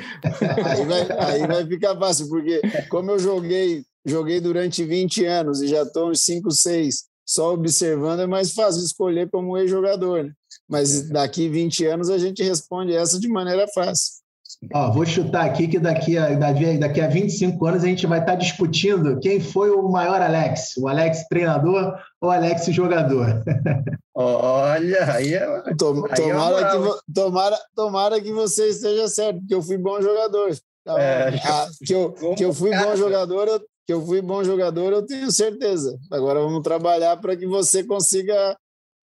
aí, 0.66 0.84
vai, 0.84 1.18
aí 1.18 1.46
vai 1.46 1.66
ficar 1.66 1.96
fácil, 1.96 2.28
porque 2.28 2.60
como 2.90 3.10
eu 3.10 3.18
joguei, 3.18 3.82
joguei 4.04 4.38
durante 4.38 4.84
20 4.84 5.24
anos 5.24 5.62
e 5.62 5.68
já 5.68 5.82
estou 5.82 6.10
uns 6.10 6.20
5, 6.20 6.50
6 6.50 7.04
só 7.26 7.54
observando, 7.54 8.20
é 8.20 8.26
mais 8.26 8.52
fácil 8.52 8.84
escolher 8.84 9.30
como 9.30 9.56
ex-jogador. 9.56 10.24
Né? 10.24 10.32
Mas 10.68 11.08
daqui 11.08 11.48
20 11.48 11.86
anos 11.86 12.10
a 12.10 12.18
gente 12.18 12.42
responde 12.42 12.94
essa 12.94 13.18
de 13.18 13.28
maneira 13.28 13.66
fácil. 13.68 14.23
Ó, 14.72 14.92
vou 14.92 15.04
chutar 15.04 15.44
aqui 15.44 15.68
que 15.68 15.78
daqui 15.78 16.16
a, 16.16 16.30
daqui 16.78 17.00
a 17.00 17.08
25 17.08 17.66
anos 17.66 17.84
a 17.84 17.86
gente 17.86 18.06
vai 18.06 18.20
estar 18.20 18.34
discutindo 18.34 19.18
quem 19.20 19.40
foi 19.40 19.70
o 19.70 19.88
maior 19.88 20.20
Alex, 20.22 20.76
o 20.76 20.88
Alex 20.88 21.26
treinador 21.28 21.94
ou 22.20 22.28
o 22.28 22.32
Alex 22.32 22.66
jogador. 22.66 23.42
Olha, 24.14 25.12
aí 25.12 25.34
é. 25.34 25.46
Tom, 25.76 26.06
aí 26.08 26.16
tomara, 26.16 26.60
é 26.60 26.70
que, 26.70 27.12
tomara, 27.12 27.58
tomara 27.74 28.20
que 28.20 28.32
você 28.32 28.68
esteja 28.68 29.08
certo, 29.08 29.40
porque 29.40 29.54
eu 29.54 29.62
fui 29.62 29.76
bom 29.76 30.00
jogador. 30.00 30.50
Então, 30.82 30.98
é, 30.98 31.40
ah, 31.44 31.66
que, 31.84 31.92
eu, 31.92 32.12
que 32.36 32.44
eu 32.44 32.52
fui 32.52 32.70
bom 32.70 32.94
jogador, 32.94 33.48
eu, 33.48 33.60
que 33.86 33.92
eu 33.92 34.04
fui 34.04 34.22
bom 34.22 34.44
jogador, 34.44 34.92
eu 34.92 35.04
tenho 35.04 35.30
certeza. 35.32 35.98
Agora 36.12 36.40
vamos 36.40 36.62
trabalhar 36.62 37.16
para 37.16 37.36
que 37.36 37.46
você 37.46 37.82
consiga 37.82 38.56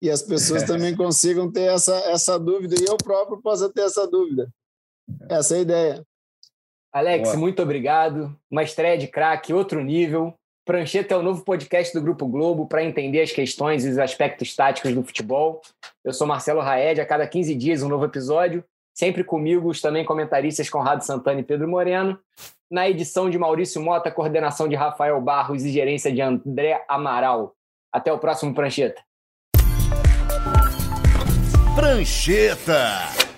e 0.01 0.09
as 0.09 0.21
pessoas 0.21 0.63
também 0.63 0.95
consigam 0.95 1.51
ter 1.51 1.73
essa, 1.73 1.95
essa 2.09 2.39
dúvida, 2.39 2.75
e 2.79 2.85
eu 2.85 2.95
próprio 2.97 3.41
possa 3.41 3.69
ter 3.69 3.81
essa 3.81 4.07
dúvida. 4.07 4.49
Essa 5.30 5.55
é 5.55 5.57
a 5.57 5.62
ideia. 5.62 6.03
Alex, 6.91 7.30
Boa. 7.30 7.38
muito 7.38 7.62
obrigado. 7.62 8.36
Uma 8.49 8.64
estreia 8.64 8.97
de 8.97 9.07
craque, 9.07 9.53
outro 9.53 9.84
nível. 9.84 10.34
Prancheta 10.66 11.14
é 11.14 11.18
o 11.18 11.24
novo 11.24 11.43
podcast 11.43 11.93
do 11.93 12.01
Grupo 12.01 12.28
Globo 12.28 12.68
para 12.68 12.84
entender 12.84 13.22
as 13.22 13.32
questões 13.32 13.86
e 13.86 13.89
os 13.89 13.97
aspectos 13.97 14.55
táticos 14.55 14.93
do 14.93 15.03
futebol. 15.03 15.62
Eu 16.03 16.14
sou 16.14 16.28
Marcelo 16.28 16.62
Raed, 16.62 17.01
a 17.01 17.05
cada 17.05 17.28
15 17.28 17.55
dias 17.55 17.82
um 17.82 17.88
novo 17.88 18.05
episódio. 18.05 18.64
Sempre 18.93 19.24
comigo 19.24 19.70
os 19.70 19.82
também 19.82 20.03
comentaristas 20.03 20.70
Conrado 20.70 21.01
Santana 21.03 21.39
e 21.39 21.43
Pedro 21.43 21.68
Moreno. 21.68 22.20
Na 22.70 22.88
edição 22.88 23.30
de 23.30 23.38
Maurício 23.38 23.82
Mota, 23.82 24.12
coordenação 24.12 24.68
de 24.68 24.76
Rafael 24.76 25.20
Barros 25.22 25.64
e 25.64 25.72
gerência 25.72 26.12
de 26.12 26.22
André 26.22 26.84
Amaral. 26.88 27.55
Até 27.91 28.14
o 28.14 28.20
próximo 28.20 28.53
Prancheta. 28.53 29.01
Prancheta. 31.76 33.28